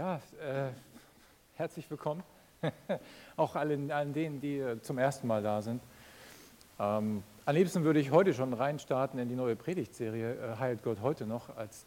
Ja, 0.00 0.14
äh, 0.42 0.70
herzlich 1.56 1.90
willkommen. 1.90 2.22
Auch 3.36 3.54
allen, 3.54 3.92
allen 3.92 4.14
denen, 4.14 4.40
die 4.40 4.56
äh, 4.56 4.80
zum 4.80 4.96
ersten 4.96 5.26
Mal 5.26 5.42
da 5.42 5.60
sind. 5.60 5.82
Ähm, 6.78 7.22
am 7.44 7.54
liebsten 7.54 7.84
würde 7.84 8.00
ich 8.00 8.10
heute 8.10 8.32
schon 8.32 8.54
reinstarten 8.54 9.20
in 9.20 9.28
die 9.28 9.34
neue 9.34 9.56
Predigtserie 9.56 10.36
äh, 10.36 10.56
Heilt 10.58 10.82
Gott 10.84 11.02
heute 11.02 11.26
noch, 11.26 11.54
als, 11.54 11.84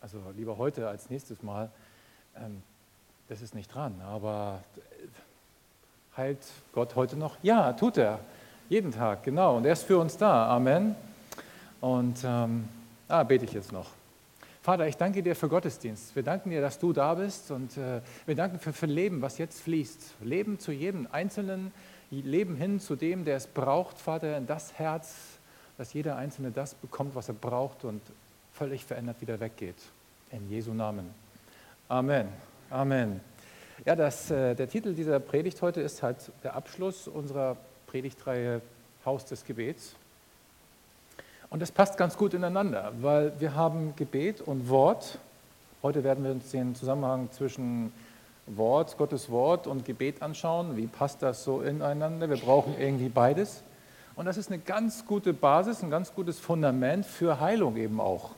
also 0.00 0.18
lieber 0.36 0.58
heute 0.58 0.88
als 0.88 1.08
nächstes 1.08 1.40
Mal. 1.44 1.70
Ähm, 2.36 2.64
das 3.28 3.42
ist 3.42 3.54
nicht 3.54 3.72
dran, 3.72 3.94
aber 4.04 4.64
äh, 4.76 6.16
heilt 6.16 6.44
Gott 6.72 6.96
heute 6.96 7.16
noch? 7.16 7.36
Ja, 7.44 7.74
tut 7.74 7.96
er. 7.96 8.18
Jeden 8.68 8.90
Tag, 8.90 9.22
genau. 9.22 9.56
Und 9.58 9.66
er 9.66 9.74
ist 9.74 9.84
für 9.84 9.98
uns 9.98 10.16
da. 10.16 10.48
Amen. 10.48 10.96
Und 11.80 12.24
ähm, 12.24 12.68
ah, 13.06 13.22
bete 13.22 13.44
ich 13.44 13.52
jetzt 13.52 13.70
noch. 13.70 13.92
Vater, 14.64 14.88
ich 14.88 14.96
danke 14.96 15.22
dir 15.22 15.36
für 15.36 15.50
Gottesdienst. 15.50 16.16
Wir 16.16 16.22
danken 16.22 16.48
dir, 16.48 16.62
dass 16.62 16.78
du 16.78 16.94
da 16.94 17.12
bist 17.12 17.50
und 17.50 17.76
äh, 17.76 18.00
wir 18.24 18.34
danken 18.34 18.58
für, 18.58 18.72
für 18.72 18.86
Leben, 18.86 19.20
was 19.20 19.36
jetzt 19.36 19.60
fließt. 19.60 20.14
Leben 20.22 20.58
zu 20.58 20.72
jedem 20.72 21.06
Einzelnen, 21.12 21.70
Leben 22.10 22.56
hin 22.56 22.80
zu 22.80 22.96
dem, 22.96 23.26
der 23.26 23.36
es 23.36 23.46
braucht, 23.46 23.98
Vater, 23.98 24.38
in 24.38 24.46
das 24.46 24.72
Herz, 24.78 25.16
dass 25.76 25.92
jeder 25.92 26.16
Einzelne 26.16 26.50
das 26.50 26.72
bekommt, 26.72 27.14
was 27.14 27.28
er 27.28 27.34
braucht 27.34 27.84
und 27.84 28.00
völlig 28.54 28.86
verändert 28.86 29.20
wieder 29.20 29.38
weggeht. 29.38 29.76
In 30.30 30.48
Jesu 30.48 30.72
Namen. 30.72 31.10
Amen. 31.88 32.28
Amen. 32.70 33.20
Ja, 33.84 33.94
das, 33.94 34.30
äh, 34.30 34.54
der 34.54 34.70
Titel 34.70 34.94
dieser 34.94 35.20
Predigt 35.20 35.60
heute 35.60 35.82
ist 35.82 36.02
halt 36.02 36.32
der 36.42 36.56
Abschluss 36.56 37.06
unserer 37.06 37.58
Predigtreihe 37.86 38.62
Haus 39.04 39.26
des 39.26 39.44
Gebets. 39.44 39.94
Und 41.54 41.60
das 41.60 41.70
passt 41.70 41.96
ganz 41.96 42.16
gut 42.16 42.34
ineinander, 42.34 42.90
weil 43.00 43.32
wir 43.38 43.54
haben 43.54 43.94
Gebet 43.94 44.40
und 44.40 44.68
Wort. 44.68 45.20
Heute 45.84 46.02
werden 46.02 46.24
wir 46.24 46.32
uns 46.32 46.50
den 46.50 46.74
Zusammenhang 46.74 47.30
zwischen 47.30 47.92
Wort, 48.48 48.98
Gottes 48.98 49.30
Wort 49.30 49.68
und 49.68 49.84
Gebet 49.84 50.20
anschauen. 50.20 50.76
Wie 50.76 50.88
passt 50.88 51.22
das 51.22 51.44
so 51.44 51.62
ineinander? 51.62 52.28
Wir 52.28 52.38
brauchen 52.38 52.74
irgendwie 52.76 53.08
beides. 53.08 53.62
Und 54.16 54.26
das 54.26 54.36
ist 54.36 54.50
eine 54.50 54.58
ganz 54.58 55.06
gute 55.06 55.32
Basis, 55.32 55.84
ein 55.84 55.90
ganz 55.90 56.12
gutes 56.12 56.40
Fundament 56.40 57.06
für 57.06 57.38
Heilung 57.38 57.76
eben 57.76 58.00
auch. 58.00 58.30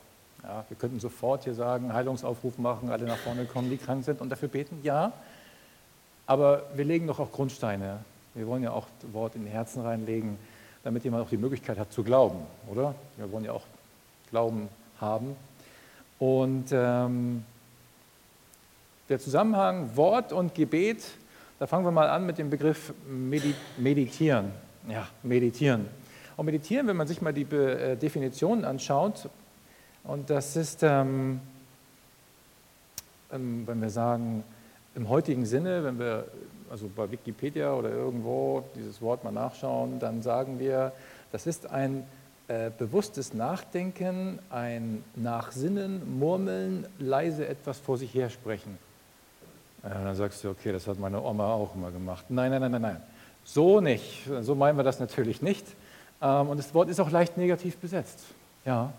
Ja, 0.43 0.63
wir 0.69 0.77
könnten 0.77 0.99
sofort 0.99 1.45
hier 1.45 1.55
sagen, 1.55 1.93
Heilungsaufruf 1.93 2.59
machen, 2.59 2.91
alle 2.91 3.05
nach 3.05 3.17
vorne 3.17 3.45
kommen, 3.45 3.71
die 3.71 3.77
krank 3.77 4.05
sind 4.05 4.21
und 4.21 4.29
dafür 4.29 4.49
beten. 4.49 4.77
Ja, 4.83 5.11
aber 6.27 6.65
wir 6.75 6.85
legen 6.85 7.07
doch 7.07 7.19
auch 7.19 7.31
Grundsteine. 7.31 7.97
Wir 8.35 8.45
wollen 8.45 8.61
ja 8.61 8.73
auch 8.73 8.85
Wort 9.11 9.33
in 9.33 9.43
die 9.43 9.49
Herzen 9.49 9.81
reinlegen 9.81 10.37
damit 10.87 11.03
jemand 11.03 11.25
auch 11.25 11.29
die 11.29 11.35
Möglichkeit 11.35 11.77
hat 11.77 11.91
zu 11.91 12.01
glauben, 12.01 12.39
oder? 12.65 12.95
Wir 13.17 13.29
wollen 13.29 13.43
ja 13.43 13.51
auch 13.51 13.65
Glauben 14.29 14.69
haben. 15.01 15.35
Und 16.17 16.67
ähm, 16.71 17.43
der 19.09 19.19
Zusammenhang 19.19 19.97
Wort 19.97 20.31
und 20.31 20.55
Gebet, 20.55 21.03
da 21.59 21.67
fangen 21.67 21.83
wir 21.83 21.91
mal 21.91 22.07
an 22.07 22.25
mit 22.25 22.37
dem 22.37 22.49
Begriff 22.49 22.93
Meditieren. 23.05 24.53
Ja, 24.87 25.09
Meditieren. 25.23 25.87
Und 26.37 26.45
Meditieren, 26.45 26.87
wenn 26.87 26.95
man 26.95 27.07
sich 27.07 27.21
mal 27.21 27.33
die 27.33 27.43
äh, 27.53 27.97
Definition 27.97 28.63
anschaut, 28.63 29.29
und 30.05 30.29
das 30.29 30.55
ist, 30.55 30.83
ähm, 30.83 31.41
ähm, 33.33 33.63
wenn 33.67 33.81
wir 33.81 33.89
sagen, 33.89 34.41
im 34.95 35.09
heutigen 35.09 35.45
Sinne, 35.45 35.83
wenn 35.83 35.99
wir 35.99 36.27
also 36.69 36.89
bei 36.93 37.09
Wikipedia 37.09 37.73
oder 37.73 37.89
irgendwo 37.89 38.63
dieses 38.75 39.01
Wort 39.01 39.23
mal 39.23 39.31
nachschauen, 39.31 39.99
dann 39.99 40.21
sagen 40.21 40.59
wir, 40.59 40.91
das 41.31 41.47
ist 41.47 41.69
ein 41.69 42.05
äh, 42.47 42.71
bewusstes 42.77 43.33
Nachdenken, 43.33 44.39
ein 44.49 45.03
Nachsinnen, 45.15 46.17
Murmeln, 46.19 46.87
leise 46.97 47.47
etwas 47.47 47.79
vor 47.79 47.97
sich 47.97 48.13
her 48.13 48.29
sprechen. 48.29 48.77
Äh, 49.83 49.89
dann 49.89 50.15
sagst 50.15 50.43
du, 50.43 50.49
okay, 50.49 50.71
das 50.71 50.87
hat 50.87 50.99
meine 50.99 51.21
Oma 51.21 51.53
auch 51.53 51.75
immer 51.75 51.91
gemacht. 51.91 52.25
Nein, 52.29 52.51
nein, 52.51 52.61
nein, 52.61 52.71
nein, 52.71 52.81
nein. 52.81 53.01
So 53.43 53.81
nicht. 53.81 54.29
So 54.41 54.55
meinen 54.55 54.77
wir 54.77 54.83
das 54.83 54.99
natürlich 54.99 55.41
nicht. 55.41 55.65
Ähm, 56.21 56.49
und 56.49 56.57
das 56.57 56.73
Wort 56.73 56.89
ist 56.89 56.99
auch 56.99 57.11
leicht 57.11 57.37
negativ 57.37 57.77
besetzt. 57.77 58.19
Ja, 58.65 58.91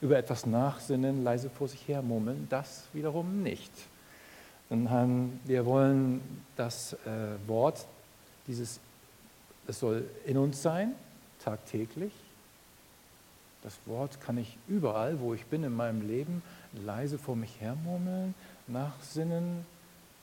über 0.00 0.16
etwas 0.18 0.46
nachsinnen, 0.46 1.24
leise 1.24 1.50
vor 1.50 1.68
sich 1.68 1.86
her 1.86 2.02
murmeln, 2.02 2.46
das 2.50 2.84
wiederum 2.92 3.42
nicht. 3.42 3.70
Sondern 4.68 5.40
wir 5.44 5.66
wollen 5.66 6.20
das 6.56 6.94
äh, 6.94 7.48
Wort, 7.48 7.86
dieses, 8.46 8.80
es 9.66 9.80
soll 9.80 10.04
in 10.26 10.36
uns 10.36 10.62
sein, 10.62 10.94
tagtäglich. 11.44 12.12
Das 13.62 13.78
Wort 13.86 14.20
kann 14.20 14.36
ich 14.36 14.58
überall, 14.68 15.20
wo 15.20 15.32
ich 15.34 15.46
bin 15.46 15.64
in 15.64 15.74
meinem 15.74 16.06
Leben, 16.06 16.42
leise 16.84 17.18
vor 17.18 17.36
mich 17.36 17.60
hermurmeln, 17.60 18.34
nachsinnen, 18.66 19.64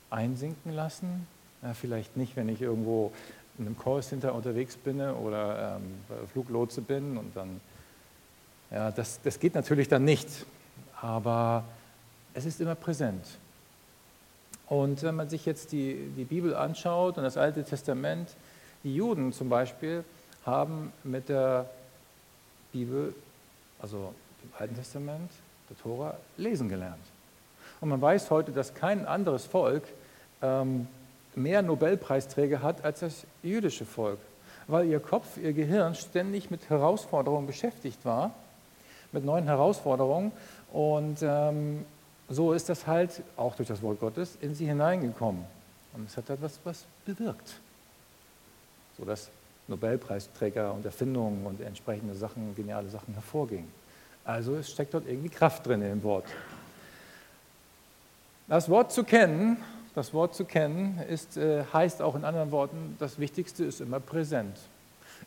einsinken 0.10 0.74
lassen. 0.74 1.28
Ja, 1.64 1.74
vielleicht 1.74 2.18
nicht, 2.18 2.36
wenn 2.36 2.50
ich 2.50 2.62
irgendwo 2.62 3.12
in 3.58 3.66
einem 3.66 3.78
Callcenter 3.78 4.34
unterwegs 4.34 4.76
bin 4.76 5.00
oder 5.02 5.78
ähm, 5.78 6.28
Fluglotse 6.32 6.82
bin 6.82 7.18
und 7.18 7.36
dann, 7.36 7.62
ja, 8.72 8.92
das, 8.92 9.22
das 9.22 9.40
geht 9.40 9.56
natürlich 9.56 9.88
dann 9.88 10.04
nicht, 10.04 10.28
aber 11.00 11.64
es 12.34 12.46
ist 12.46 12.62
immer 12.62 12.76
präsent. 12.76 13.26
Und 14.72 15.04
wenn 15.04 15.16
man 15.16 15.28
sich 15.28 15.46
jetzt 15.46 15.74
die, 15.74 15.96
die 16.16 16.24
Bibel 16.24 16.56
anschaut 16.56 17.18
und 17.18 17.24
das 17.26 17.36
Alte 17.36 17.66
Testament, 17.66 18.30
die 18.86 18.96
Juden 18.96 19.34
zum 19.34 19.50
Beispiel 19.50 20.06
haben 20.46 20.94
mit 21.04 21.28
der 21.28 21.70
Bibel, 22.72 23.14
also 23.82 24.14
dem 24.42 24.50
Alten 24.58 24.76
Testament, 24.78 25.30
der 25.70 25.78
Tora, 25.78 26.16
lesen 26.38 26.70
gelernt. 26.70 27.04
Und 27.82 27.90
man 27.90 28.02
weiß 28.02 28.32
heute, 28.32 28.54
dass 28.54 28.74
kein 28.74 29.06
anderes 29.06 29.46
Volk 29.46 29.84
ähm, 30.42 30.88
mehr 31.36 31.62
Nobelpreisträger 31.64 32.62
hat 32.62 32.86
als 32.86 33.02
das 33.02 33.26
jüdische 33.44 33.84
Volk, 33.84 34.20
weil 34.68 34.86
ihr 34.88 35.02
Kopf, 35.02 35.36
ihr 35.36 35.52
Gehirn 35.52 35.96
ständig 35.96 36.50
mit 36.50 36.70
Herausforderungen 36.70 37.46
beschäftigt 37.46 38.06
war, 38.06 38.32
mit 39.12 39.26
neuen 39.26 39.44
Herausforderungen. 39.44 40.32
Und 40.72 41.18
ähm, 41.24 41.84
so 42.32 42.54
ist 42.54 42.70
das 42.70 42.88
halt 42.88 43.24
auch 43.36 43.56
durch 43.56 43.68
das 43.68 43.82
Wort 43.82 44.00
Gottes 44.00 44.38
in 44.42 44.56
sie 44.56 44.66
hineingekommen. 44.66 45.44
Und 45.94 46.08
es 46.08 46.16
hat 46.16 46.30
etwas 46.30 46.60
was 46.64 46.86
bewirkt. 47.06 47.60
So 48.98 49.06
dass 49.06 49.30
Nobelpreisträger 49.68 50.74
und 50.74 50.86
Erfindungen 50.86 51.46
und 51.46 51.62
entsprechende 51.62 52.16
Sachen, 52.16 52.56
geniale 52.56 52.90
Sachen 52.90 53.14
hervorgingen. 53.14 53.70
Also 54.24 54.56
es 54.56 54.72
steckt 54.72 54.94
dort 54.94 55.08
irgendwie 55.08 55.30
Kraft 55.30 55.66
drin 55.66 55.82
im 55.82 56.04
Wort. 56.04 56.26
Das 58.48 58.70
Wort 58.70 58.92
zu 58.92 59.04
kennen, 59.04 59.58
das 59.96 60.14
Wort 60.14 60.36
zu 60.36 60.46
kennen, 60.46 61.00
ist, 61.10 61.38
äh, 61.38 61.64
heißt 61.72 62.02
auch 62.02 62.16
in 62.16 62.26
anderen 62.26 62.52
Worten, 62.52 62.96
das 63.00 63.20
Wichtigste 63.20 63.66
ist 63.66 63.82
immer 63.82 64.00
präsent. 64.00 64.58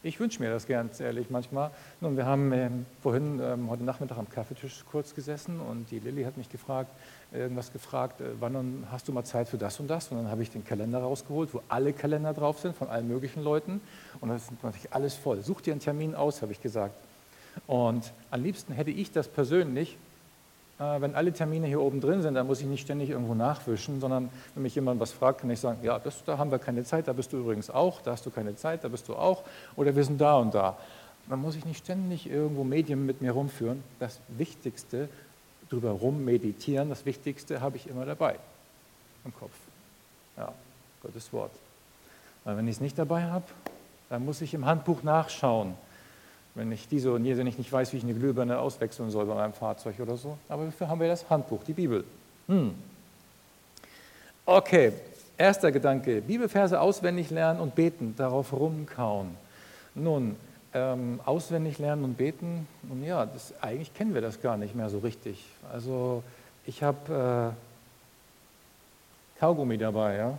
Ich 0.06 0.20
wünsche 0.20 0.42
mir 0.42 0.50
das 0.50 0.66
ganz 0.66 1.00
ehrlich 1.00 1.30
manchmal. 1.30 1.70
Nun, 2.02 2.18
wir 2.18 2.26
haben 2.26 2.52
ähm, 2.52 2.84
vorhin 3.02 3.40
ähm, 3.42 3.70
heute 3.70 3.84
Nachmittag 3.84 4.18
am 4.18 4.28
Kaffeetisch 4.28 4.84
kurz 4.90 5.14
gesessen 5.14 5.60
und 5.60 5.90
die 5.90 5.98
Lilly 5.98 6.24
hat 6.24 6.36
mich 6.36 6.50
gefragt, 6.50 6.90
irgendwas 7.32 7.72
gefragt, 7.72 8.20
äh, 8.20 8.24
wann 8.38 8.86
hast 8.90 9.08
du 9.08 9.12
mal 9.12 9.24
Zeit 9.24 9.48
für 9.48 9.56
das 9.56 9.80
und 9.80 9.88
das? 9.88 10.08
Und 10.08 10.18
dann 10.18 10.30
habe 10.30 10.42
ich 10.42 10.50
den 10.50 10.62
Kalender 10.62 10.98
rausgeholt, 10.98 11.54
wo 11.54 11.62
alle 11.70 11.94
Kalender 11.94 12.34
drauf 12.34 12.58
sind 12.58 12.76
von 12.76 12.88
allen 12.88 13.08
möglichen 13.08 13.42
Leuten. 13.42 13.80
Und 14.20 14.28
das 14.28 14.42
ist 14.42 14.62
natürlich 14.62 14.92
alles 14.92 15.14
voll. 15.14 15.40
Such 15.42 15.62
dir 15.62 15.72
einen 15.72 15.80
Termin 15.80 16.14
aus, 16.14 16.42
habe 16.42 16.52
ich 16.52 16.60
gesagt. 16.60 16.96
Und 17.66 18.12
am 18.30 18.42
liebsten 18.42 18.74
hätte 18.74 18.90
ich 18.90 19.10
das 19.10 19.26
persönlich 19.26 19.96
wenn 20.78 21.14
alle 21.14 21.32
Termine 21.32 21.66
hier 21.68 21.80
oben 21.80 22.00
drin 22.00 22.22
sind, 22.22 22.34
dann 22.34 22.46
muss 22.46 22.60
ich 22.60 22.66
nicht 22.66 22.82
ständig 22.82 23.10
irgendwo 23.10 23.34
nachwischen, 23.34 24.00
sondern 24.00 24.28
wenn 24.54 24.64
mich 24.64 24.74
jemand 24.74 25.00
was 25.00 25.12
fragt, 25.12 25.40
kann 25.40 25.50
ich 25.50 25.60
sagen, 25.60 25.78
ja, 25.82 25.98
das, 25.98 26.24
da 26.24 26.36
haben 26.36 26.50
wir 26.50 26.58
keine 26.58 26.84
Zeit, 26.84 27.06
da 27.06 27.12
bist 27.12 27.32
du 27.32 27.38
übrigens 27.38 27.70
auch, 27.70 28.00
da 28.02 28.12
hast 28.12 28.26
du 28.26 28.30
keine 28.30 28.56
Zeit, 28.56 28.82
da 28.82 28.88
bist 28.88 29.08
du 29.08 29.14
auch, 29.14 29.44
oder 29.76 29.94
wir 29.94 30.04
sind 30.04 30.20
da 30.20 30.36
und 30.36 30.54
da. 30.54 30.76
Dann 31.28 31.40
muss 31.40 31.54
ich 31.56 31.64
nicht 31.64 31.78
ständig 31.78 32.28
irgendwo 32.28 32.64
Medien 32.64 33.06
mit 33.06 33.22
mir 33.22 33.32
rumführen. 33.32 33.82
Das 33.98 34.20
Wichtigste, 34.28 35.08
drüber 35.70 35.90
rum 35.90 36.24
meditieren, 36.24 36.90
das 36.90 37.06
Wichtigste 37.06 37.60
habe 37.60 37.76
ich 37.76 37.88
immer 37.88 38.04
dabei 38.04 38.36
im 39.24 39.34
Kopf. 39.34 39.54
Ja, 40.36 40.52
Gottes 41.02 41.32
Wort. 41.32 41.52
Weil 42.44 42.56
wenn 42.56 42.68
ich 42.68 42.76
es 42.76 42.80
nicht 42.80 42.98
dabei 42.98 43.24
habe, 43.24 43.46
dann 44.10 44.24
muss 44.24 44.40
ich 44.40 44.52
im 44.54 44.66
Handbuch 44.66 45.02
nachschauen. 45.02 45.74
Wenn 46.54 46.70
ich 46.70 46.88
diese 46.88 47.12
und 47.12 47.24
jene 47.24 47.44
nicht 47.44 47.72
weiß, 47.72 47.92
wie 47.92 47.98
ich 47.98 48.04
eine 48.04 48.14
Glühbirne 48.14 48.58
auswechseln 48.58 49.10
soll 49.10 49.26
bei 49.26 49.34
meinem 49.34 49.52
Fahrzeug 49.52 49.96
oder 50.00 50.16
so. 50.16 50.38
Aber 50.48 50.64
dafür 50.66 50.88
haben 50.88 51.00
wir 51.00 51.08
das 51.08 51.28
Handbuch, 51.28 51.64
die 51.64 51.72
Bibel. 51.72 52.04
Hm. 52.46 52.74
Okay, 54.46 54.92
erster 55.36 55.72
Gedanke, 55.72 56.20
Bibelverse 56.20 56.80
auswendig 56.80 57.30
lernen 57.30 57.60
und 57.60 57.74
beten, 57.74 58.14
darauf 58.16 58.52
rumkauen. 58.52 59.36
Nun, 59.94 60.36
ähm, 60.74 61.20
auswendig 61.24 61.78
lernen 61.78 62.04
und 62.04 62.16
beten, 62.16 62.66
nun 62.82 63.04
ja, 63.04 63.26
das, 63.26 63.54
eigentlich 63.60 63.94
kennen 63.94 64.12
wir 64.12 64.20
das 64.20 64.42
gar 64.42 64.56
nicht 64.56 64.74
mehr 64.74 64.90
so 64.90 64.98
richtig. 64.98 65.44
Also 65.72 66.22
ich 66.66 66.82
habe 66.82 67.54
äh, 69.36 69.38
Kaugummi 69.40 69.78
dabei, 69.78 70.16
ja. 70.16 70.38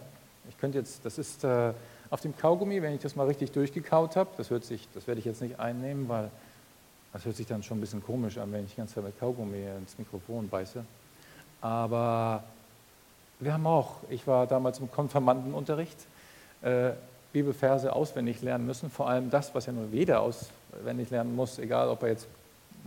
Ich 0.49 0.57
könnte 0.57 0.77
jetzt, 0.77 1.05
das 1.05 1.17
ist 1.17 1.43
äh, 1.43 1.73
auf 2.15 2.21
dem 2.21 2.37
Kaugummi, 2.37 2.81
wenn 2.81 2.95
ich 2.95 3.01
das 3.01 3.17
mal 3.17 3.27
richtig 3.27 3.51
durchgekaut 3.51 4.15
habe, 4.15 4.29
das, 4.37 4.47
das 4.47 5.05
werde 5.05 5.19
ich 5.19 5.25
jetzt 5.25 5.41
nicht 5.41 5.59
einnehmen, 5.59 6.07
weil 6.07 6.31
das 7.11 7.25
hört 7.25 7.35
sich 7.35 7.45
dann 7.45 7.61
schon 7.61 7.77
ein 7.77 7.81
bisschen 7.81 8.01
komisch 8.01 8.37
an, 8.37 8.53
wenn 8.53 8.63
ich 8.63 8.71
die 8.71 8.77
ganze 8.77 8.95
Zeit 8.95 9.03
mit 9.03 9.19
Kaugummi 9.19 9.61
ins 9.77 9.97
Mikrofon 9.97 10.47
beiße. 10.47 10.85
Aber 11.59 12.41
wir 13.41 13.51
haben 13.51 13.67
auch, 13.67 13.95
ich 14.09 14.25
war 14.27 14.47
damals 14.47 14.79
im 14.79 14.89
Konfirmandenunterricht, 14.89 15.97
äh, 16.61 16.91
Bibelverse 17.33 17.91
auswendig 17.91 18.41
lernen 18.41 18.65
müssen, 18.65 18.89
vor 18.89 19.09
allem 19.09 19.29
das, 19.29 19.53
was 19.53 19.65
ja 19.65 19.73
nur 19.73 19.87
jeder 19.91 20.21
auswendig 20.21 21.09
lernen 21.09 21.35
muss, 21.35 21.59
egal 21.59 21.89
ob 21.89 22.01
er 22.03 22.09
jetzt 22.11 22.27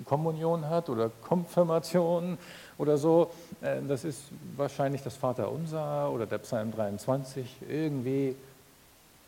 Kommunion 0.07 0.71
hat 0.71 0.89
oder 0.89 1.11
Konfirmation 1.23 2.39
oder 2.79 2.97
so. 2.97 3.31
Äh, 3.61 3.83
das 3.87 4.05
ist 4.05 4.23
wahrscheinlich 4.57 5.03
das 5.03 5.17
Vaterunser 5.17 6.11
oder 6.11 6.25
der 6.25 6.39
Psalm 6.39 6.73
23, 6.73 7.57
irgendwie 7.69 8.35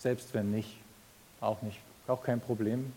selbst 0.00 0.35
wenn 0.35 0.50
nicht, 0.50 0.76
auch 1.41 1.62
nicht, 1.62 1.79
auch 2.08 2.23
kein 2.23 2.41
Problem. 2.41 2.93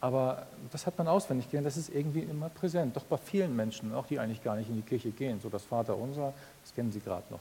Aber 0.00 0.46
das 0.72 0.86
hat 0.86 0.96
man 0.96 1.06
auswendig 1.06 1.50
gelernt, 1.50 1.66
das 1.66 1.76
ist 1.76 1.94
irgendwie 1.94 2.20
immer 2.20 2.48
präsent, 2.48 2.96
doch 2.96 3.04
bei 3.04 3.18
vielen 3.18 3.54
Menschen, 3.54 3.94
auch 3.94 4.06
die 4.06 4.18
eigentlich 4.18 4.42
gar 4.42 4.56
nicht 4.56 4.68
in 4.68 4.76
die 4.76 4.82
Kirche 4.82 5.10
gehen. 5.10 5.40
So 5.40 5.50
das 5.50 5.62
Vaterunser, 5.62 6.32
das 6.64 6.74
kennen 6.74 6.90
sie 6.90 7.00
gerade 7.00 7.24
noch. 7.30 7.40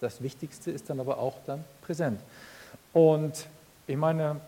Das 0.00 0.22
Wichtigste 0.22 0.70
ist 0.70 0.88
dann 0.88 0.98
aber 0.98 1.18
auch 1.18 1.36
dann 1.46 1.62
präsent. 1.82 2.20
Und 2.92 3.46
ich 3.86 3.96
meine, 3.96 4.40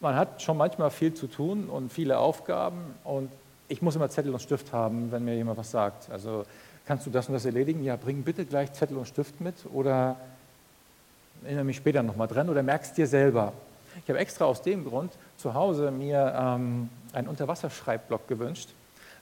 man 0.00 0.16
hat 0.16 0.42
schon 0.42 0.56
manchmal 0.56 0.90
viel 0.90 1.14
zu 1.14 1.28
tun 1.28 1.68
und 1.68 1.92
viele 1.92 2.18
Aufgaben 2.18 2.94
und 3.04 3.30
ich 3.68 3.80
muss 3.80 3.96
immer 3.96 4.10
Zettel 4.10 4.32
und 4.32 4.40
Stift 4.40 4.72
haben, 4.72 5.10
wenn 5.10 5.24
mir 5.24 5.34
jemand 5.34 5.56
was 5.56 5.70
sagt. 5.70 6.10
Also 6.10 6.44
kannst 6.84 7.06
du 7.06 7.10
das 7.10 7.28
und 7.28 7.34
das 7.34 7.44
erledigen? 7.44 7.82
Ja, 7.82 7.96
bring 7.96 8.22
bitte 8.22 8.44
gleich 8.44 8.72
Zettel 8.72 8.96
und 8.98 9.06
Stift 9.06 9.40
mit 9.40 9.54
oder 9.72 10.16
erinnere 11.44 11.64
mich 11.64 11.76
später 11.76 12.02
nochmal 12.02 12.28
dran 12.28 12.48
oder 12.48 12.62
merkst 12.62 12.96
dir 12.96 13.06
selber. 13.06 13.52
Ich 14.02 14.08
habe 14.08 14.18
extra 14.18 14.44
aus 14.44 14.62
dem 14.62 14.84
Grund 14.84 15.12
zu 15.36 15.54
Hause 15.54 15.90
mir 15.90 16.34
ähm, 16.36 16.88
einen 17.12 17.28
Unterwasserschreibblock 17.28 18.26
gewünscht, 18.26 18.70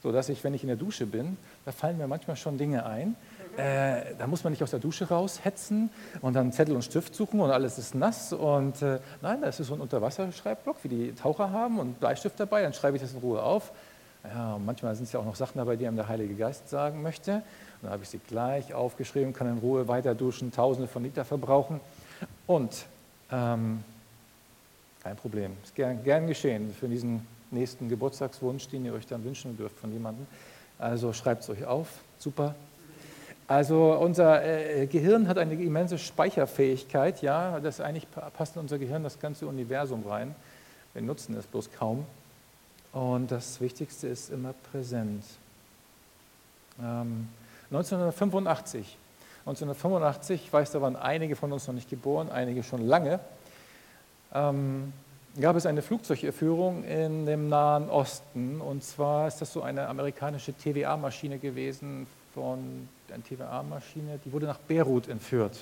sodass 0.03 0.29
ich, 0.29 0.43
wenn 0.45 0.55
ich 0.55 0.63
in 0.63 0.69
der 0.69 0.77
Dusche 0.77 1.07
bin, 1.07 1.37
da 1.65 1.73
fallen 1.73 1.99
mir 1.99 2.07
manchmal 2.07 2.37
schon 2.37 2.59
Dinge 2.59 2.87
ein. 2.87 3.17
Äh, 3.57 4.15
da 4.19 4.27
muss 4.27 4.45
man 4.45 4.53
nicht 4.53 4.63
aus 4.63 4.71
der 4.71 4.81
Dusche 4.81 5.09
raushetzen 5.09 5.91
und 6.23 6.35
dann 6.35 6.53
Zettel 6.53 6.75
und 6.75 6.83
Stift 6.83 7.15
suchen 7.15 7.41
und 7.41 7.51
alles 7.51 7.77
ist 7.77 7.95
nass. 7.95 8.33
Und 8.33 8.81
äh, 8.81 8.99
nein, 9.21 9.43
das 9.43 9.61
ist 9.61 9.67
so 9.67 9.75
ein 9.75 9.81
Unterwasserschreibblock, 9.81 10.77
wie 10.85 10.89
die 10.89 11.15
Taucher 11.15 11.51
haben 11.51 11.79
und 11.79 12.01
Bleistift 12.01 12.41
dabei, 12.41 12.63
dann 12.63 12.73
schreibe 12.73 12.97
ich 12.97 13.03
das 13.03 13.13
in 13.13 13.21
Ruhe 13.21 13.43
auf. 13.43 13.73
Ja, 14.25 14.57
manchmal 14.65 14.95
sind 14.95 15.05
es 15.05 15.13
ja 15.13 15.21
auch 15.21 15.25
noch 15.25 15.35
Sachen 15.35 15.59
dabei, 15.59 15.77
die 15.77 15.87
einem 15.87 15.97
der 15.97 16.09
Heilige 16.09 16.35
Geist 16.35 16.69
sagen 16.69 17.03
möchte. 17.03 17.43
dann 17.83 17.91
habe 17.91 18.05
ich 18.05 18.09
sie 18.09 18.19
gleich 18.19 18.73
aufgeschrieben, 18.73 19.33
kann 19.33 19.49
in 19.49 19.59
Ruhe 19.59 19.89
weiter 19.89 20.15
duschen, 20.15 20.53
Tausende 20.53 20.89
von 20.89 21.03
Liter 21.03 21.25
verbrauchen. 21.25 21.81
Und 22.53 22.85
ähm, 23.31 23.83
kein 25.03 25.17
Problem, 25.17 25.57
ist 25.65 25.75
gern, 25.75 26.05
gern 26.05 26.27
geschehen 26.27 26.75
für 26.79 26.87
diesen 26.87 27.27
nächsten 27.51 27.89
Geburtstagswunsch, 27.89 28.69
den 28.69 28.85
ihr 28.85 28.93
euch 28.93 29.07
dann 29.07 29.25
wünschen 29.25 29.57
dürft 29.57 29.79
von 29.79 29.91
jemandem. 29.91 30.27
Also 30.79 31.15
schreibt 31.15 31.45
es 31.45 31.49
euch 31.49 31.65
auf, 31.65 31.89
super. 32.19 32.55
Also 33.49 33.95
unser 33.95 34.45
äh, 34.45 34.87
Gehirn 34.87 35.29
hat 35.29 35.39
eine 35.39 35.55
immense 35.55 35.97
Speicherfähigkeit, 35.97 37.23
ja, 37.23 37.59
das 37.59 37.81
eigentlich 37.81 38.07
passt 38.37 38.57
in 38.57 38.61
unser 38.61 38.79
Gehirn 38.79 39.03
das 39.03 39.19
ganze 39.19 39.47
Universum 39.47 40.07
rein. 40.07 40.35
Wir 40.93 41.01
nutzen 41.01 41.35
es 41.39 41.47
bloß 41.47 41.71
kaum. 41.73 42.05
Und 42.93 43.31
das 43.31 43.63
Wichtigste 43.63 44.09
ist 44.09 44.31
immer 44.31 44.53
präsent. 44.71 45.25
Ähm, 46.79 47.29
1985 47.71 48.99
1985, 49.47 50.45
ich 50.45 50.53
weiß, 50.53 50.71
da 50.71 50.81
waren 50.81 50.97
einige 50.97 51.35
von 51.35 51.53
uns 51.53 51.67
noch 51.67 51.75
nicht 51.75 51.91
geboren, 51.91 52.31
einige 52.31 52.63
schon 52.63 52.87
lange, 52.87 53.19
ähm, 54.33 54.93
gab 55.41 55.57
es 55.57 55.67
eine 55.67 55.83
Flugzeugführung 55.83 56.85
in 56.85 57.27
dem 57.27 57.49
Nahen 57.49 57.91
Osten. 57.91 58.61
Und 58.61 58.85
zwar 58.85 59.27
ist 59.27 59.41
das 59.41 59.53
so 59.53 59.63
eine 59.63 59.89
amerikanische 59.89 60.53
TVA-Maschine 60.53 61.39
gewesen, 61.39 62.07
von 62.35 62.89
einer 63.13 63.23
TVA-Maschine, 63.23 64.19
die 64.25 64.33
wurde 64.33 64.47
nach 64.47 64.59
Beirut 64.59 65.09
entführt. 65.09 65.59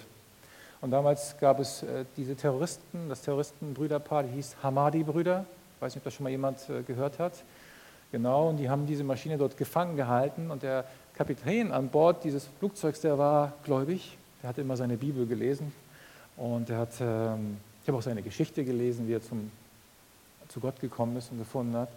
Und 0.81 0.93
damals 0.93 1.37
gab 1.39 1.61
es 1.61 1.83
äh, 1.83 2.05
diese 2.17 2.37
Terroristen, 2.37 3.09
das 3.09 3.23
Terroristenbrüderpaar, 3.23 4.23
die 4.23 4.31
hieß 4.31 4.57
Hamadi-Brüder. 4.63 5.45
Ich 5.77 5.83
weiß 5.83 5.95
nicht, 5.95 6.01
ob 6.01 6.05
das 6.05 6.15
schon 6.15 6.25
mal 6.25 6.31
jemand 6.31 6.69
äh, 6.69 6.83
gehört 6.83 7.19
hat. 7.19 7.33
Genau, 8.13 8.49
und 8.49 8.57
die 8.57 8.69
haben 8.69 8.87
diese 8.87 9.05
Maschine 9.05 9.39
dort 9.39 9.57
gefangen 9.57 9.97
gehalten 9.97 10.51
und 10.51 10.63
der 10.63 10.85
Kapitän 11.21 11.71
an 11.71 11.91
Bord 11.91 12.25
dieses 12.25 12.49
Flugzeugs, 12.59 13.03
der 13.03 13.19
war 13.19 13.53
gläubig, 13.65 14.17
der 14.43 14.49
hatte 14.49 14.63
immer 14.63 14.79
seine 14.79 14.97
Bibel 14.97 15.27
gelesen 15.27 15.71
und 16.39 16.71
er 16.71 16.79
hat, 16.79 16.93
ähm, 16.99 17.59
ich 17.83 17.89
habe 17.89 17.99
auch 17.99 18.03
seine 18.03 18.23
Geschichte 18.23 18.65
gelesen, 18.65 19.07
wie 19.07 19.13
er 19.13 19.21
zum, 19.21 19.51
zu 20.49 20.61
Gott 20.61 20.81
gekommen 20.81 21.19
ist 21.19 21.31
und 21.31 21.37
gefunden 21.37 21.77
hat. 21.77 21.91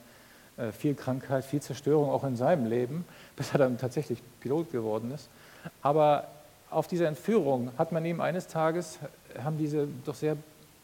Äh, 0.57 0.73
viel 0.73 0.93
Krankheit, 0.93 1.45
viel 1.45 1.61
Zerstörung 1.61 2.09
auch 2.09 2.25
in 2.25 2.35
seinem 2.35 2.65
Leben, 2.65 3.05
bis 3.37 3.53
er 3.53 3.59
dann 3.59 3.77
tatsächlich 3.77 4.21
Pilot 4.41 4.73
geworden 4.73 5.11
ist. 5.11 5.29
Aber 5.81 6.27
auf 6.69 6.87
dieser 6.87 7.07
Entführung 7.07 7.71
hat 7.77 7.93
man 7.93 8.03
ihm 8.03 8.19
eines 8.19 8.47
Tages, 8.47 8.99
haben 9.41 9.57
diese 9.57 9.87
doch 10.03 10.15
sehr 10.15 10.35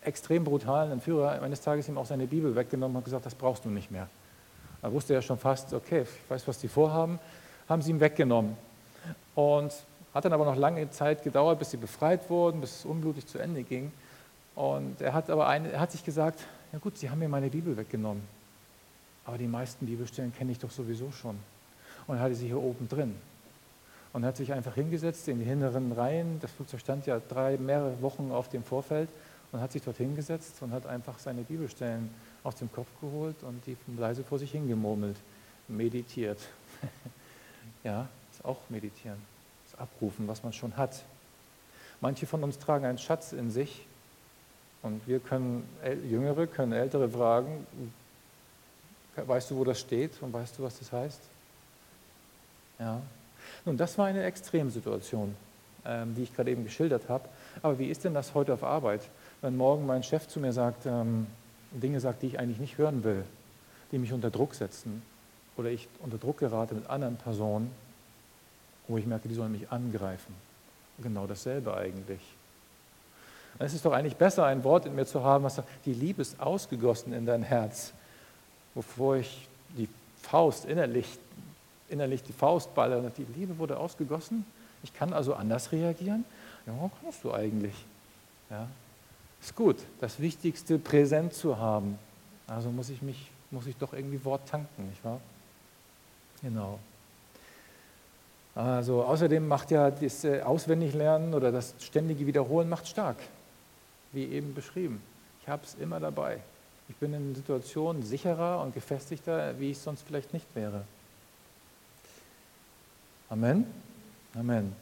extrem 0.02 0.46
brutalen 0.46 0.94
Entführer 0.94 1.42
eines 1.42 1.60
Tages 1.60 1.90
ihm 1.90 1.98
auch 1.98 2.06
seine 2.06 2.26
Bibel 2.26 2.56
weggenommen 2.56 2.96
und 2.96 3.04
gesagt, 3.04 3.26
das 3.26 3.36
brauchst 3.36 3.66
du 3.66 3.70
nicht 3.70 3.92
mehr. 3.92 4.08
Da 4.82 4.94
wusste 4.94 5.14
er 5.14 5.22
schon 5.22 5.38
fast, 5.38 5.74
okay, 5.74 6.04
ich 6.04 6.30
weiß, 6.30 6.48
was 6.48 6.58
die 6.58 6.70
vorhaben, 6.70 7.20
haben 7.70 7.82
sie 7.82 7.92
ihm 7.92 8.00
weggenommen. 8.00 8.58
Und 9.36 9.72
hat 10.14 10.26
dann 10.26 10.34
aber 10.34 10.46
noch 10.46 10.56
lange 10.56 10.90
Zeit 10.90 11.24
gedauert, 11.24 11.60
bis 11.60 11.72
sie 11.72 11.78
befreit 11.78 12.30
wurden, 12.30 12.62
bis 12.62 12.80
es 12.80 12.86
unblutig 12.86 13.28
zu 13.28 13.38
Ende 13.38 13.64
ging. 13.64 13.92
Und 14.56 15.00
er 15.02 15.14
hat 15.14 15.30
aber 15.30 15.48
eine, 15.48 15.72
er 15.72 15.80
hat 15.80 15.92
sich 15.92 16.04
gesagt, 16.04 16.40
ja 16.74 16.80
gut, 16.80 16.98
sie 16.98 17.10
haben 17.10 17.20
mir 17.20 17.30
meine 17.30 17.50
Bibel 17.50 17.78
weggenommen. 17.78 18.24
Aber 19.26 19.38
die 19.38 19.48
meisten 19.48 19.86
Bibelstellen 19.86 20.34
kenne 20.34 20.52
ich 20.52 20.60
doch 20.60 20.72
sowieso 20.72 21.12
schon. 21.12 21.38
Und 22.08 22.18
er 22.18 22.24
hatte 22.24 22.36
sie 22.36 22.48
hier 22.48 22.62
oben 22.62 22.90
drin. 22.90 23.16
Und 24.12 24.26
hat 24.26 24.38
sich 24.38 24.52
einfach 24.52 24.74
hingesetzt 24.74 25.28
in 25.28 25.38
die 25.38 25.46
hinteren 25.46 25.92
Reihen. 25.92 26.40
Das 26.42 26.52
Flugzeug 26.52 26.80
stand 26.80 27.06
ja 27.06 27.22
drei, 27.30 27.58
mehrere 27.58 28.02
Wochen 28.02 28.32
auf 28.32 28.50
dem 28.50 28.64
Vorfeld 28.64 29.10
und 29.52 29.62
hat 29.62 29.72
sich 29.72 29.84
dort 29.84 29.98
hingesetzt 29.98 30.56
und 30.62 30.72
hat 30.72 30.88
einfach 30.88 31.20
seine 31.20 31.44
Bibelstellen 31.44 32.10
aus 32.44 32.56
dem 32.56 32.72
Kopf 32.72 32.88
geholt 33.02 33.44
und 33.44 33.64
die 33.68 33.78
leise 33.98 34.24
vor 34.24 34.40
sich 34.40 34.52
hingemurmelt, 34.52 35.18
meditiert. 35.68 36.40
Ja, 37.84 38.08
ist 38.32 38.44
auch 38.46 38.58
meditieren, 38.70 39.18
ist 39.66 39.80
abrufen, 39.80 40.28
was 40.28 40.44
man 40.44 40.54
schon 40.54 40.76
hat. 40.78 41.04
Manche 42.02 42.26
von 42.26 42.44
uns 42.44 42.60
tragen 42.60 42.86
einen 42.86 42.98
Schatz 42.98 43.34
in 43.34 43.52
sich 43.52 43.86
und 44.82 45.06
wir 45.08 45.20
können, 45.20 45.68
Jüngere 46.10 46.48
können 46.48 46.72
Ältere 46.72 47.10
fragen, 47.10 47.66
weißt 49.16 49.52
du, 49.52 49.58
wo 49.58 49.64
das 49.64 49.80
steht 49.80 50.22
und 50.22 50.32
weißt 50.32 50.58
du, 50.58 50.64
was 50.64 50.80
das 50.80 50.92
heißt? 50.92 51.20
Ja. 52.80 53.02
Nun, 53.66 53.78
das 53.78 53.98
war 53.98 54.06
eine 54.06 54.24
Extremsituation, 54.24 55.36
ähm, 55.86 56.16
die 56.16 56.24
ich 56.24 56.34
gerade 56.34 56.52
eben 56.52 56.64
geschildert 56.64 57.10
habe. 57.10 57.28
Aber 57.62 57.78
wie 57.80 57.88
ist 57.88 58.04
denn 58.04 58.14
das 58.14 58.34
heute 58.34 58.54
auf 58.54 58.64
Arbeit, 58.64 59.02
wenn 59.42 59.58
morgen 59.58 59.86
mein 59.86 60.04
Chef 60.04 60.28
zu 60.28 60.40
mir 60.40 60.54
sagt, 60.54 60.86
ähm, 60.86 61.28
Dinge 61.72 62.00
sagt, 62.00 62.22
die 62.22 62.28
ich 62.28 62.40
eigentlich 62.40 62.60
nicht 62.60 62.78
hören 62.78 63.04
will, 63.04 63.24
die 63.92 63.98
mich 63.98 64.14
unter 64.14 64.32
Druck 64.32 64.56
setzen, 64.56 65.02
oder 65.60 65.70
ich 65.70 65.90
unter 66.00 66.18
Druck 66.18 66.38
gerate 66.38 66.74
mit 66.74 66.90
anderen 66.90 67.18
Personen, 67.18 67.70
wo 68.88 68.98
ich 68.98 69.06
merke, 69.06 69.28
die 69.28 69.36
sollen 69.36 69.52
mich 69.52 69.70
angreifen. 69.70 70.34
Genau 71.04 71.28
dasselbe 71.28 71.76
eigentlich. 71.76 72.22
Es 73.60 73.74
ist 73.74 73.84
doch 73.84 73.92
eigentlich 73.92 74.16
besser, 74.16 74.46
ein 74.46 74.64
Wort 74.64 74.86
in 74.86 74.96
mir 74.96 75.06
zu 75.06 75.22
haben, 75.22 75.44
was 75.44 75.56
sagt, 75.56 75.68
die 75.86 75.94
Liebe 75.94 76.22
ist 76.22 76.40
ausgegossen 76.40 77.12
in 77.12 77.26
dein 77.26 77.44
Herz, 77.44 77.92
wovor 78.74 79.18
ich 79.18 79.48
die 79.78 79.90
Faust 80.22 80.64
innerlich, 80.64 81.20
innerlich 81.90 82.24
die 82.24 82.32
Faust 82.32 82.74
balle. 82.74 83.12
Die 83.18 83.26
Liebe 83.38 83.58
wurde 83.58 83.78
ausgegossen. 83.78 84.46
Ich 84.82 84.94
kann 84.94 85.12
also 85.12 85.34
anders 85.34 85.74
reagieren. 85.74 86.24
Ja, 86.66 86.74
kannst 87.02 87.24
du 87.24 87.34
eigentlich. 87.34 87.76
Ja, 88.50 88.68
ist 89.42 89.56
gut. 89.56 89.78
Das 90.00 90.22
Wichtigste 90.22 90.80
präsent 90.80 91.34
zu 91.34 91.58
haben. 91.58 92.00
Also 92.48 92.70
muss 92.70 92.90
ich 92.90 93.02
mich, 93.02 93.30
muss 93.52 93.68
ich 93.68 93.76
doch 93.76 93.92
irgendwie 93.92 94.24
Wort 94.24 94.48
tanken, 94.48 94.88
nicht 94.88 95.04
wahr? 95.04 95.20
Genau. 96.42 96.80
Also 98.56 99.04
außerdem 99.04 99.48
macht 99.48 99.72
ja 99.72 99.90
das 99.92 100.24
äh, 100.24 100.42
Auswendiglernen 100.42 101.34
oder 101.34 101.52
das 101.52 101.76
ständige 101.80 102.26
Wiederholen 102.28 102.68
macht 102.68 102.88
stark, 102.88 103.18
wie 104.12 104.26
eben 104.26 104.54
beschrieben. 104.54 105.02
Ich 105.42 105.48
habe 105.48 105.64
es 105.64 105.76
immer 105.76 106.00
dabei. 106.00 106.40
Ich 106.90 106.96
bin 106.96 107.14
in 107.14 107.36
Situationen 107.36 108.04
sicherer 108.04 108.62
und 108.62 108.74
gefestigter, 108.74 109.58
wie 109.60 109.72
ich 109.72 109.78
sonst 109.78 110.04
vielleicht 110.06 110.34
nicht 110.34 110.48
wäre. 110.56 110.84
Amen. 113.30 113.66
Amen. 114.34 114.76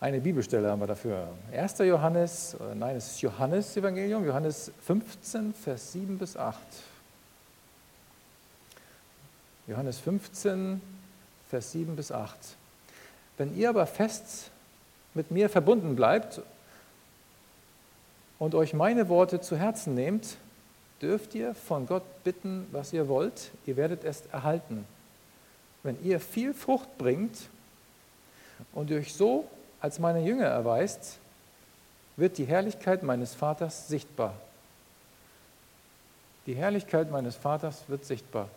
Eine 0.00 0.20
Bibelstelle 0.20 0.68
haben 0.68 0.80
wir 0.80 0.88
dafür. 0.88 1.28
1. 1.52 1.78
Johannes, 1.78 2.56
nein, 2.74 2.96
es 2.96 3.12
ist 3.12 3.20
Johannes 3.22 3.76
Evangelium, 3.76 4.24
Johannes 4.24 4.72
15, 4.84 5.54
Vers 5.54 5.92
7 5.92 6.18
bis 6.18 6.36
8. 6.36 6.58
Johannes 9.68 10.00
15, 10.00 10.80
Vers 11.48 11.72
7 11.72 11.94
bis 11.94 12.10
8. 12.10 12.36
Wenn 13.38 13.56
ihr 13.56 13.68
aber 13.68 13.86
fest 13.86 14.50
mit 15.14 15.30
mir 15.30 15.48
verbunden 15.48 15.94
bleibt 15.94 16.40
und 18.40 18.54
euch 18.56 18.74
meine 18.74 19.08
Worte 19.08 19.40
zu 19.40 19.56
Herzen 19.56 19.94
nehmt, 19.94 20.36
dürft 21.00 21.34
ihr 21.34 21.54
von 21.54 21.86
Gott 21.86 22.02
bitten, 22.24 22.66
was 22.72 22.92
ihr 22.92 23.06
wollt, 23.08 23.52
ihr 23.66 23.76
werdet 23.76 24.04
es 24.04 24.26
erhalten. 24.26 24.84
Wenn 25.84 26.02
ihr 26.04 26.18
viel 26.18 26.54
Frucht 26.54 26.98
bringt 26.98 27.36
und 28.72 28.90
euch 28.90 29.14
so 29.14 29.48
als 29.80 30.00
meine 30.00 30.24
Jünger 30.24 30.46
erweist, 30.46 31.18
wird 32.16 32.36
die 32.38 32.44
Herrlichkeit 32.44 33.02
meines 33.04 33.34
Vaters 33.34 33.88
sichtbar. 33.88 34.34
Die 36.46 36.54
Herrlichkeit 36.54 37.10
meines 37.12 37.36
Vaters 37.36 37.84
wird 37.86 38.04
sichtbar. 38.04 38.48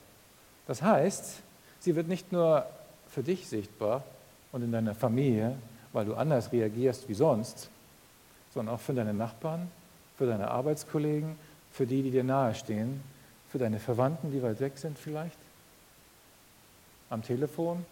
Das 0.67 0.81
heißt, 0.81 1.41
sie 1.79 1.95
wird 1.95 2.07
nicht 2.07 2.31
nur 2.31 2.65
für 3.09 3.23
dich 3.23 3.47
sichtbar 3.47 4.03
und 4.51 4.63
in 4.63 4.71
deiner 4.71 4.95
Familie, 4.95 5.55
weil 5.93 6.05
du 6.05 6.15
anders 6.15 6.51
reagierst 6.51 7.07
wie 7.07 7.13
sonst, 7.13 7.69
sondern 8.53 8.75
auch 8.75 8.79
für 8.79 8.93
deine 8.93 9.13
Nachbarn, 9.13 9.69
für 10.17 10.25
deine 10.25 10.49
Arbeitskollegen, 10.49 11.35
für 11.71 11.85
die, 11.85 12.03
die 12.03 12.11
dir 12.11 12.23
nahestehen, 12.23 13.01
für 13.49 13.57
deine 13.57 13.79
Verwandten, 13.79 14.31
die 14.31 14.41
weit 14.41 14.59
weg 14.59 14.77
sind 14.77 14.97
vielleicht, 14.97 15.37
am 17.09 17.21
Telefon, 17.21 17.85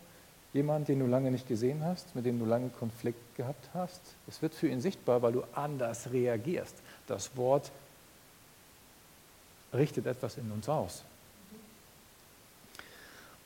jemand, 0.53 0.87
den 0.87 0.99
du 0.99 1.05
lange 1.05 1.31
nicht 1.31 1.47
gesehen 1.47 1.83
hast, 1.83 2.15
mit 2.15 2.25
dem 2.25 2.39
du 2.39 2.45
lange 2.45 2.69
Konflikt 2.69 3.35
gehabt 3.35 3.69
hast. 3.73 4.01
Es 4.27 4.41
wird 4.41 4.53
für 4.53 4.67
ihn 4.67 4.81
sichtbar, 4.81 5.21
weil 5.21 5.33
du 5.33 5.43
anders 5.53 6.11
reagierst. 6.11 6.75
Das 7.07 7.35
Wort 7.35 7.71
richtet 9.73 10.05
etwas 10.05 10.37
in 10.37 10.51
uns 10.51 10.69
aus. 10.69 11.03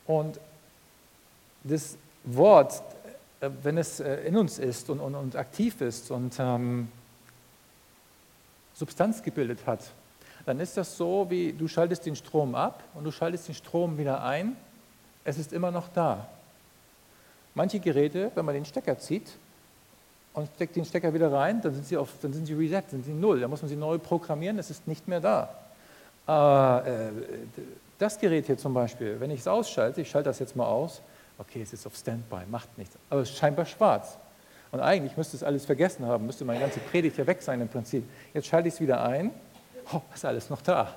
Und 0.08 0.40
das 1.64 1.98
Wort, 2.24 2.82
äh, 3.42 3.50
wenn 3.64 3.78
es 3.78 4.00
äh, 4.00 4.22
in 4.22 4.38
uns 4.38 4.58
ist 4.58 4.90
und, 4.90 5.00
und, 5.00 5.16
und 5.16 5.36
aktiv 5.36 5.80
ist 5.82 6.10
und 6.12 6.34
ähm, 6.40 6.88
Substanz 8.74 9.22
gebildet 9.22 9.60
hat, 9.66 9.82
dann 10.46 10.60
ist 10.60 10.78
das 10.78 10.96
so, 10.96 11.30
wie 11.30 11.52
du 11.52 11.68
schaltest 11.68 12.06
den 12.06 12.16
Strom 12.16 12.56
ab 12.56 12.82
und 12.94 13.04
du 13.04 13.12
schaltest 13.12 13.50
den 13.50 13.56
Strom 13.56 13.98
wieder 13.98 14.24
ein. 14.24 14.56
Es 15.26 15.38
ist 15.38 15.52
immer 15.52 15.72
noch 15.72 15.90
da. 15.90 16.26
Manche 17.54 17.80
Geräte, 17.80 18.32
wenn 18.34 18.46
man 18.46 18.56
den 18.56 18.64
Stecker 18.64 18.98
zieht 18.98 19.30
und 20.34 20.48
steckt 20.56 20.76
den 20.76 20.86
Stecker 20.86 21.14
wieder 21.14 21.34
rein, 21.34 21.60
dann 21.62 21.74
sind 21.74 21.86
sie, 21.86 21.98
auf, 21.98 22.14
dann 22.22 22.32
sind 22.32 22.46
sie 22.46 22.54
reset, 22.54 22.84
sind 22.90 23.04
sie 23.04 23.12
null. 23.12 23.42
Da 23.42 23.48
muss 23.48 23.62
man 23.62 23.68
sie 23.68 23.76
neu 23.76 23.98
programmieren, 23.98 24.58
es 24.58 24.70
ist 24.70 24.88
nicht 24.88 25.08
mehr 25.08 25.20
da. 25.20 25.50
Äh, 26.28 27.12
das 27.98 28.20
Gerät 28.20 28.46
hier 28.46 28.58
zum 28.58 28.74
Beispiel, 28.74 29.20
wenn 29.20 29.32
ich 29.32 29.42
es 29.42 29.48
ausschalte, 29.48 30.02
ich 30.02 30.10
schalte 30.10 30.30
das 30.30 30.40
jetzt 30.40 30.56
mal 30.56 30.66
aus, 30.66 31.02
okay, 31.38 31.62
es 31.62 31.74
ist 31.74 31.86
auf 31.86 31.96
Standby, 31.96 32.46
macht 32.50 32.78
nichts, 32.78 32.96
aber 33.10 33.22
es 33.22 33.30
ist 33.30 33.38
scheinbar 33.38 33.66
schwarz. 33.66 34.18
Und 34.72 34.82
eigentlich 34.82 35.16
müsste 35.16 35.38
es 35.38 35.44
alles 35.44 35.66
vergessen 35.66 36.06
haben, 36.06 36.26
müsste 36.26 36.44
meine 36.46 36.60
ganze 36.60 36.80
Predigt 36.80 37.16
hier 37.16 37.28
weg 37.28 37.42
sein 37.42 37.62
im 37.62 37.70
Prinzip. 37.70 38.04
Jetzt 38.34 38.48
schalte 38.48 38.68
ich 38.68 38.74
es 38.76 38.82
wieder 38.82 39.04
ein, 39.04 39.32
oh, 39.94 40.02
ist 40.14 40.26
alles 40.26 40.50
noch 40.50 40.62
da. 40.62 40.96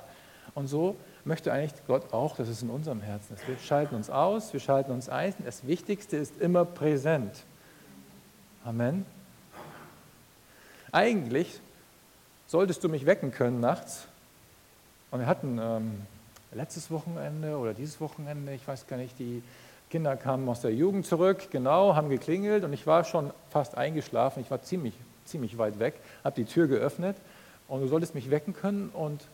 Und 0.53 0.67
so 0.67 0.95
möchte 1.23 1.53
eigentlich 1.53 1.73
Gott 1.87 2.13
auch, 2.13 2.35
das 2.35 2.49
ist 2.49 2.61
in 2.61 2.69
unserem 2.69 3.01
Herzen. 3.01 3.37
Wir 3.47 3.57
schalten 3.57 3.95
uns 3.95 4.09
aus, 4.09 4.51
wir 4.51 4.59
schalten 4.59 4.91
uns 4.91 5.07
ein. 5.07 5.33
Das 5.45 5.65
Wichtigste 5.65 6.17
ist 6.17 6.39
immer 6.41 6.65
präsent. 6.65 7.43
Amen. 8.65 9.05
Eigentlich 10.91 11.61
solltest 12.47 12.83
du 12.83 12.89
mich 12.89 13.05
wecken 13.05 13.31
können 13.31 13.61
nachts. 13.61 14.07
Und 15.09 15.19
wir 15.21 15.27
hatten 15.27 15.57
ähm, 15.61 16.01
letztes 16.53 16.91
Wochenende 16.91 17.57
oder 17.57 17.73
dieses 17.73 17.99
Wochenende, 18.01 18.53
ich 18.53 18.67
weiß 18.67 18.87
gar 18.87 18.97
nicht, 18.97 19.17
die 19.19 19.41
Kinder 19.89 20.15
kamen 20.15 20.47
aus 20.47 20.61
der 20.61 20.73
Jugend 20.73 21.05
zurück, 21.05 21.49
genau, 21.51 21.95
haben 21.95 22.09
geklingelt 22.09 22.63
und 22.63 22.73
ich 22.73 22.87
war 22.87 23.03
schon 23.03 23.31
fast 23.49 23.77
eingeschlafen. 23.77 24.41
Ich 24.41 24.49
war 24.49 24.61
ziemlich, 24.61 24.93
ziemlich 25.25 25.57
weit 25.57 25.79
weg, 25.79 25.95
habe 26.23 26.35
die 26.35 26.45
Tür 26.45 26.67
geöffnet 26.67 27.17
und 27.67 27.81
du 27.81 27.87
solltest 27.87 28.15
mich 28.15 28.31
wecken 28.31 28.53
können 28.53 28.89
und 28.93 29.25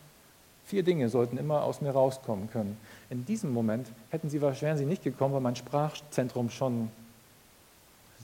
vier 0.64 0.82
Dinge 0.82 1.08
sollten 1.08 1.38
immer 1.38 1.62
aus 1.62 1.80
mir 1.80 1.90
rauskommen 1.90 2.50
können. 2.50 2.76
In 3.08 3.24
diesem 3.24 3.52
Moment 3.52 3.88
hätten 4.10 4.28
sie, 4.28 4.42
wären 4.42 4.76
sie 4.76 4.84
nicht 4.84 5.02
gekommen, 5.02 5.34
weil 5.34 5.40
mein 5.40 5.56
Sprachzentrum 5.56 6.50
schon, 6.50 6.90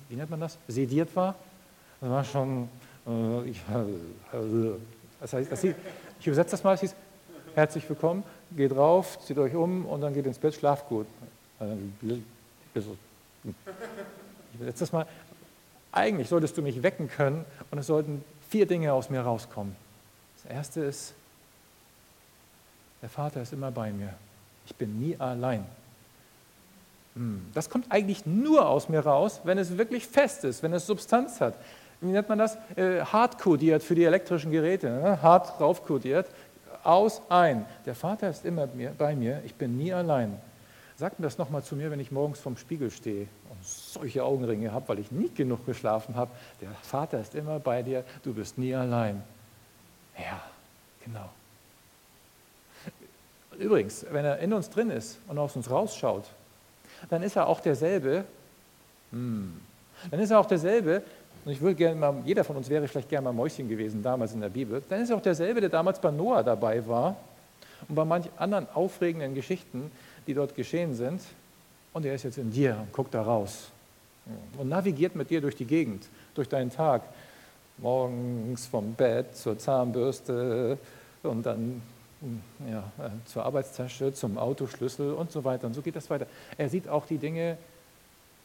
wie 0.09 0.17
nennt 0.17 0.31
man 0.31 0.41
das, 0.41 0.59
sediert 0.69 1.15
war. 1.17 1.37
Das 2.01 2.11
war 2.11 2.25
schon, 2.25 2.69
äh, 3.07 3.49
ich, 3.49 3.59
äh, 3.59 4.73
das 5.21 5.33
heißt, 5.33 5.53
das 5.53 5.61
hieß, 5.63 5.75
ich 6.21 6.27
übersetze 6.27 6.51
das 6.51 6.65
mal, 6.65 6.75
es 6.75 6.81
hieß, 6.81 6.95
herzlich 7.55 7.89
willkommen, 7.89 8.25
geht 8.57 8.75
rauf, 8.77 9.19
zieht 9.21 9.39
euch 9.39 9.55
um 9.55 9.87
und 9.87 10.01
dann 10.01 10.15
geht 10.15 10.27
ins 10.27 10.39
Bett, 10.39 10.55
schlaft 10.55 10.89
gut. 10.89 11.07
Ich 14.53 14.55
übersetze 14.55 14.81
das 14.81 14.93
mal. 14.93 15.07
Eigentlich 15.93 16.29
solltest 16.29 16.57
du 16.57 16.63
mich 16.63 16.83
wecken 16.83 17.09
können 17.09 17.45
und 17.71 17.79
es 17.79 17.87
sollten 17.87 18.25
vier 18.49 18.67
Dinge 18.67 18.93
aus 18.93 19.11
mir 19.11 19.21
rauskommen. 19.21 19.77
Das 20.43 20.53
erste 20.53 20.81
ist, 20.81 21.15
der 23.01 23.09
Vater 23.09 23.43
ist 23.43 23.53
immer 23.53 23.71
bei 23.71 23.93
mir. 23.93 24.15
Ich 24.67 24.75
bin 24.75 24.99
nie 24.99 25.17
allein. 25.19 25.65
Hm, 27.15 27.47
das 27.55 27.71
kommt 27.71 27.87
eigentlich 27.91 28.27
nur 28.27 28.69
aus 28.69 28.89
mir 28.89 29.01
raus, 29.01 29.41
wenn 29.45 29.59
es 29.59 29.77
wirklich 29.79 30.07
fest 30.07 30.45
ist, 30.45 30.63
wenn 30.63 30.73
es 30.73 30.87
Substanz 30.87 31.41
hat. 31.41 31.55
Wie 32.01 32.11
nennt 32.11 32.29
man 32.29 32.39
das? 32.39 32.57
Äh, 32.77 33.01
hart 33.01 33.39
kodiert 33.39 33.83
für 33.83 33.95
die 33.95 34.05
elektrischen 34.05 34.51
Geräte. 34.51 34.91
Ne? 34.91 35.23
Hart 35.23 35.61
raufkodiert 35.61 36.27
aus, 36.85 37.23
ein. 37.29 37.67
Der 37.87 37.95
Vater 37.95 38.31
ist 38.31 38.45
immer 38.45 38.67
bei 38.67 39.15
mir, 39.17 39.43
ich 39.45 39.55
bin 39.55 39.77
nie 39.77 39.93
allein. 39.93 40.39
Sagt 40.97 41.19
mir 41.19 41.25
das 41.25 41.39
nochmal 41.39 41.65
zu 41.65 41.75
mir, 41.75 41.91
wenn 41.91 41.99
ich 41.99 42.13
morgens 42.13 42.39
vorm 42.39 42.57
Spiegel 42.57 42.91
stehe 42.91 43.27
und 43.51 43.65
solche 43.65 44.23
Augenringe 44.23 44.73
habe, 44.73 44.89
weil 44.89 45.01
ich 45.01 45.11
nie 45.11 45.29
genug 45.29 45.67
geschlafen 45.67 46.15
habe. 46.15 46.31
Der 46.61 46.71
Vater 46.83 47.21
ist 47.21 47.35
immer 47.35 47.59
bei 47.59 47.83
dir, 47.83 48.05
du 48.23 48.33
bist 48.33 48.59
nie 48.59 48.75
allein. 48.75 49.23
Ja, 50.17 50.41
genau. 51.05 51.29
Übrigens, 53.59 54.07
wenn 54.11 54.25
er 54.25 54.39
in 54.39 54.53
uns 54.53 54.71
drin 54.71 54.91
ist 54.91 55.19
und 55.27 55.39
aus 55.39 55.57
uns 55.57 55.71
rausschaut, 55.71 56.25
dann 57.09 57.23
ist 57.23 57.37
er 57.37 57.49
auch 57.49 57.61
derselbe, 57.61 58.25
hm, 59.11 59.61
dann 60.11 60.21
ist 60.21 60.31
er 60.31 60.39
auch 60.39 60.47
derselbe, 60.47 61.03
und 61.45 61.53
ich 61.53 61.61
würde 61.61 61.75
gerne 61.75 61.97
mal, 61.97 62.15
jeder 62.25 62.45
von 62.45 62.57
uns 62.57 62.69
wäre 62.69 62.89
vielleicht 62.89 63.09
gerne 63.09 63.25
mal 63.25 63.33
Mäuschen 63.33 63.69
gewesen 63.69 64.03
damals 64.03 64.33
in 64.33 64.41
der 64.41 64.49
Bibel, 64.49 64.83
dann 64.89 65.03
ist 65.03 65.13
auch 65.13 65.21
derselbe, 65.21 65.61
der 65.61 65.71
damals 65.71 66.01
bei 66.01 66.11
Noah 66.11 66.43
dabei 66.43 66.87
war 66.87 67.17
und 67.89 67.95
bei 67.95 68.05
manch 68.05 68.27
anderen 68.37 68.67
aufregenden 68.75 69.35
Geschichten, 69.35 69.91
die 70.27 70.35
dort 70.35 70.55
geschehen 70.55 70.95
sind. 70.95 71.21
Und 71.93 72.05
er 72.05 72.15
ist 72.15 72.25
jetzt 72.25 72.39
in 72.39 72.51
dir 72.51 72.77
und 72.81 72.93
guckt 72.93 73.15
da 73.15 73.23
raus 73.23 73.71
und 74.59 74.69
navigiert 74.69 75.15
mit 75.15 75.31
dir 75.31 75.41
durch 75.41 75.55
die 75.55 75.67
Gegend, 75.67 76.09
durch 76.35 76.49
deinen 76.49 76.71
Tag. 76.71 77.03
Morgens 77.79 78.67
vom 78.67 78.95
Bett 78.95 79.37
zur 79.37 79.59
Zahnbürste 79.59 80.79
und 81.23 81.45
dann 81.45 81.83
ja, 82.71 82.85
äh, 83.05 83.11
zur 83.27 83.45
Arbeitstasche, 83.45 84.13
zum 84.13 84.39
Autoschlüssel 84.39 85.13
und 85.13 85.33
so 85.33 85.45
weiter. 85.45 85.67
Und 85.67 85.75
so 85.75 85.83
geht 85.83 85.97
das 85.97 86.09
weiter. 86.09 86.27
Er 86.57 86.69
sieht 86.69 86.89
auch 86.89 87.07
die 87.07 87.19
Dinge, 87.19 87.59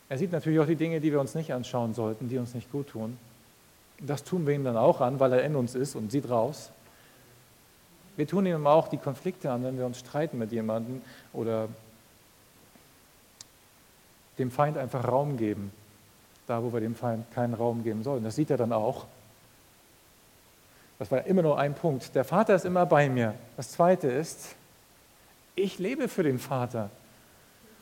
er 0.09 0.17
sieht 0.17 0.31
natürlich 0.31 0.59
auch 0.59 0.65
die 0.65 0.75
Dinge, 0.75 0.99
die 0.99 1.11
wir 1.11 1.19
uns 1.19 1.35
nicht 1.35 1.53
anschauen 1.53 1.93
sollten, 1.93 2.27
die 2.27 2.39
uns 2.39 2.55
nicht 2.55 2.71
gut 2.71 2.89
tun. 2.89 3.17
Das 4.01 4.23
tun 4.23 4.47
wir 4.47 4.55
ihm 4.55 4.63
dann 4.63 4.77
auch 4.77 5.01
an, 5.01 5.19
weil 5.19 5.33
er 5.33 5.43
in 5.43 5.55
uns 5.55 5.75
ist 5.75 5.95
und 5.95 6.11
sieht 6.11 6.29
raus. 6.29 6.71
Wir 8.17 8.27
tun 8.27 8.45
ihm 8.45 8.65
auch 8.65 8.87
die 8.87 8.97
Konflikte 8.97 9.51
an, 9.51 9.63
wenn 9.63 9.77
wir 9.77 9.85
uns 9.85 9.99
streiten 9.99 10.39
mit 10.39 10.51
jemandem 10.51 11.01
oder 11.31 11.69
dem 14.39 14.51
Feind 14.51 14.77
einfach 14.77 15.07
Raum 15.07 15.37
geben, 15.37 15.71
da 16.47 16.63
wo 16.63 16.73
wir 16.73 16.79
dem 16.79 16.95
Feind 16.95 17.31
keinen 17.33 17.53
Raum 17.53 17.83
geben 17.83 18.03
sollen. 18.03 18.23
Das 18.23 18.35
sieht 18.35 18.49
er 18.49 18.57
dann 18.57 18.73
auch. 18.73 19.05
Das 20.97 21.11
war 21.11 21.25
immer 21.25 21.43
nur 21.43 21.59
ein 21.59 21.75
Punkt. 21.75 22.15
Der 22.15 22.25
Vater 22.25 22.55
ist 22.55 22.65
immer 22.65 22.85
bei 22.85 23.09
mir. 23.09 23.35
Das 23.57 23.71
zweite 23.71 24.07
ist, 24.07 24.55
ich 25.55 25.77
lebe 25.77 26.07
für 26.07 26.23
den 26.23 26.39
Vater 26.39 26.89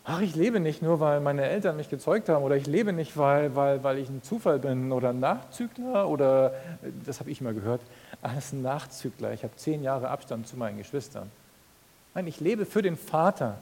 ach, 0.08 0.22
ich 0.22 0.36
lebe 0.36 0.60
nicht 0.60 0.82
nur, 0.82 1.00
weil 1.02 1.20
meine 1.20 1.44
Eltern 1.44 1.76
mich 1.76 1.90
gezeugt 1.90 2.30
haben 2.30 2.44
oder 2.44 2.56
ich 2.56 2.66
lebe 2.66 2.94
nicht, 2.94 3.18
weil, 3.18 3.56
weil, 3.56 3.84
weil 3.84 3.98
ich 3.98 4.10
ein 4.10 4.24
Zufall 4.24 4.58
bin 4.58 4.92
oder 4.94 5.10
ein 5.10 5.20
Nachzügler 5.20 6.08
oder, 6.08 6.54
das 7.06 7.20
habe 7.20 7.30
ich 7.30 7.42
mal 7.42 7.54
gehört, 7.54 7.82
alles 8.22 8.54
ein 8.54 8.62
Nachzügler. 8.62 9.34
Ich 9.34 9.44
habe 9.44 9.56
zehn 9.58 9.84
Jahre 9.84 10.08
Abstand 10.08 10.48
zu 10.48 10.56
meinen 10.56 10.78
Geschwistern. 10.78 11.30
Nein, 12.16 12.26
ich 12.26 12.40
lebe 12.40 12.66
für 12.66 12.82
den 12.82 12.96
Vater. 12.96 13.58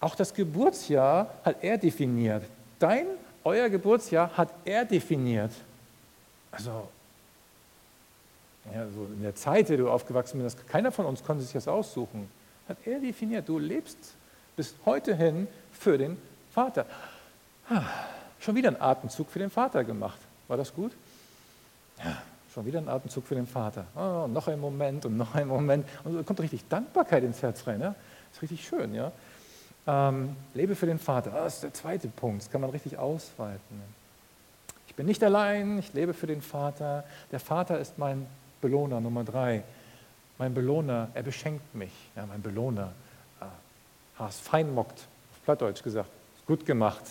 Auch 0.00 0.14
das 0.14 0.32
Geburtsjahr 0.32 1.28
hat 1.44 1.62
er 1.62 1.76
definiert. 1.76 2.42
Dein, 2.78 3.06
euer 3.44 3.68
Geburtsjahr 3.68 4.34
hat 4.34 4.48
er 4.64 4.86
definiert. 4.86 5.52
Also, 6.50 6.88
ja, 8.74 8.86
so 8.94 9.06
in 9.14 9.22
der 9.22 9.34
Zeit, 9.34 9.68
in 9.70 9.76
der 9.76 9.84
du 9.84 9.90
aufgewachsen 9.90 10.42
bist, 10.42 10.66
keiner 10.68 10.90
von 10.90 11.04
uns 11.04 11.22
konnte 11.22 11.44
sich 11.44 11.52
das 11.52 11.68
aussuchen. 11.68 12.28
Hat 12.66 12.78
er 12.86 12.98
definiert, 12.98 13.46
du 13.46 13.58
lebst 13.58 14.16
bis 14.56 14.74
heute 14.84 15.14
hin 15.14 15.46
für 15.72 15.98
den 15.98 16.16
Vater. 16.52 16.86
Ah, 17.68 17.82
schon 18.40 18.56
wieder 18.56 18.68
einen 18.68 18.80
Atemzug 18.80 19.30
für 19.30 19.38
den 19.38 19.50
Vater 19.50 19.84
gemacht. 19.84 20.18
War 20.48 20.56
das 20.56 20.74
gut? 20.74 20.92
Ja, 21.98 22.22
schon 22.52 22.64
wieder 22.64 22.78
einen 22.78 22.88
Atemzug 22.88 23.26
für 23.26 23.34
den 23.34 23.46
Vater. 23.46 23.86
Oh, 23.94 24.26
noch 24.26 24.48
ein 24.48 24.58
Moment 24.58 25.04
und 25.04 25.16
noch 25.16 25.34
ein 25.34 25.46
Moment. 25.46 25.86
Und 26.04 26.16
da 26.16 26.22
kommt 26.22 26.40
richtig 26.40 26.66
Dankbarkeit 26.68 27.22
ins 27.22 27.42
Herz 27.42 27.66
rein. 27.66 27.80
Ja? 27.80 27.88
Das 27.88 28.36
ist 28.36 28.42
richtig 28.42 28.66
schön. 28.66 28.94
Ja? 28.94 29.12
Ähm, 29.86 30.34
lebe 30.54 30.74
für 30.74 30.86
den 30.86 30.98
Vater. 30.98 31.32
Ah, 31.34 31.44
das 31.44 31.56
ist 31.56 31.62
der 31.62 31.74
zweite 31.74 32.08
Punkt. 32.08 32.42
Das 32.42 32.50
kann 32.50 32.60
man 32.60 32.70
richtig 32.70 32.96
ausweiten. 32.98 33.82
Ich 34.88 34.94
bin 34.94 35.06
nicht 35.06 35.22
allein, 35.22 35.78
ich 35.78 35.92
lebe 35.92 36.14
für 36.14 36.26
den 36.26 36.40
Vater. 36.40 37.04
Der 37.30 37.40
Vater 37.40 37.78
ist 37.78 37.98
mein 37.98 38.26
Belohner 38.62 39.00
Nummer 39.00 39.24
drei. 39.24 39.62
Mein 40.38 40.54
Belohner, 40.54 41.08
er 41.14 41.22
beschenkt 41.22 41.74
mich. 41.74 41.92
Ja, 42.14 42.26
mein 42.26 42.40
Belohner. 42.40 42.92
Hast 44.18 44.40
fein 44.40 44.74
mockt, 44.74 44.98
auf 44.98 45.44
Plattdeutsch 45.44 45.82
gesagt. 45.82 46.10
Gut 46.46 46.64
gemacht, 46.64 47.02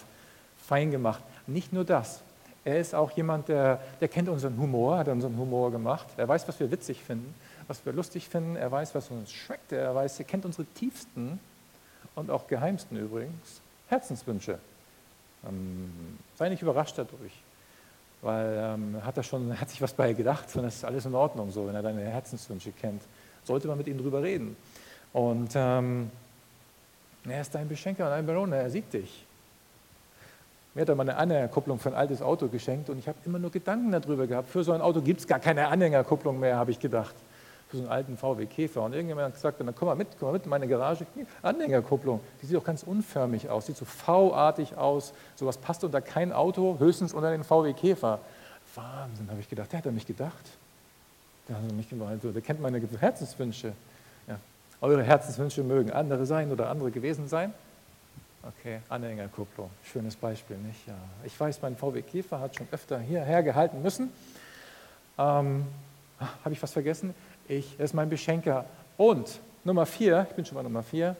fein 0.66 0.92
gemacht. 0.92 1.22
Nicht 1.48 1.74
nur 1.74 1.84
das. 1.84 2.22
Er 2.64 2.80
ist 2.80 2.96
auch 2.96 3.12
jemand, 3.12 3.48
der, 3.48 3.80
der 4.02 4.08
kennt 4.08 4.28
unseren 4.28 4.58
Humor, 4.58 4.98
hat 4.98 5.08
unseren 5.08 5.38
Humor 5.38 5.72
gemacht. 5.72 6.08
Er 6.18 6.28
weiß, 6.28 6.48
was 6.48 6.60
wir 6.60 6.72
witzig 6.72 7.04
finden, 7.04 7.36
was 7.68 7.86
wir 7.86 7.94
lustig 7.94 8.28
finden. 8.28 8.56
Er 8.56 8.72
weiß, 8.72 8.96
was 8.96 9.12
uns 9.12 9.32
schmeckt. 9.32 9.72
Er 9.72 9.94
weiß, 9.94 10.18
er 10.20 10.26
kennt 10.26 10.46
unsere 10.46 10.66
tiefsten 10.74 11.40
und 12.16 12.32
auch 12.32 12.48
geheimsten 12.48 12.98
übrigens 12.98 13.62
Herzenswünsche. 13.88 14.58
Ähm, 15.48 16.18
sei 16.36 16.50
nicht 16.50 16.64
überrascht 16.64 16.98
dadurch, 16.98 17.34
weil 18.24 18.58
ähm, 18.58 19.06
hat 19.06 19.18
er 19.18 19.24
schon 19.24 19.60
hat 19.60 19.70
sich 19.70 19.82
was 19.82 19.94
bei 19.94 20.14
gedacht, 20.14 20.50
sondern 20.50 20.70
es 20.70 20.78
ist 20.78 20.86
alles 20.86 21.06
in 21.06 21.14
Ordnung 21.14 21.52
so, 21.52 21.68
wenn 21.68 21.76
er 21.76 21.84
deine 21.84 22.02
Herzenswünsche 22.02 22.72
kennt. 22.72 23.04
Sollte 23.44 23.68
man 23.68 23.78
mit 23.78 23.86
ihm 23.86 24.00
drüber 24.00 24.24
reden. 24.24 24.58
Und 25.14 25.52
ähm, 25.54 26.10
er 27.32 27.41
ist 27.41 27.53
dein 27.55 27.67
Beschenker 27.67 28.05
und 28.08 28.13
ein 28.13 28.25
Belohner, 28.25 28.58
er 28.58 28.70
sieht 28.70 28.91
dich. 28.94 29.25
Mir 30.75 30.82
hat 30.82 30.89
er 30.89 30.96
mal 30.96 31.03
eine 31.03 31.15
Anhängerkupplung 31.15 31.79
für 31.79 31.89
ein 31.89 31.96
altes 31.96 32.22
Auto 32.22 32.50
geschenkt 32.50 32.89
und 32.89 33.00
ich 33.00 33.08
habe 33.08 33.17
immer 33.25 33.39
nur 33.39 33.50
Gedanken 33.50 33.91
darüber 33.91 34.27
gehabt. 34.27 34.50
Für 34.50 34.63
so 34.63 34.74
ein 34.74 34.82
Auto 34.82 35.01
gibt 35.01 35.22
es 35.22 35.27
gar 35.27 35.39
keine 35.39 35.70
Anhängerkupplung 35.70 36.38
mehr, 36.38 36.58
habe 36.58 36.72
ich 36.72 36.79
gedacht. 36.79 37.15
Für 37.70 37.77
so 37.77 37.84
einen 37.84 37.91
alten 37.91 38.17
VW 38.17 38.46
Käfer. 38.46 38.84
Und 38.84 38.94
irgendjemand 38.94 39.27
hat 39.27 39.34
gesagt, 39.36 39.62
dann 39.62 39.74
komm 39.74 39.88
mal 39.88 39.96
mit, 39.96 40.10
komm 40.20 40.27
mal 40.27 40.34
mit 40.34 40.44
in 40.44 40.50
meine 40.50 40.67
Garage. 40.67 41.05
Anhängerkupplung, 41.41 42.20
die 42.41 42.48
sieht 42.48 42.58
auch 42.58 42.63
ganz 42.63 42.84
unförmig 42.84 43.50
aus, 43.50 43.67
sieht 43.67 43.77
so 43.77 43.86
V-artig 43.86 44.77
aus. 44.77 45.13
Sowas 45.36 45.58
passt 45.58 45.86
unter 45.86 46.01
kein 46.01 46.34
Auto, 46.34 46.75
höchstens 46.77 47.13
unter 47.13 47.32
den 47.32 47.46
VW 47.46 47.72
Käfer. 47.72 48.20
Wahnsinn, 48.75 49.29
habe 49.29 49.39
ich 49.39 49.50
gedacht. 49.50 49.72
Der 49.72 49.79
hat 49.79 49.88
an 49.88 49.96
mich 49.96 50.05
gedacht. 50.05 50.46
Der, 51.48 51.55
hat 51.55 51.72
mich 51.72 51.88
der 51.89 52.41
kennt 52.41 52.60
meine 52.60 52.82
Herzenswünsche. 53.00 53.72
Eure 54.86 55.01
Herzenswünsche 55.01 55.63
mögen 55.63 55.89
andere 55.89 56.27
sein 56.27 56.51
oder 56.51 56.70
andere 56.70 56.92
gewesen 56.92 57.27
sein. 57.27 57.51
Okay, 58.44 58.82
Anhängerkupplung, 58.88 59.72
schönes 59.84 60.15
Beispiel, 60.15 60.58
nicht? 60.58 60.86
Ja. 60.86 60.94
Ich 61.24 61.39
weiß, 61.39 61.60
mein 61.63 61.75
VW 61.75 62.04
Käfer 62.04 62.39
hat 62.39 62.56
schon 62.56 62.68
öfter 62.70 63.00
hierher 63.00 63.42
gehalten 63.42 63.82
müssen. 63.82 64.12
Ähm, 65.18 65.65
Habe 66.20 66.54
ich 66.54 66.62
was 66.62 66.72
vergessen? 66.72 67.15
Ich, 67.48 67.80
er 67.80 67.86
ist 67.86 67.96
mein 67.96 68.12
Beschenker. 68.12 68.65
Und 68.96 69.39
Nummer 69.63 69.88
vier, 69.88 70.27
ich 70.30 70.36
bin 70.36 70.46
schon 70.46 70.56
bei 70.56 70.62
Nummer 70.62 70.84
vier, 70.84 71.15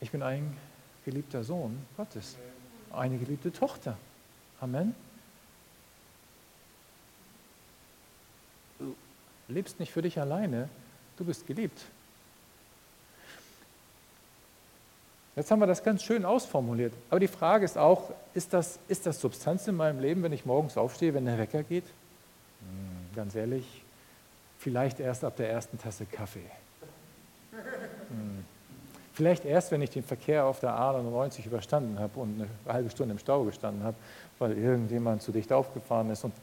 ich 0.00 0.10
bin 0.10 0.20
ein 0.20 0.56
geliebter 1.04 1.44
Sohn 1.44 1.78
Gottes, 1.96 2.36
eine 2.92 3.16
geliebte 3.16 3.52
Tochter. 3.52 3.96
Amen. 4.60 4.92
Du 8.80 8.96
lebst 9.46 9.78
nicht 9.78 9.92
für 9.92 10.02
dich 10.02 10.18
alleine, 10.18 10.68
du 11.16 11.24
bist 11.24 11.46
geliebt. 11.46 11.80
Jetzt 15.38 15.52
haben 15.52 15.60
wir 15.60 15.68
das 15.68 15.84
ganz 15.84 16.02
schön 16.02 16.24
ausformuliert. 16.24 16.92
Aber 17.10 17.20
die 17.20 17.28
Frage 17.28 17.64
ist 17.64 17.78
auch, 17.78 18.10
ist 18.34 18.52
das, 18.52 18.80
ist 18.88 19.06
das 19.06 19.20
Substanz 19.20 19.68
in 19.68 19.76
meinem 19.76 20.00
Leben, 20.00 20.24
wenn 20.24 20.32
ich 20.32 20.44
morgens 20.44 20.76
aufstehe, 20.76 21.14
wenn 21.14 21.26
der 21.26 21.38
Wecker 21.38 21.62
geht? 21.62 21.84
Hm, 21.84 23.14
ganz 23.14 23.36
ehrlich, 23.36 23.84
vielleicht 24.58 24.98
erst 24.98 25.22
ab 25.22 25.36
der 25.36 25.48
ersten 25.48 25.78
Tasse 25.78 26.06
Kaffee. 26.06 26.50
Hm. 27.52 28.44
Vielleicht 29.12 29.44
erst, 29.44 29.70
wenn 29.70 29.80
ich 29.80 29.90
den 29.90 30.02
Verkehr 30.02 30.44
auf 30.44 30.58
der 30.58 30.70
A99 30.70 31.46
überstanden 31.46 32.00
habe 32.00 32.18
und 32.18 32.40
eine 32.40 32.74
halbe 32.74 32.90
Stunde 32.90 33.12
im 33.12 33.20
Stau 33.20 33.44
gestanden 33.44 33.84
habe, 33.84 33.96
weil 34.40 34.58
irgendjemand 34.58 35.22
zu 35.22 35.30
dicht 35.30 35.52
aufgefahren 35.52 36.10
ist 36.10 36.24
und 36.24 36.34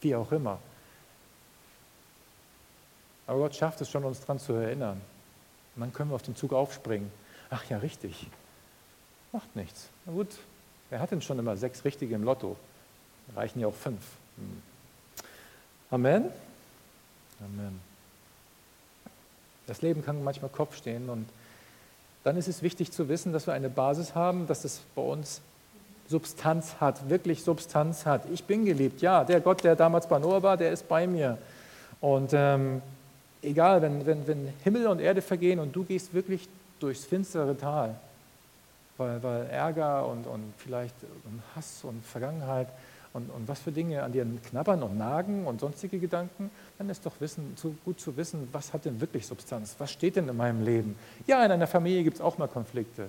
wie 0.00 0.14
auch 0.14 0.32
immer. 0.32 0.58
Aber 3.26 3.40
Gott 3.40 3.54
schafft 3.54 3.82
es 3.82 3.90
schon, 3.90 4.04
uns 4.04 4.20
daran 4.20 4.38
zu 4.38 4.54
erinnern. 4.54 5.02
Und 5.74 5.82
dann 5.82 5.92
können 5.92 6.10
wir 6.10 6.14
auf 6.14 6.22
den 6.22 6.34
Zug 6.34 6.54
aufspringen 6.54 7.10
Ach 7.50 7.64
ja, 7.68 7.78
richtig. 7.78 8.26
Macht 9.32 9.54
nichts. 9.56 9.88
Na 10.04 10.12
gut, 10.12 10.28
wer 10.90 11.00
hat 11.00 11.10
denn 11.10 11.22
schon 11.22 11.38
immer 11.38 11.56
sechs 11.56 11.84
Richtige 11.84 12.14
im 12.14 12.24
Lotto? 12.24 12.56
Reichen 13.34 13.60
ja 13.60 13.66
auch 13.66 13.74
fünf. 13.74 14.00
Hm. 14.36 14.62
Amen. 15.90 16.24
Amen. 17.40 17.80
Das 19.66 19.82
Leben 19.82 20.04
kann 20.04 20.22
manchmal 20.22 20.50
Kopf 20.50 20.76
stehen 20.76 21.08
und 21.08 21.28
dann 22.24 22.36
ist 22.36 22.48
es 22.48 22.62
wichtig 22.62 22.90
zu 22.92 23.08
wissen, 23.08 23.32
dass 23.32 23.46
wir 23.46 23.54
eine 23.54 23.68
Basis 23.68 24.14
haben, 24.14 24.46
dass 24.46 24.64
es 24.64 24.80
bei 24.94 25.02
uns 25.02 25.40
Substanz 26.08 26.76
hat, 26.80 27.08
wirklich 27.08 27.42
Substanz 27.42 28.06
hat. 28.06 28.22
Ich 28.32 28.44
bin 28.44 28.64
geliebt, 28.64 29.00
ja, 29.00 29.24
der 29.24 29.40
Gott, 29.40 29.64
der 29.64 29.76
damals 29.76 30.08
bei 30.08 30.18
Noah 30.18 30.42
war, 30.42 30.56
der 30.56 30.72
ist 30.72 30.88
bei 30.88 31.06
mir. 31.06 31.38
Und 32.00 32.30
ähm, 32.32 32.82
egal, 33.42 33.82
wenn, 33.82 34.06
wenn, 34.06 34.26
wenn 34.26 34.52
Himmel 34.64 34.86
und 34.86 35.00
Erde 35.00 35.22
vergehen 35.22 35.58
und 35.58 35.74
du 35.74 35.84
gehst 35.84 36.14
wirklich 36.14 36.48
durchs 36.80 37.04
finstere 37.04 37.56
Tal, 37.56 37.94
weil, 38.96 39.22
weil 39.22 39.46
Ärger 39.46 40.06
und, 40.06 40.26
und 40.26 40.52
vielleicht 40.58 40.94
Hass 41.54 41.84
und 41.84 42.04
Vergangenheit 42.04 42.68
und, 43.16 43.30
und 43.30 43.48
was 43.48 43.60
für 43.60 43.72
Dinge 43.72 44.02
an 44.02 44.12
dir 44.12 44.26
knabbern 44.50 44.82
und 44.82 44.98
nagen 44.98 45.46
und 45.46 45.60
sonstige 45.60 45.98
Gedanken, 45.98 46.50
dann 46.76 46.90
ist 46.90 47.06
doch 47.06 47.14
wissen, 47.18 47.56
zu, 47.56 47.74
gut 47.84 47.98
zu 47.98 48.14
wissen, 48.16 48.46
was 48.52 48.74
hat 48.74 48.84
denn 48.84 49.00
wirklich 49.00 49.26
Substanz, 49.26 49.74
was 49.78 49.90
steht 49.90 50.16
denn 50.16 50.28
in 50.28 50.36
meinem 50.36 50.62
Leben. 50.62 50.96
Ja, 51.26 51.42
in 51.42 51.50
einer 51.50 51.66
Familie 51.66 52.02
gibt 52.02 52.16
es 52.16 52.20
auch 52.20 52.36
mal 52.36 52.46
Konflikte. 52.46 53.08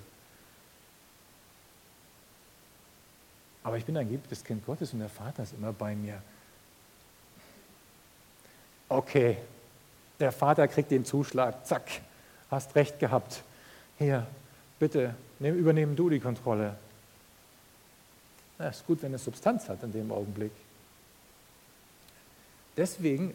Aber 3.62 3.76
ich 3.76 3.84
bin 3.84 3.98
ein 3.98 4.06
geliebtes 4.06 4.42
Kind 4.42 4.64
Gottes 4.64 4.94
und 4.94 5.00
der 5.00 5.10
Vater 5.10 5.42
ist 5.42 5.52
immer 5.52 5.74
bei 5.74 5.94
mir. 5.94 6.22
Okay, 8.88 9.36
der 10.18 10.32
Vater 10.32 10.66
kriegt 10.68 10.90
den 10.90 11.04
Zuschlag, 11.04 11.66
zack, 11.66 12.00
hast 12.50 12.74
recht 12.74 12.98
gehabt. 12.98 13.42
Hier, 13.98 14.26
bitte, 14.78 15.14
nehm, 15.40 15.56
übernehmen 15.56 15.96
du 15.96 16.08
die 16.08 16.20
Kontrolle. 16.20 16.76
Es 18.58 18.78
ist 18.78 18.86
gut, 18.86 19.02
wenn 19.02 19.12
es 19.14 19.24
Substanz 19.24 19.68
hat 19.68 19.82
in 19.82 19.92
dem 19.92 20.12
Augenblick. 20.12 20.52
Deswegen, 22.76 23.34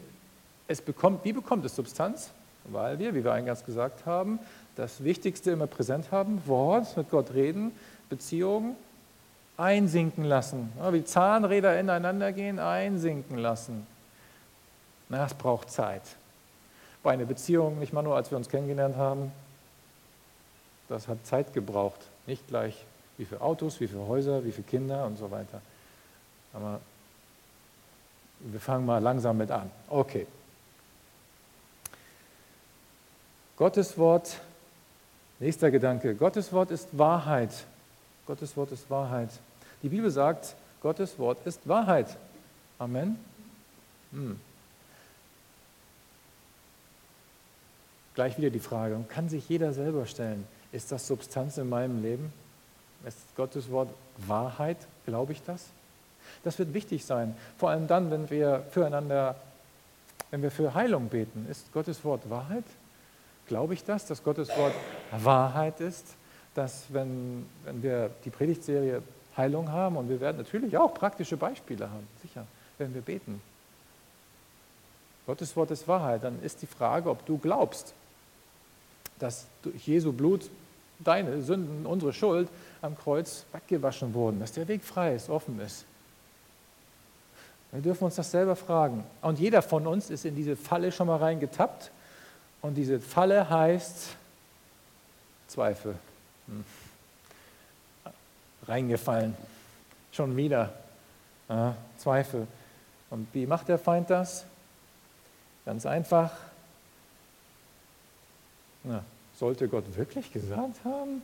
es 0.66 0.80
bekommt, 0.80 1.24
wie 1.24 1.34
bekommt 1.34 1.64
es 1.66 1.76
Substanz? 1.76 2.30
Weil 2.64 2.98
wir, 2.98 3.14
wie 3.14 3.22
wir 3.22 3.32
eingangs 3.32 3.64
gesagt 3.64 4.06
haben, 4.06 4.38
das 4.76 5.04
Wichtigste 5.04 5.50
immer 5.50 5.66
präsent 5.66 6.10
haben, 6.10 6.42
Wort, 6.46 6.96
mit 6.96 7.10
Gott 7.10 7.34
reden, 7.34 7.72
Beziehungen 8.08 8.74
einsinken 9.58 10.24
lassen. 10.24 10.72
Wie 10.90 11.04
Zahnräder 11.04 11.78
ineinander 11.78 12.32
gehen, 12.32 12.58
einsinken 12.58 13.36
lassen. 13.36 13.86
Na, 15.10 15.26
es 15.26 15.34
braucht 15.34 15.70
Zeit. 15.70 16.02
Bei 17.02 17.12
einer 17.12 17.26
Beziehung, 17.26 17.78
nicht 17.78 17.92
mal 17.92 18.02
nur 18.02 18.16
als 18.16 18.30
wir 18.30 18.38
uns 18.38 18.48
kennengelernt 18.48 18.96
haben, 18.96 19.30
das 20.88 21.08
hat 21.08 21.24
Zeit 21.26 21.52
gebraucht. 21.52 22.00
Nicht 22.26 22.46
gleich 22.48 22.84
wie 23.16 23.24
viele 23.24 23.40
Autos, 23.40 23.80
wie 23.80 23.88
viele 23.88 24.06
Häuser, 24.06 24.44
wie 24.44 24.52
viele 24.52 24.66
Kinder 24.66 25.06
und 25.06 25.16
so 25.16 25.30
weiter. 25.30 25.60
Aber 26.52 26.80
wir 28.40 28.60
fangen 28.60 28.86
mal 28.86 29.02
langsam 29.02 29.36
mit 29.36 29.50
an. 29.50 29.70
Okay. 29.88 30.26
Gottes 33.56 33.96
Wort, 33.96 34.40
nächster 35.38 35.70
Gedanke. 35.70 36.14
Gottes 36.14 36.52
Wort 36.52 36.70
ist 36.70 36.88
Wahrheit. 36.92 37.64
Gottes 38.26 38.56
Wort 38.56 38.72
ist 38.72 38.90
Wahrheit. 38.90 39.30
Die 39.82 39.88
Bibel 39.88 40.10
sagt, 40.10 40.54
Gottes 40.82 41.18
Wort 41.18 41.38
ist 41.46 41.66
Wahrheit. 41.68 42.16
Amen. 42.78 43.18
Hm. 44.12 44.40
Gleich 48.14 48.38
wieder 48.38 48.50
die 48.50 48.60
Frage, 48.60 49.02
kann 49.08 49.28
sich 49.28 49.48
jeder 49.48 49.72
selber 49.72 50.06
stellen. 50.06 50.46
Ist 50.74 50.90
das 50.90 51.06
Substanz 51.06 51.56
in 51.56 51.68
meinem 51.68 52.02
Leben? 52.02 52.32
Ist 53.06 53.16
Gottes 53.36 53.70
Wort 53.70 53.88
Wahrheit? 54.26 54.76
Glaube 55.06 55.32
ich 55.32 55.40
das? 55.42 55.66
Das 56.42 56.58
wird 56.58 56.74
wichtig 56.74 57.04
sein, 57.04 57.36
vor 57.58 57.70
allem 57.70 57.86
dann, 57.86 58.10
wenn 58.10 58.28
wir 58.28 58.64
füreinander, 58.70 59.36
wenn 60.32 60.42
wir 60.42 60.50
für 60.50 60.74
Heilung 60.74 61.08
beten. 61.08 61.46
Ist 61.48 61.72
Gottes 61.72 62.04
Wort 62.04 62.28
Wahrheit? 62.28 62.64
Glaube 63.46 63.74
ich 63.74 63.84
das, 63.84 64.06
dass 64.06 64.24
Gottes 64.24 64.48
Wort 64.56 64.74
Wahrheit 65.12 65.80
ist? 65.80 66.16
Dass, 66.56 66.86
wenn, 66.88 67.46
wenn 67.64 67.82
wir 67.82 68.10
die 68.24 68.30
Predigtserie 68.30 69.00
Heilung 69.36 69.70
haben, 69.70 69.96
und 69.96 70.08
wir 70.08 70.20
werden 70.20 70.38
natürlich 70.38 70.76
auch 70.76 70.92
praktische 70.92 71.36
Beispiele 71.36 71.88
haben, 71.88 72.08
sicher, 72.20 72.46
wenn 72.78 72.92
wir 72.94 73.02
beten. 73.02 73.40
Gottes 75.26 75.54
Wort 75.54 75.70
ist 75.70 75.86
Wahrheit, 75.86 76.24
dann 76.24 76.42
ist 76.42 76.62
die 76.62 76.66
Frage, 76.66 77.10
ob 77.10 77.24
du 77.26 77.38
glaubst, 77.38 77.94
dass 79.20 79.46
durch 79.62 79.86
Jesu 79.86 80.12
Blut 80.12 80.50
deine 80.98 81.42
Sünden, 81.42 81.86
unsere 81.86 82.12
Schuld 82.12 82.48
am 82.82 82.96
Kreuz 82.96 83.44
weggewaschen 83.52 84.14
wurden, 84.14 84.40
dass 84.40 84.52
der 84.52 84.68
Weg 84.68 84.84
frei 84.84 85.14
ist, 85.14 85.28
offen 85.28 85.58
ist. 85.60 85.84
Wir 87.72 87.82
dürfen 87.82 88.04
uns 88.04 88.14
das 88.14 88.30
selber 88.30 88.54
fragen. 88.54 89.04
Und 89.20 89.40
jeder 89.40 89.60
von 89.60 89.86
uns 89.86 90.08
ist 90.08 90.24
in 90.24 90.36
diese 90.36 90.54
Falle 90.54 90.92
schon 90.92 91.08
mal 91.08 91.16
reingetappt. 91.16 91.90
Und 92.62 92.74
diese 92.76 93.00
Falle 93.00 93.50
heißt 93.50 94.16
Zweifel. 95.48 95.96
Hm. 96.46 96.64
Reingefallen. 98.68 99.36
Schon 100.12 100.36
wieder. 100.36 100.72
Ja, 101.48 101.74
Zweifel. 101.98 102.46
Und 103.10 103.26
wie 103.32 103.44
macht 103.44 103.68
der 103.68 103.78
Feind 103.78 104.08
das? 104.08 104.44
Ganz 105.64 105.84
einfach. 105.84 106.30
Na, 108.84 109.04
sollte 109.38 109.68
Gott 109.68 109.96
wirklich 109.96 110.32
gesagt 110.32 110.84
haben? 110.84 111.22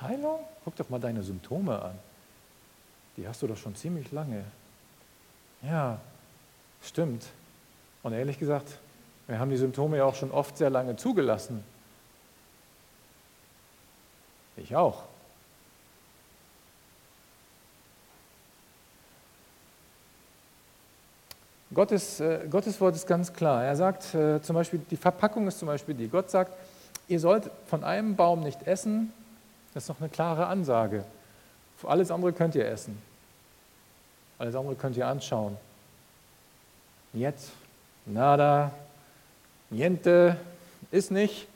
Heilung? 0.00 0.40
Guck 0.64 0.76
doch 0.76 0.88
mal 0.90 1.00
deine 1.00 1.22
Symptome 1.22 1.80
an. 1.80 1.98
Die 3.16 3.26
hast 3.26 3.42
du 3.42 3.46
doch 3.46 3.56
schon 3.56 3.74
ziemlich 3.74 4.12
lange. 4.12 4.44
Ja, 5.62 6.00
stimmt. 6.82 7.26
Und 8.02 8.12
ehrlich 8.12 8.38
gesagt, 8.38 8.78
wir 9.26 9.38
haben 9.38 9.50
die 9.50 9.56
Symptome 9.56 9.98
ja 9.98 10.04
auch 10.04 10.14
schon 10.14 10.30
oft 10.30 10.56
sehr 10.56 10.70
lange 10.70 10.96
zugelassen. 10.96 11.64
Ich 14.56 14.74
auch. 14.74 15.04
Gottes, 21.74 22.18
äh, 22.20 22.46
Gottes 22.50 22.80
Wort 22.80 22.94
ist 22.94 23.06
ganz 23.06 23.32
klar. 23.32 23.64
Er 23.64 23.76
sagt 23.76 24.14
äh, 24.14 24.40
zum 24.40 24.54
Beispiel, 24.54 24.80
die 24.90 24.96
Verpackung 24.96 25.46
ist 25.46 25.58
zum 25.58 25.68
Beispiel 25.68 25.94
die. 25.94 26.08
Gott 26.08 26.30
sagt, 26.30 26.52
ihr 27.08 27.20
sollt 27.20 27.50
von 27.66 27.84
einem 27.84 28.16
Baum 28.16 28.40
nicht 28.40 28.66
essen. 28.66 29.12
Das 29.74 29.84
ist 29.84 29.88
noch 29.88 30.00
eine 30.00 30.08
klare 30.08 30.46
Ansage. 30.46 31.04
Alles 31.82 32.10
andere 32.10 32.32
könnt 32.32 32.54
ihr 32.54 32.66
essen. 32.66 33.00
Alles 34.38 34.54
andere 34.54 34.76
könnt 34.76 34.96
ihr 34.96 35.06
anschauen. 35.06 35.56
Jetzt, 37.12 37.52
nada, 38.06 38.72
niente, 39.70 40.36
ist 40.90 41.10
nicht. 41.10 41.48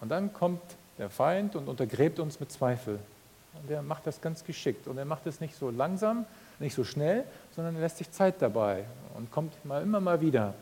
Und 0.00 0.10
dann 0.10 0.32
kommt 0.32 0.60
der 0.98 1.10
Feind 1.10 1.56
und 1.56 1.68
untergräbt 1.68 2.18
uns 2.20 2.40
mit 2.40 2.52
Zweifel. 2.52 2.98
Und 3.54 3.70
er 3.70 3.82
macht 3.82 4.06
das 4.06 4.20
ganz 4.20 4.44
geschickt. 4.44 4.86
Und 4.86 4.98
er 4.98 5.04
macht 5.04 5.26
es 5.26 5.40
nicht 5.40 5.56
so 5.56 5.70
langsam, 5.70 6.26
nicht 6.58 6.74
so 6.74 6.84
schnell, 6.84 7.24
sondern 7.54 7.74
er 7.74 7.82
lässt 7.82 7.98
sich 7.98 8.10
Zeit 8.10 8.40
dabei 8.40 8.84
und 9.16 9.30
kommt 9.30 9.64
mal, 9.64 9.82
immer 9.82 10.00
mal 10.00 10.20
wieder. 10.20 10.54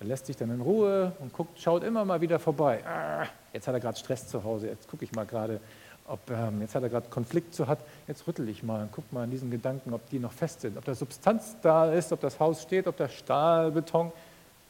Er 0.00 0.06
lässt 0.06 0.26
sich 0.26 0.36
dann 0.36 0.50
in 0.50 0.60
Ruhe 0.60 1.12
und 1.20 1.32
guckt, 1.32 1.58
schaut 1.58 1.82
immer 1.82 2.04
mal 2.04 2.20
wieder 2.20 2.38
vorbei. 2.38 2.82
Ah, 2.86 3.26
jetzt 3.52 3.66
hat 3.66 3.74
er 3.74 3.80
gerade 3.80 3.98
Stress 3.98 4.28
zu 4.28 4.44
Hause, 4.44 4.68
jetzt 4.68 4.88
gucke 4.88 5.04
ich 5.04 5.12
mal 5.12 5.24
gerade, 5.24 5.60
ob, 6.06 6.30
ähm, 6.30 6.60
jetzt 6.60 6.74
hat 6.74 6.82
er 6.82 6.88
gerade 6.88 7.08
Konflikt 7.08 7.54
zu 7.54 7.66
hat, 7.66 7.78
jetzt 8.06 8.26
rüttel 8.26 8.48
ich 8.48 8.62
mal 8.62 8.82
und 8.82 8.92
guck 8.92 9.10
mal 9.12 9.24
an 9.24 9.30
diesen 9.30 9.50
Gedanken, 9.50 9.94
ob 9.94 10.08
die 10.10 10.18
noch 10.18 10.32
fest 10.32 10.60
sind, 10.60 10.76
ob 10.76 10.84
da 10.84 10.94
Substanz 10.94 11.56
da 11.62 11.90
ist, 11.92 12.12
ob 12.12 12.20
das 12.20 12.38
Haus 12.38 12.62
steht, 12.62 12.86
ob 12.86 12.96
der 12.96 13.08
Stahlbeton 13.08 14.12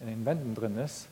in 0.00 0.06
den 0.06 0.24
Wänden 0.24 0.54
drin 0.54 0.78
ist. 0.78 1.08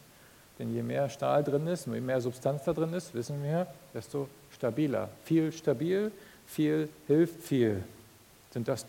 Denn 0.59 0.72
je 0.72 0.83
mehr 0.83 1.09
Stahl 1.09 1.42
drin 1.42 1.66
ist, 1.66 1.87
je 1.87 2.00
mehr 2.00 2.20
Substanz 2.20 2.62
da 2.64 2.72
drin 2.72 2.92
ist, 2.92 3.12
wissen 3.14 3.42
wir, 3.42 3.66
desto 3.92 4.29
stabiler. 4.53 5.09
Viel 5.24 5.50
stabil, 5.50 6.12
viel 6.46 6.88
hilft 7.09 7.42
viel. 7.42 7.83
Sind 8.53 8.68
das 8.68 8.87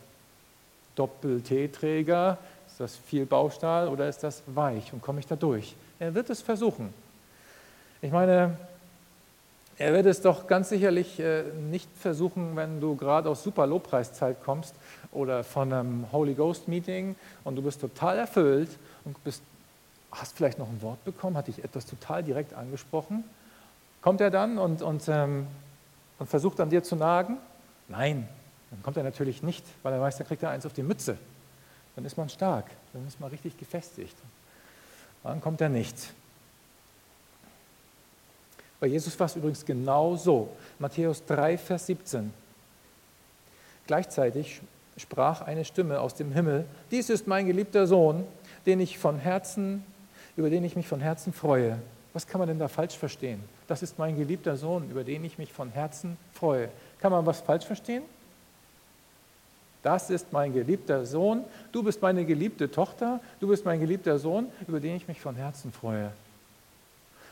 Doppel-T-Träger? 0.96 2.38
Ist 2.76 2.82
das 2.82 2.98
viel 2.98 3.26
Baustahl 3.26 3.88
oder 3.88 4.10
ist 4.10 4.22
das 4.22 4.44
weich 4.48 4.92
und 4.92 5.02
komme 5.02 5.22
ich 5.22 5.28
da 5.28 5.38
durch? 5.38 5.78
Er 5.98 6.14
wird 6.14 6.30
es 6.30 6.42
versuchen. 6.42 6.94
Ich 8.02 8.12
meine, 8.12 8.58
er 9.78 9.94
wird 9.94 10.06
es 10.08 10.20
doch 10.20 10.46
ganz 10.46 10.68
sicherlich 10.68 11.18
äh, 11.22 11.44
nicht 11.72 11.88
versuchen, 11.98 12.58
wenn 12.58 12.82
du 12.82 12.98
gerade 12.98 13.30
aus 13.30 13.44
super 13.44 13.66
Lobpreiszeit 13.66 14.44
kommst 14.44 14.76
oder 15.14 15.46
von 15.46 15.72
einem 15.72 16.12
Holy 16.12 16.34
Ghost 16.34 16.68
Meeting 16.68 17.16
und 17.46 17.56
du 17.56 17.62
bist 17.62 17.80
total 17.80 18.18
erfüllt 18.18 18.72
und 19.06 19.24
bist, 19.24 19.42
hast 20.12 20.36
vielleicht 20.36 20.60
noch 20.60 20.68
ein 20.68 20.82
Wort 20.82 21.02
bekommen, 21.06 21.38
hat 21.38 21.48
dich 21.48 21.64
etwas 21.64 21.86
total 21.86 22.24
direkt 22.24 22.54
angesprochen. 22.54 23.24
Kommt 24.02 24.20
er 24.20 24.32
dann 24.32 24.58
und, 24.58 24.82
und, 24.82 25.08
ähm, 25.08 25.48
und 26.20 26.28
versucht 26.28 26.60
an 26.60 26.70
dir 26.70 26.84
zu 26.84 26.98
nagen? 26.98 27.38
Nein, 27.88 28.28
dann 28.70 28.84
kommt 28.84 28.98
er 28.98 29.04
natürlich 29.04 29.44
nicht, 29.44 29.64
weil 29.82 29.94
er 29.94 30.02
weiß, 30.02 30.18
dann 30.18 30.28
kriegt 30.28 30.44
er 30.44 30.50
eins 30.50 30.66
auf 30.66 30.74
die 30.74 30.84
Mütze. 30.84 31.18
Dann 31.96 32.06
ist 32.06 32.18
man 32.18 32.30
stark, 32.30 32.66
dann 32.94 33.08
ist 33.08 33.20
man 33.20 33.30
richtig 33.30 33.58
gefestigt. 33.58 34.16
Dann 35.24 35.42
kommt 35.42 35.62
er 35.62 35.70
nicht. 35.70 36.14
Bei 38.80 38.88
Jesus 38.88 39.18
war 39.20 39.26
es 39.26 39.36
übrigens 39.36 39.66
genau 39.66 40.16
so. 40.16 40.50
Matthäus 40.78 41.26
3, 41.26 41.58
Vers 41.58 41.88
17. 41.88 42.34
Gleichzeitig 43.88 44.62
sprach 44.98 45.42
eine 45.42 45.66
Stimme 45.66 46.00
aus 46.00 46.16
dem 46.16 46.32
Himmel, 46.32 46.66
dies 46.92 47.10
ist 47.10 47.28
mein 47.28 47.46
geliebter 47.46 47.88
Sohn, 47.88 48.26
den 48.66 48.80
ich 48.80 48.98
von 48.98 49.18
Herzen, 49.18 49.84
über 50.36 50.50
den 50.50 50.64
ich 50.64 50.76
mich 50.76 50.88
von 50.88 51.00
Herzen 51.00 51.34
freue. 51.34 51.80
Was 52.14 52.28
kann 52.28 52.40
man 52.40 52.48
denn 52.48 52.60
da 52.60 52.68
falsch 52.68 52.98
verstehen? 52.98 53.44
Das 53.68 53.84
ist 53.84 54.00
mein 54.00 54.18
geliebter 54.18 54.56
Sohn, 54.56 54.90
über 54.90 55.04
den 55.04 55.24
ich 55.26 55.38
mich 55.38 55.52
von 55.52 55.70
Herzen 55.72 56.18
freue. 56.34 56.70
Kann 57.00 57.12
man 57.12 57.26
was 57.26 57.42
falsch 57.42 57.66
verstehen? 57.66 58.04
Das 59.86 60.10
ist 60.10 60.34
mein 60.34 60.52
geliebter 60.52 61.06
Sohn, 61.06 61.44
du 61.72 61.84
bist 61.84 62.02
meine 62.02 62.26
geliebte 62.26 62.72
Tochter, 62.72 63.20
du 63.40 63.48
bist 63.48 63.66
mein 63.66 63.80
geliebter 63.80 64.18
Sohn, 64.18 64.48
über 64.68 64.80
den 64.80 64.96
ich 64.96 65.08
mich 65.08 65.22
von 65.22 65.36
Herzen 65.36 65.72
freue. 65.72 66.12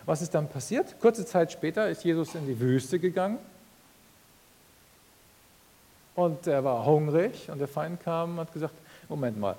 Was 0.06 0.22
ist 0.22 0.36
dann 0.36 0.48
passiert? 0.48 1.00
Kurze 1.00 1.26
Zeit 1.26 1.52
später 1.52 1.90
ist 1.90 2.04
Jesus 2.04 2.36
in 2.36 2.46
die 2.46 2.60
Wüste 2.60 3.00
gegangen 3.00 3.40
und 6.14 6.46
er 6.46 6.64
war 6.64 6.86
hungrig 6.86 7.50
und 7.50 7.58
der 7.58 7.68
Feind 7.68 8.00
kam 8.04 8.34
und 8.34 8.42
hat 8.42 8.54
gesagt, 8.54 8.76
Moment 9.10 9.40
mal, 9.40 9.56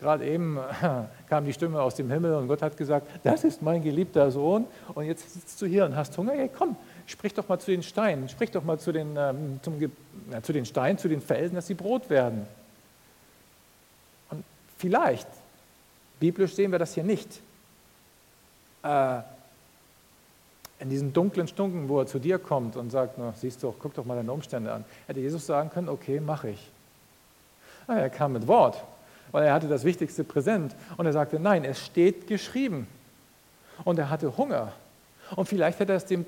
gerade 0.00 0.26
eben 0.26 0.58
kam 1.28 1.44
die 1.44 1.52
Stimme 1.52 1.80
aus 1.80 1.94
dem 1.94 2.10
Himmel 2.10 2.34
und 2.34 2.48
Gott 2.48 2.62
hat 2.62 2.76
gesagt, 2.76 3.06
das 3.22 3.44
ist 3.44 3.62
mein 3.62 3.84
geliebter 3.84 4.32
Sohn 4.32 4.66
und 4.94 5.04
jetzt 5.04 5.32
sitzt 5.32 5.62
du 5.62 5.66
hier 5.66 5.84
und 5.84 5.94
hast 5.94 6.18
Hunger, 6.18 6.32
hey 6.32 6.50
komm, 6.52 6.74
sprich 7.06 7.34
doch 7.34 7.48
mal 7.48 7.60
zu 7.60 7.70
den 7.70 7.84
Steinen, 7.84 8.28
sprich 8.28 8.50
doch 8.50 8.64
mal 8.64 8.80
zu 8.80 8.90
den, 8.90 9.14
ähm, 9.16 9.60
zum, 9.62 9.78
ja, 10.32 10.42
zu 10.42 10.52
den 10.52 10.64
Steinen, 10.64 10.98
zu 10.98 11.08
den 11.08 11.20
Felsen, 11.20 11.54
dass 11.54 11.66
sie 11.66 11.74
Brot 11.74 12.08
werden. 12.10 12.46
Und 14.30 14.44
vielleicht, 14.78 15.28
biblisch 16.18 16.54
sehen 16.54 16.72
wir 16.72 16.78
das 16.78 16.94
hier 16.94 17.04
nicht, 17.04 17.40
äh, 18.82 19.18
in 20.78 20.90
diesen 20.90 21.12
dunklen 21.12 21.46
Stunden, 21.46 21.88
wo 21.88 22.00
er 22.00 22.06
zu 22.06 22.18
dir 22.18 22.38
kommt 22.38 22.76
und 22.76 22.90
sagt, 22.90 23.16
na, 23.16 23.32
siehst 23.36 23.62
du, 23.62 23.72
guck 23.78 23.94
doch 23.94 24.04
mal 24.04 24.16
deine 24.16 24.32
Umstände 24.32 24.72
an, 24.72 24.84
hätte 25.06 25.20
Jesus 25.20 25.46
sagen 25.46 25.70
können, 25.70 25.88
okay, 25.88 26.18
mache 26.18 26.50
ich. 26.50 26.70
Aber 27.86 28.00
er 28.00 28.10
kam 28.10 28.32
mit 28.32 28.48
Wort, 28.48 28.82
weil 29.30 29.44
er 29.44 29.54
hatte 29.54 29.68
das 29.68 29.84
wichtigste 29.84 30.24
Präsent 30.24 30.74
und 30.96 31.06
er 31.06 31.12
sagte, 31.12 31.38
nein, 31.38 31.64
es 31.64 31.84
steht 31.84 32.26
geschrieben. 32.26 32.88
Und 33.84 33.98
er 33.98 34.10
hatte 34.10 34.36
Hunger. 34.36 34.72
Und 35.36 35.48
vielleicht 35.48 35.78
hätte 35.78 35.92
er 35.92 35.96
es 35.96 36.04
dem, 36.04 36.26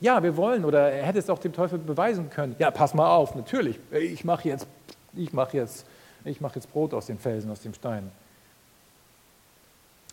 ja, 0.00 0.22
wir 0.22 0.36
wollen, 0.36 0.64
oder 0.64 0.90
er 0.90 1.04
hätte 1.04 1.18
es 1.18 1.28
auch 1.28 1.38
dem 1.38 1.52
Teufel 1.52 1.78
beweisen 1.78 2.30
können. 2.30 2.56
Ja, 2.58 2.70
pass 2.70 2.94
mal 2.94 3.14
auf, 3.14 3.34
natürlich, 3.34 3.78
ich 3.92 4.24
mache 4.24 4.48
jetzt, 4.48 4.66
ich 5.14 5.32
mache 5.32 5.56
jetzt, 5.56 5.86
ich 6.24 6.40
mache 6.40 6.56
jetzt 6.56 6.72
Brot 6.72 6.94
aus 6.94 7.06
den 7.06 7.18
Felsen, 7.18 7.50
aus 7.50 7.60
dem 7.60 7.74
Stein. 7.74 8.10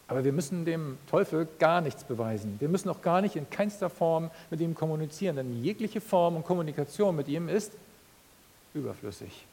Aber 0.10 0.24
wir 0.24 0.32
müssen 0.32 0.64
dem 0.64 0.98
Teufel 1.10 1.48
gar 1.60 1.82
nichts 1.82 2.04
beweisen. 2.04 2.56
Wir 2.60 2.70
müssen 2.70 2.90
auch 2.90 3.02
gar 3.02 3.22
nicht 3.22 3.36
in 3.36 3.50
keinster 3.50 3.90
Form 3.90 4.32
mit 4.50 4.62
ihm 4.62 4.74
kommunizieren, 4.74 5.36
denn 5.36 5.62
jegliche 5.62 6.00
Form 6.00 6.38
und 6.38 6.46
Kommunikation 6.46 7.16
mit 7.16 7.28
ihm 7.28 7.50
ist 7.50 7.74
überflüssig. 8.74 9.46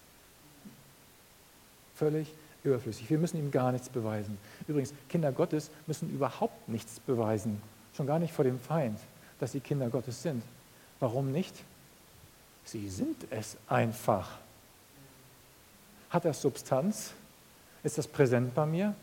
Völlig 1.97 2.33
überflüssig. 2.63 3.11
Wir 3.11 3.19
müssen 3.19 3.37
ihm 3.37 3.51
gar 3.51 3.73
nichts 3.73 3.89
beweisen. 3.89 4.39
Übrigens, 4.69 4.95
Kinder 5.09 5.33
Gottes 5.33 5.71
müssen 5.87 6.09
überhaupt 6.11 6.69
nichts 6.69 7.01
beweisen, 7.01 7.61
schon 7.97 8.07
gar 8.07 8.21
nicht 8.21 8.33
vor 8.33 8.45
dem 8.45 8.61
Feind, 8.61 8.99
dass 9.45 9.53
sie 9.53 9.61
Kinder 9.61 9.91
Gottes 9.91 10.23
sind. 10.23 10.43
Warum 11.01 11.31
nicht? 11.31 11.55
Sie 12.65 12.89
sind 12.89 13.27
es 13.29 13.59
einfach. 13.69 14.39
Hat 16.09 16.25
das 16.25 16.41
Substanz? 16.41 17.13
Ist 17.83 17.99
das 17.99 18.09
präsent 18.09 18.55
bei 18.55 18.65
mir? 18.65 18.95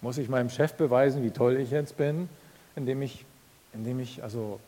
Muss 0.00 0.18
ich 0.18 0.28
meinem 0.28 0.50
Chef 0.50 0.74
beweisen, 0.74 1.24
wie 1.24 1.32
toll 1.32 1.56
ich 1.56 1.72
jetzt 1.72 1.96
bin, 1.96 2.28
indem 2.76 3.02
ich, 3.02 3.24
indem 3.72 3.98
ich 3.98 4.22
also 4.22 4.60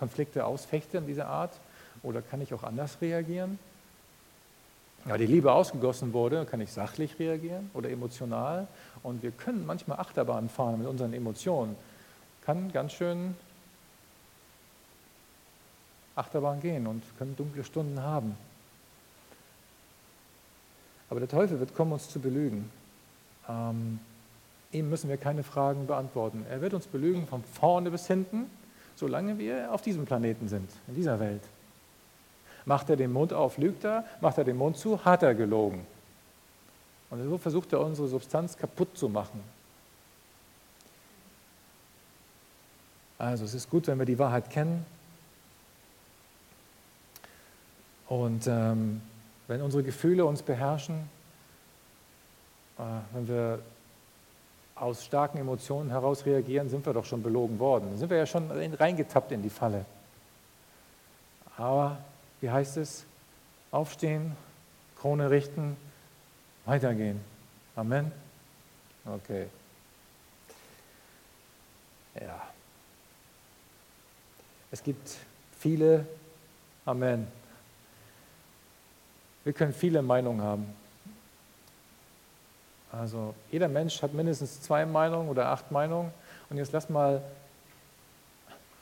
Konflikte 0.00 0.46
ausfechte 0.46 0.98
in 0.98 1.06
dieser 1.06 1.28
Art? 1.28 1.60
Oder 2.02 2.22
kann 2.22 2.40
ich 2.40 2.52
auch 2.54 2.64
anders 2.64 3.00
reagieren? 3.00 3.56
Ja, 5.08 5.16
die 5.16 5.24
Liebe 5.24 5.50
ausgegossen 5.50 6.12
wurde, 6.12 6.44
kann 6.44 6.60
ich 6.60 6.70
sachlich 6.70 7.18
reagieren 7.18 7.70
oder 7.72 7.88
emotional. 7.88 8.68
Und 9.02 9.22
wir 9.22 9.30
können 9.30 9.64
manchmal 9.64 9.98
Achterbahn 10.00 10.50
fahren 10.50 10.80
mit 10.80 10.86
unseren 10.86 11.14
Emotionen. 11.14 11.76
Kann 12.44 12.70
ganz 12.72 12.92
schön 12.92 13.34
Achterbahn 16.14 16.60
gehen 16.60 16.86
und 16.86 17.02
können 17.16 17.34
dunkle 17.36 17.64
Stunden 17.64 18.02
haben. 18.02 18.36
Aber 21.08 21.20
der 21.20 21.28
Teufel 21.30 21.58
wird 21.58 21.74
kommen, 21.74 21.92
uns 21.92 22.10
zu 22.10 22.20
belügen. 22.20 22.70
Ähm, 23.48 24.00
ihm 24.72 24.90
müssen 24.90 25.08
wir 25.08 25.16
keine 25.16 25.42
Fragen 25.42 25.86
beantworten. 25.86 26.44
Er 26.50 26.60
wird 26.60 26.74
uns 26.74 26.86
belügen 26.86 27.26
von 27.26 27.42
vorne 27.44 27.90
bis 27.90 28.06
hinten, 28.06 28.44
solange 28.94 29.38
wir 29.38 29.72
auf 29.72 29.80
diesem 29.80 30.04
Planeten 30.04 30.48
sind, 30.48 30.70
in 30.86 30.96
dieser 30.96 31.18
Welt. 31.18 31.44
Macht 32.68 32.90
er 32.90 32.96
den 32.96 33.14
Mund 33.14 33.32
auf, 33.32 33.56
lügt 33.56 33.82
er. 33.84 34.04
Macht 34.20 34.36
er 34.36 34.44
den 34.44 34.58
Mund 34.58 34.76
zu, 34.76 35.02
hat 35.02 35.22
er 35.22 35.34
gelogen. 35.34 35.86
Und 37.08 37.26
so 37.26 37.38
versucht 37.38 37.72
er 37.72 37.80
unsere 37.80 38.08
Substanz 38.08 38.58
kaputt 38.58 38.94
zu 38.94 39.08
machen. 39.08 39.42
Also 43.16 43.46
es 43.46 43.54
ist 43.54 43.70
gut, 43.70 43.86
wenn 43.86 43.98
wir 43.98 44.04
die 44.04 44.18
Wahrheit 44.18 44.50
kennen. 44.50 44.84
Und 48.06 48.46
ähm, 48.46 49.00
wenn 49.46 49.62
unsere 49.62 49.82
Gefühle 49.82 50.26
uns 50.26 50.42
beherrschen, 50.42 51.08
äh, 52.78 52.82
wenn 53.14 53.28
wir 53.28 53.60
aus 54.74 55.06
starken 55.06 55.38
Emotionen 55.38 55.88
heraus 55.88 56.26
reagieren, 56.26 56.68
sind 56.68 56.84
wir 56.84 56.92
doch 56.92 57.06
schon 57.06 57.22
belogen 57.22 57.58
worden. 57.58 57.86
Dann 57.88 57.98
sind 57.98 58.10
wir 58.10 58.18
ja 58.18 58.26
schon 58.26 58.50
reingetappt 58.50 59.32
in 59.32 59.42
die 59.42 59.48
Falle. 59.48 59.86
Aber, 61.56 61.96
wie 62.40 62.50
heißt 62.50 62.76
es? 62.76 63.04
Aufstehen, 63.70 64.36
Krone 65.00 65.30
richten, 65.30 65.76
weitergehen. 66.64 67.20
Amen? 67.76 68.10
Okay. 69.04 69.46
Ja. 72.20 72.48
Es 74.70 74.82
gibt 74.82 75.16
viele 75.58 76.06
Amen. 76.88 77.26
Wir 79.44 79.52
können 79.52 79.74
viele 79.74 80.00
Meinungen 80.00 80.40
haben. 80.40 80.74
Also 82.90 83.34
jeder 83.50 83.68
Mensch 83.68 84.00
hat 84.00 84.14
mindestens 84.14 84.62
zwei 84.62 84.86
Meinungen 84.86 85.28
oder 85.28 85.48
acht 85.48 85.70
Meinungen. 85.70 86.12
Und 86.48 86.56
jetzt 86.56 86.72
lass 86.72 86.88
mal, 86.88 87.22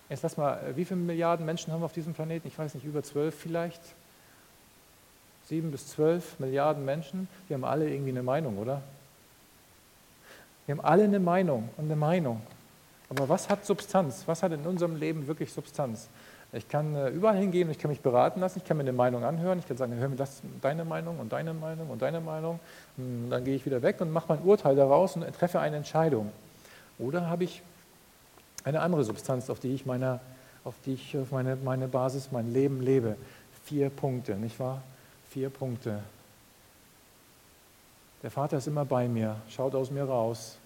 jetzt 0.09 0.23
lass 0.23 0.37
mal, 0.37 0.61
wie 0.75 0.85
viele 0.85 1.01
Milliarden 1.01 1.45
Menschen 1.47 1.73
haben 1.73 1.81
wir 1.81 1.87
auf 1.87 1.92
diesem 1.92 2.14
Planeten? 2.14 2.49
Ich 2.49 2.59
weiß 2.59 2.75
nicht, 2.75 2.85
über 2.85 3.03
zwölf 3.03 3.35
vielleicht? 3.35 3.81
Sieben 5.45 5.71
bis 5.71 5.88
zwölf 5.88 6.38
Milliarden 6.40 6.85
Menschen, 6.85 7.29
die 7.49 7.55
haben 7.55 7.64
alle 7.64 7.88
irgendwie 7.88 8.11
eine 8.11 8.23
Meinung, 8.23 8.59
oder? 8.59 8.83
Wir 10.66 10.75
haben 10.75 10.85
alle 10.85 11.05
eine 11.05 11.21
Meinung 11.21 11.69
und 11.77 11.85
eine 11.85 11.97
Meinung. 11.97 12.42
Aber 13.09 13.29
was 13.29 13.49
hat 13.49 13.64
Substanz? 13.64 14.25
Was 14.27 14.42
hat 14.42 14.53
in 14.53 14.66
unserem 14.66 14.97
Leben 14.97 15.29
wirklich 15.29 15.53
Substanz? 15.53 16.09
Ich 16.53 16.69
kann 16.69 16.95
äh, 16.95 17.09
überall 17.11 17.37
hingehen, 17.37 17.71
ich 17.71 17.79
kann 17.79 17.90
mich 17.90 18.01
beraten 18.01 18.40
lassen, 18.40 18.59
ich 18.59 18.64
kann 18.64 18.77
mir 18.77 18.83
eine 18.83 18.92
Meinung 18.92 19.25
anhören, 19.25 19.59
ich 19.59 19.66
kann 19.66 19.77
sagen, 19.77 19.95
hör 19.95 20.09
mir 20.09 20.16
das, 20.16 20.42
deine 20.62 20.85
Meinung 20.85 21.19
und 21.19 21.33
deine 21.33 21.53
Meinung 21.53 21.90
und 21.90 22.03
deine 22.03 22.21
Meinung. 22.21 22.61
Und 22.97 23.31
dann 23.31 23.45
gehe 23.45 23.55
ich 23.55 23.66
wieder 23.66 23.83
weg 23.83 24.01
und 24.01 24.12
mache 24.12 24.27
mein 24.29 24.42
Urteil 24.42 24.77
daraus 24.77 25.16
und 25.16 25.25
treffe 25.35 25.61
eine 25.61 25.77
Entscheidung. 25.77 26.33
Oder 26.99 27.29
habe 27.29 27.45
ich 27.45 27.62
eine 28.66 28.81
andere 28.81 29.05
Substanz, 29.05 29.48
auf 29.48 29.61
die 29.61 29.72
ich, 29.72 29.87
meine, 29.87 30.18
auf 30.64 30.74
die 30.85 30.94
ich 30.94 31.16
meine, 31.31 31.55
meine 31.55 31.87
Basis, 31.87 32.33
mein 32.33 32.52
Leben 32.52 32.83
lebe. 32.83 33.16
Vier 33.64 33.90
Punkte, 33.90 34.35
nicht 34.35 34.59
wahr? 34.59 34.83
Vier 35.31 35.50
Punkte. 35.50 36.02
Der 38.24 38.31
Vater 38.33 38.59
ist 38.59 38.66
immer 38.66 38.85
bei 38.85 39.07
mir, 39.07 39.37
schaut 39.48 39.76
aus 39.76 39.92
mir 39.92 40.02
raus. 40.02 40.59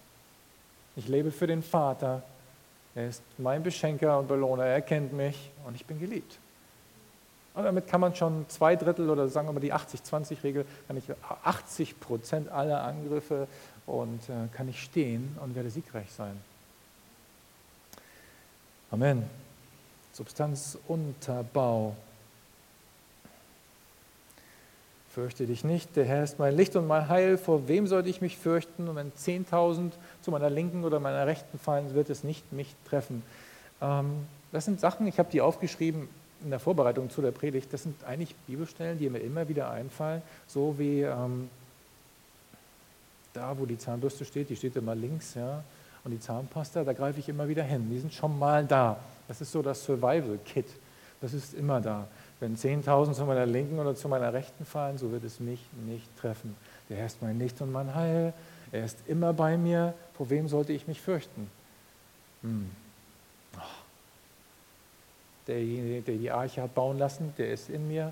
Ich 0.95 1.07
lebe 1.07 1.31
für 1.31 1.45
den 1.45 1.61
Vater. 1.61 2.23
Er 2.95 3.07
ist 3.07 3.21
mein 3.37 3.61
Beschenker 3.61 4.17
und 4.17 4.27
Belohner. 4.27 4.65
Er 4.65 4.81
kennt 4.81 5.13
mich 5.13 5.51
und 5.67 5.75
ich 5.75 5.85
bin 5.85 5.99
geliebt. 5.99 6.39
Und 7.53 7.65
damit 7.65 7.85
kann 7.85 8.01
man 8.01 8.15
schon 8.15 8.45
zwei 8.49 8.75
Drittel 8.75 9.11
oder 9.11 9.27
sagen 9.27 9.47
wir 9.47 9.53
mal 9.53 9.59
die 9.59 9.73
80-20-Regel, 9.73 10.65
kann 10.87 10.97
ich 10.97 11.03
80 11.43 11.99
Prozent 11.99 12.49
aller 12.49 12.81
Angriffe 12.83 13.47
und 13.85 14.27
äh, 14.27 14.47
kann 14.53 14.67
ich 14.69 14.81
stehen 14.81 15.37
und 15.43 15.53
werde 15.53 15.69
siegreich 15.69 16.11
sein. 16.11 16.39
Amen. 18.91 19.23
Substanzunterbau. 20.11 21.95
Fürchte 25.13 25.45
dich 25.45 25.63
nicht, 25.63 25.95
der 25.95 26.03
Herr 26.03 26.23
ist 26.25 26.39
mein 26.39 26.55
Licht 26.55 26.75
und 26.75 26.87
mein 26.87 27.07
Heil. 27.07 27.37
Vor 27.37 27.69
wem 27.69 27.87
sollte 27.87 28.09
ich 28.09 28.19
mich 28.19 28.37
fürchten? 28.37 28.89
Und 28.89 28.97
wenn 28.97 29.13
10.000 29.13 29.91
zu 30.21 30.31
meiner 30.31 30.49
Linken 30.49 30.83
oder 30.83 30.99
meiner 30.99 31.25
Rechten 31.25 31.57
fallen, 31.57 31.93
wird 31.93 32.09
es 32.09 32.25
nicht 32.25 32.51
mich 32.51 32.75
treffen. 32.89 33.23
Ähm, 33.81 34.25
das 34.51 34.65
sind 34.65 34.81
Sachen, 34.81 35.07
ich 35.07 35.19
habe 35.19 35.31
die 35.31 35.39
aufgeschrieben 35.39 36.09
in 36.43 36.49
der 36.49 36.59
Vorbereitung 36.59 37.09
zu 37.09 37.21
der 37.21 37.31
Predigt. 37.31 37.71
Das 37.71 37.83
sind 37.83 38.03
eigentlich 38.03 38.35
Bibelstellen, 38.47 38.99
die 38.99 39.09
mir 39.09 39.19
immer 39.19 39.47
wieder 39.47 39.71
einfallen. 39.71 40.21
So 40.47 40.75
wie 40.77 41.01
ähm, 41.01 41.49
da, 43.31 43.57
wo 43.57 43.65
die 43.65 43.77
Zahnbürste 43.77 44.25
steht, 44.25 44.49
die 44.49 44.57
steht 44.57 44.75
immer 44.75 44.95
links, 44.95 45.35
ja. 45.35 45.63
Und 46.03 46.11
die 46.11 46.19
Zahnpasta, 46.19 46.83
da 46.83 46.93
greife 46.93 47.19
ich 47.19 47.29
immer 47.29 47.47
wieder 47.47 47.63
hin. 47.63 47.89
Die 47.89 47.99
sind 47.99 48.13
schon 48.13 48.37
mal 48.39 48.65
da. 48.65 48.97
Das 49.27 49.41
ist 49.41 49.51
so 49.51 49.61
das 49.61 49.83
Survival-Kit. 49.83 50.65
Das 51.21 51.33
ist 51.33 51.53
immer 51.53 51.79
da. 51.79 52.07
Wenn 52.39 52.57
10.000 52.57 53.13
zu 53.13 53.25
meiner 53.25 53.45
Linken 53.45 53.77
oder 53.77 53.95
zu 53.95 54.09
meiner 54.09 54.33
Rechten 54.33 54.65
fallen, 54.65 54.97
so 54.97 55.11
wird 55.11 55.23
es 55.23 55.39
mich 55.39 55.59
nicht 55.85 56.07
treffen. 56.17 56.55
Der 56.89 56.97
Herr 56.97 57.05
ist 57.05 57.21
mein 57.21 57.37
Licht 57.37 57.61
und 57.61 57.71
mein 57.71 57.93
Heil. 57.93 58.33
Er 58.71 58.85
ist 58.85 58.97
immer 59.07 59.31
bei 59.31 59.57
mir. 59.57 59.93
Vor 60.15 60.29
wem 60.31 60.47
sollte 60.47 60.73
ich 60.73 60.87
mich 60.87 60.99
fürchten? 60.99 61.49
Hm. 62.41 62.71
Derjenige, 65.47 66.01
der 66.01 66.15
die 66.15 66.31
Arche 66.31 66.63
hat 66.63 66.73
bauen 66.73 66.97
lassen, 66.97 67.33
der 67.37 67.51
ist 67.51 67.69
in 67.69 67.87
mir. 67.87 68.11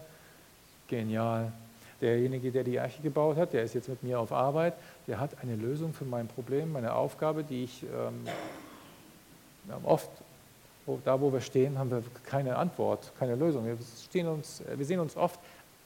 Genial. 0.88 1.52
Derjenige, 2.02 2.52
der 2.52 2.64
die 2.64 2.80
Arche 2.80 3.02
gebaut 3.02 3.38
hat, 3.38 3.54
der 3.54 3.64
ist 3.64 3.76
jetzt 3.76 3.90
mit 3.90 4.04
mir 4.04 4.20
auf 4.20 4.32
Arbeit. 4.32 4.74
Der 5.08 5.20
hat 5.20 5.32
eine 5.42 5.56
Lösung 5.56 5.94
für 5.94 6.06
mein 6.06 6.28
Problem, 6.28 6.72
meine 6.72 6.94
Aufgabe, 6.96 7.44
die 7.44 7.66
ich 7.66 7.84
ähm, 7.84 8.26
oft 9.84 10.10
da, 11.06 11.22
wo 11.22 11.32
wir 11.32 11.42
stehen, 11.42 11.78
haben 11.78 11.92
wir 11.92 12.02
keine 12.26 12.56
Antwort, 12.56 13.12
keine 13.20 13.36
Lösung. 13.36 13.66
Wir, 13.66 13.78
stehen 14.04 14.28
uns, 14.28 14.64
wir 14.76 14.86
sehen 14.86 15.00
uns 15.00 15.16
oft 15.16 15.40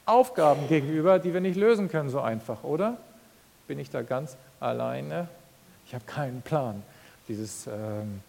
Aufgaben 0.06 0.67
gegenüber, 0.67 1.19
die 1.19 1.34
wir 1.34 1.41
nicht 1.41 1.58
lösen 1.58 1.89
können 1.89 2.10
so 2.10 2.19
einfach, 2.19 2.63
oder? 2.63 2.97
Bin 3.67 3.80
ich 3.80 3.89
da 3.89 4.02
ganz 4.02 4.38
alleine? 4.60 5.28
Ich 5.86 5.93
habe 5.93 6.06
keinen 6.06 6.41
Plan. 6.41 6.84
Dieses, 7.28 7.67
ähm, 7.67 8.21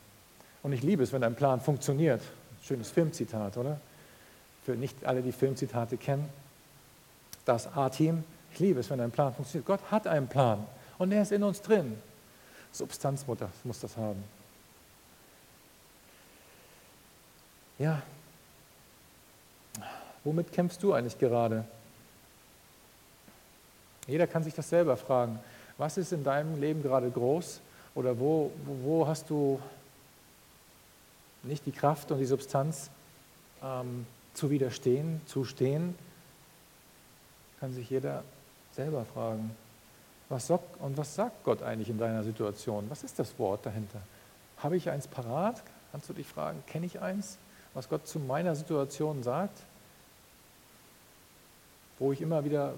und 0.63 0.73
ich 0.73 0.83
liebe 0.83 1.03
es, 1.03 1.13
wenn 1.13 1.23
ein 1.25 1.35
Plan 1.35 1.61
funktioniert. 1.61 2.21
Schönes 2.63 2.91
Filmzitat, 2.91 3.57
oder? 3.57 3.79
Für 4.65 4.73
nicht 4.73 5.05
alle, 5.05 5.23
die 5.23 5.33
Filmzitate 5.33 5.97
kennen. 5.97 6.29
Das 7.45 7.67
A-Team. 7.77 8.25
Ich 8.53 8.59
liebe 8.61 8.81
es, 8.81 8.91
wenn 8.91 9.01
ein 9.01 9.11
Plan 9.11 9.35
funktioniert. 9.35 9.67
Gott 9.67 9.81
hat 9.91 10.07
einen 10.07 10.29
Plan 10.29 10.67
und 10.99 11.13
er 11.13 11.23
ist 11.23 11.33
in 11.33 11.43
uns 11.43 11.61
drin. 11.61 11.99
Substanz 12.73 13.27
muss 13.27 13.81
das 13.81 13.97
haben. 13.97 14.23
Ja, 17.79 18.03
womit 20.23 20.53
kämpfst 20.53 20.83
du 20.83 20.93
eigentlich 20.93 21.19
gerade? 21.19 21.65
Jeder 24.07 24.27
kann 24.27 24.45
sich 24.45 24.55
das 24.55 24.69
selber 24.69 24.97
fragen. 24.97 25.39
Was 25.79 25.97
ist 25.97 26.13
in 26.13 26.25
deinem 26.25 26.61
Leben 26.61 26.83
gerade 26.83 27.11
groß? 27.11 27.61
Oder 27.95 28.19
wo, 28.19 28.51
wo, 28.65 29.07
hast 29.07 29.31
du 29.31 29.61
nicht 31.43 31.65
die 31.67 31.73
Kraft 31.73 32.11
und 32.11 32.19
die 32.19 32.27
Substanz 32.27 32.91
ähm, 33.63 34.07
zu 34.35 34.51
widerstehen, 34.51 35.21
zu 35.27 35.45
stehen? 35.45 35.95
Kann 37.65 37.73
sich 37.73 37.89
jeder 37.89 38.23
selber 38.73 39.07
fragen. 39.07 39.57
Was 40.29 40.49
sagt, 40.49 40.79
und 40.83 40.99
was 40.99 41.15
sagt 41.15 41.45
Gott 41.45 41.63
eigentlich 41.63 41.89
in 41.89 41.97
deiner 41.97 42.23
Situation? 42.23 42.85
Was 42.91 43.03
ist 43.03 43.19
das 43.19 43.39
Wort 43.39 43.65
dahinter? 43.65 44.01
Habe 44.59 44.77
ich 44.77 44.91
eins 44.91 45.09
parat? 45.09 45.63
Kannst 45.91 46.07
du 46.11 46.13
dich 46.13 46.27
fragen, 46.27 46.63
kenne 46.67 46.85
ich 46.85 47.01
eins? 47.01 47.39
was 47.73 47.89
Gott 47.89 48.07
zu 48.07 48.19
meiner 48.19 48.55
Situation 48.55 49.23
sagt, 49.23 49.63
wo 51.99 52.13
ich 52.13 52.21
immer 52.21 52.45
wieder 52.45 52.75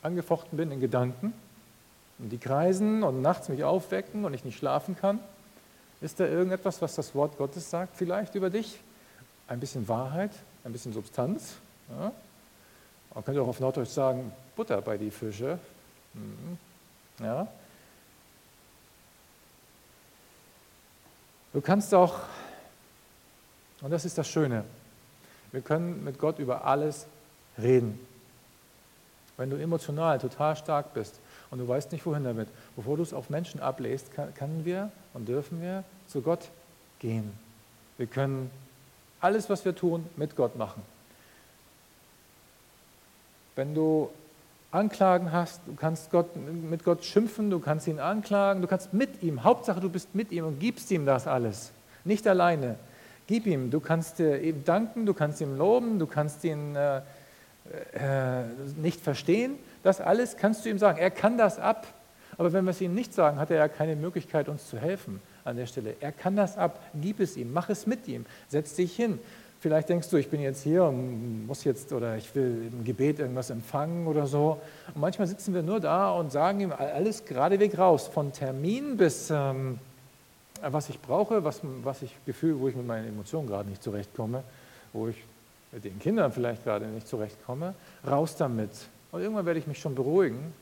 angefochten 0.00 0.56
bin 0.56 0.70
in 0.70 0.78
Gedanken 0.78 1.32
und 2.20 2.28
die 2.28 2.38
kreisen 2.38 3.02
und 3.02 3.20
nachts 3.20 3.48
mich 3.48 3.64
aufwecken 3.64 4.24
und 4.24 4.32
ich 4.32 4.44
nicht 4.44 4.58
schlafen 4.58 4.96
kann? 4.96 5.18
Ist 6.00 6.20
da 6.20 6.24
irgendetwas, 6.24 6.80
was 6.82 6.94
das 6.94 7.16
Wort 7.16 7.36
Gottes 7.36 7.68
sagt, 7.68 7.96
vielleicht 7.96 8.36
über 8.36 8.48
dich? 8.48 8.78
Ein 9.48 9.58
bisschen 9.58 9.88
Wahrheit, 9.88 10.30
ein 10.62 10.70
bisschen 10.70 10.92
Substanz. 10.92 11.56
Ja? 11.90 12.12
Man 13.14 13.24
könnte 13.24 13.42
auch 13.42 13.48
auf 13.48 13.60
Norddeutsch 13.60 13.90
sagen, 13.90 14.32
Butter 14.56 14.80
bei 14.80 14.96
die 14.96 15.10
Fische. 15.10 15.58
Mhm. 16.14 16.58
Ja? 17.24 17.48
Du 21.52 21.60
kannst 21.60 21.94
auch 21.94 22.20
und 23.80 23.90
das 23.90 24.04
ist 24.04 24.18
das 24.18 24.28
Schöne. 24.28 24.64
Wir 25.52 25.60
können 25.60 26.04
mit 26.04 26.18
Gott 26.18 26.38
über 26.38 26.64
alles 26.64 27.06
reden. 27.58 27.98
Wenn 29.36 29.50
du 29.50 29.56
emotional 29.56 30.18
total 30.18 30.56
stark 30.56 30.94
bist 30.94 31.20
und 31.50 31.58
du 31.58 31.68
weißt 31.68 31.92
nicht, 31.92 32.04
wohin 32.04 32.24
damit, 32.24 32.48
bevor 32.74 32.96
du 32.96 33.02
es 33.02 33.12
auf 33.12 33.30
Menschen 33.30 33.60
ablässt, 33.60 34.10
können 34.12 34.64
wir 34.64 34.90
und 35.14 35.28
dürfen 35.28 35.62
wir 35.62 35.84
zu 36.08 36.22
Gott 36.22 36.50
gehen. 36.98 37.32
Wir 37.98 38.06
können 38.06 38.50
alles, 39.20 39.48
was 39.48 39.64
wir 39.64 39.74
tun, 39.74 40.06
mit 40.16 40.34
Gott 40.34 40.56
machen. 40.56 40.82
Wenn 43.58 43.74
du 43.74 44.08
Anklagen 44.70 45.32
hast, 45.32 45.62
du 45.66 45.74
kannst 45.74 46.12
Gott, 46.12 46.36
mit 46.36 46.84
Gott 46.84 47.04
schimpfen, 47.04 47.50
du 47.50 47.58
kannst 47.58 47.88
ihn 47.88 47.98
anklagen, 47.98 48.62
du 48.62 48.68
kannst 48.68 48.94
mit 48.94 49.20
ihm, 49.20 49.42
Hauptsache 49.42 49.80
du 49.80 49.90
bist 49.90 50.14
mit 50.14 50.30
ihm 50.30 50.44
und 50.44 50.60
gibst 50.60 50.92
ihm 50.92 51.04
das 51.04 51.26
alles, 51.26 51.72
nicht 52.04 52.28
alleine. 52.28 52.76
Gib 53.26 53.48
ihm, 53.48 53.72
du 53.72 53.80
kannst 53.80 54.20
ihm 54.20 54.62
danken, 54.64 55.06
du 55.06 55.12
kannst 55.12 55.40
ihm 55.40 55.58
loben, 55.58 55.98
du 55.98 56.06
kannst 56.06 56.44
ihn 56.44 56.76
äh, 56.76 56.98
äh, 57.94 58.44
nicht 58.76 59.00
verstehen, 59.00 59.56
das 59.82 60.00
alles 60.00 60.36
kannst 60.36 60.64
du 60.64 60.68
ihm 60.68 60.78
sagen. 60.78 60.98
Er 60.98 61.10
kann 61.10 61.36
das 61.36 61.58
ab, 61.58 61.88
aber 62.36 62.52
wenn 62.52 62.64
wir 62.64 62.70
es 62.70 62.80
ihm 62.80 62.94
nicht 62.94 63.12
sagen, 63.12 63.40
hat 63.40 63.50
er 63.50 63.56
ja 63.56 63.66
keine 63.66 63.96
Möglichkeit, 63.96 64.48
uns 64.48 64.68
zu 64.70 64.78
helfen 64.78 65.20
an 65.44 65.56
der 65.56 65.66
Stelle. 65.66 65.96
Er 65.98 66.12
kann 66.12 66.36
das 66.36 66.56
ab, 66.56 66.80
gib 66.94 67.18
es 67.18 67.36
ihm, 67.36 67.52
mach 67.52 67.70
es 67.70 67.88
mit 67.88 68.06
ihm, 68.06 68.24
setz 68.46 68.76
dich 68.76 68.94
hin. 68.94 69.18
Vielleicht 69.60 69.88
denkst 69.88 70.08
du, 70.08 70.16
ich 70.16 70.30
bin 70.30 70.40
jetzt 70.40 70.62
hier 70.62 70.84
und 70.84 71.46
muss 71.46 71.64
jetzt 71.64 71.92
oder 71.92 72.16
ich 72.16 72.32
will 72.34 72.70
im 72.72 72.84
Gebet 72.84 73.18
irgendwas 73.18 73.50
empfangen 73.50 74.06
oder 74.06 74.26
so. 74.26 74.60
Und 74.94 75.00
manchmal 75.00 75.26
sitzen 75.26 75.52
wir 75.52 75.62
nur 75.62 75.80
da 75.80 76.12
und 76.12 76.30
sagen 76.30 76.60
ihm 76.60 76.72
alles 76.72 77.24
geradeweg 77.24 77.76
raus, 77.76 78.06
von 78.06 78.32
Termin 78.32 78.96
bis 78.96 79.30
ähm, 79.30 79.80
was 80.62 80.88
ich 80.88 81.00
brauche, 81.00 81.42
was, 81.44 81.60
was 81.82 82.02
ich 82.02 82.14
Gefühl, 82.24 82.58
wo 82.58 82.68
ich 82.68 82.76
mit 82.76 82.86
meinen 82.86 83.08
Emotionen 83.08 83.48
gerade 83.48 83.68
nicht 83.68 83.82
zurechtkomme, 83.82 84.42
wo 84.92 85.08
ich 85.08 85.16
mit 85.72 85.84
den 85.84 85.98
Kindern 85.98 86.32
vielleicht 86.32 86.64
gerade 86.64 86.86
nicht 86.86 87.08
zurechtkomme, 87.08 87.74
raus 88.06 88.36
damit. 88.36 88.70
Und 89.10 89.22
irgendwann 89.22 89.46
werde 89.46 89.58
ich 89.58 89.66
mich 89.66 89.78
schon 89.78 89.94
beruhigen. 89.94 90.52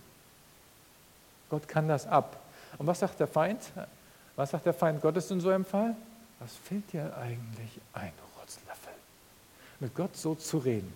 Gott 1.51 1.69
kann 1.69 1.89
das 1.89 2.07
ab. 2.07 2.39
Und 2.79 2.87
was 2.87 3.01
sagt 3.01 3.21
der 3.21 3.27
Feind? 3.27 3.61
Was 4.37 4.51
sagt 4.51 4.67
der 4.67 4.75
Feind 4.75 5.01
Gottes 5.01 5.31
in 5.31 5.41
so 5.41 5.49
einem 5.51 5.65
Fall? 5.65 5.95
Was 6.41 6.55
fällt 6.57 6.93
dir 6.93 7.17
eigentlich 7.17 7.81
ein, 7.95 8.13
mit 9.81 9.95
Gott 9.95 10.17
so 10.17 10.35
zu 10.35 10.59
reden. 10.59 10.93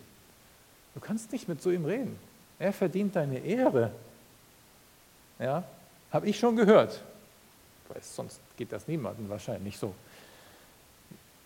Du 0.94 1.00
kannst 1.00 1.32
nicht 1.32 1.48
mit 1.48 1.62
so 1.62 1.70
ihm 1.70 1.84
reden. 1.84 2.18
Er 2.58 2.72
verdient 2.72 3.16
deine 3.16 3.38
Ehre. 3.38 3.90
Ja, 5.38 5.64
habe 6.12 6.28
ich 6.28 6.38
schon 6.38 6.56
gehört. 6.56 7.02
Weil 7.88 8.02
sonst 8.02 8.40
geht 8.56 8.72
das 8.72 8.86
niemandem 8.86 9.28
wahrscheinlich 9.28 9.78
so. 9.78 9.94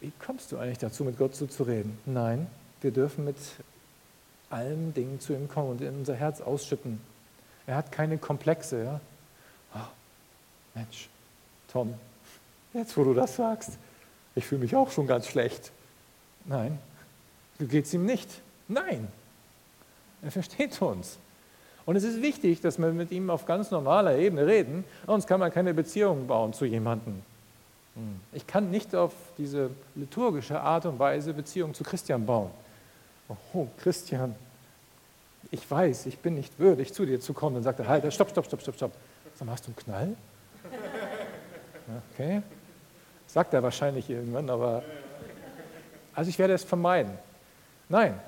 Wie 0.01 0.12
kommst 0.18 0.53
du 0.53 0.59
eigentlich 0.59 0.79
dazu, 0.79 1.05
mit 1.05 1.16
Gott 1.16 1.35
so 1.35 1.47
zu 1.47 1.62
reden? 1.62 1.99
Nein, 2.05 2.47
wir 2.81 2.90
dürfen 2.90 3.25
mit 3.25 3.37
allen 4.51 4.92
Dingen 4.92 5.20
zu 5.20 5.33
ihm 5.33 5.49
kommen 5.49 5.70
und 5.70 5.81
in 5.81 5.94
unser 5.94 6.14
Herz 6.14 6.40
ausschütten. 6.40 7.01
Er 7.66 7.77
hat 7.77 7.92
keine 7.92 8.18
Komplexe. 8.18 8.85
Ja? 8.85 9.01
Oh, 9.75 9.88
Mensch, 10.75 11.09
Tom, 11.68 11.94
jetzt 12.73 12.97
wo 12.97 13.05
du 13.05 13.14
das 13.14 13.37
sagst, 13.37 13.73
ich 14.35 14.44
fühle 14.44 14.62
mich 14.62 14.77
auch 14.77 14.90
schon 14.90 15.07
ganz 15.07 15.27
schlecht. 15.27 15.73
Nein, 16.44 16.79
geht 17.59 17.87
es 17.87 17.95
ihm 17.95 18.05
nicht. 18.05 18.29
Nein, 18.69 19.09
er 20.23 20.31
versteht 20.31 20.81
uns. 20.81 21.19
Und 21.87 21.97
es 21.97 22.05
ist 22.05 22.23
wichtig, 22.23 22.61
dass 22.61 22.79
wir 22.79 22.93
mit 22.93 23.11
ihm 23.11 23.29
auf 23.29 23.45
ganz 23.45 23.71
normaler 23.71 24.17
Ebene 24.17 24.47
reden, 24.47 24.85
sonst 25.07 25.27
kann 25.27 25.38
man 25.40 25.53
keine 25.53 25.75
Beziehung 25.75 26.27
bauen 26.27 26.53
zu 26.55 26.64
jemandem. 26.64 27.23
Hm. 27.95 28.21
Ich 28.33 28.47
kann 28.47 28.71
nicht 28.71 28.95
auf 28.95 29.12
diese 29.37 29.71
liturgische 29.95 30.61
Art 30.61 30.87
und 30.87 30.99
Weise 30.99 31.35
Beziehung 31.35 31.75
zu 31.75 31.85
Christian 31.85 32.25
bauen. 32.25 32.51
Oh, 33.53 33.67
Christian, 33.79 34.35
ich 35.51 35.71
weiß, 35.71 36.07
ich 36.07 36.19
bin 36.19 36.35
nicht 36.35 36.59
würdig, 36.59 36.93
zu 36.93 37.07
dir 37.07 37.21
zu 37.21 37.33
kommen. 37.33 37.55
Dann 37.55 37.62
sagt 37.62 37.79
er, 37.79 37.88
halt, 37.88 38.12
stopp, 38.12 38.31
stopp, 38.31 38.47
stopp, 38.47 38.61
stopp, 38.62 38.77
stopp. 38.77 38.93
Sag 39.35 39.47
mal, 39.47 39.53
hast 39.53 39.67
du 39.67 39.69
einen 39.69 39.77
Knall? 39.77 40.17
Okay. 42.12 42.43
Sagt 43.27 43.53
er 43.55 43.62
wahrscheinlich 43.62 44.09
irgendwann, 44.09 44.49
aber 44.49 44.83
also 46.14 46.29
ich 46.29 46.38
werde 46.38 46.55
es 46.55 46.64
vermeiden. 46.64 47.12
Nein, 47.88 48.18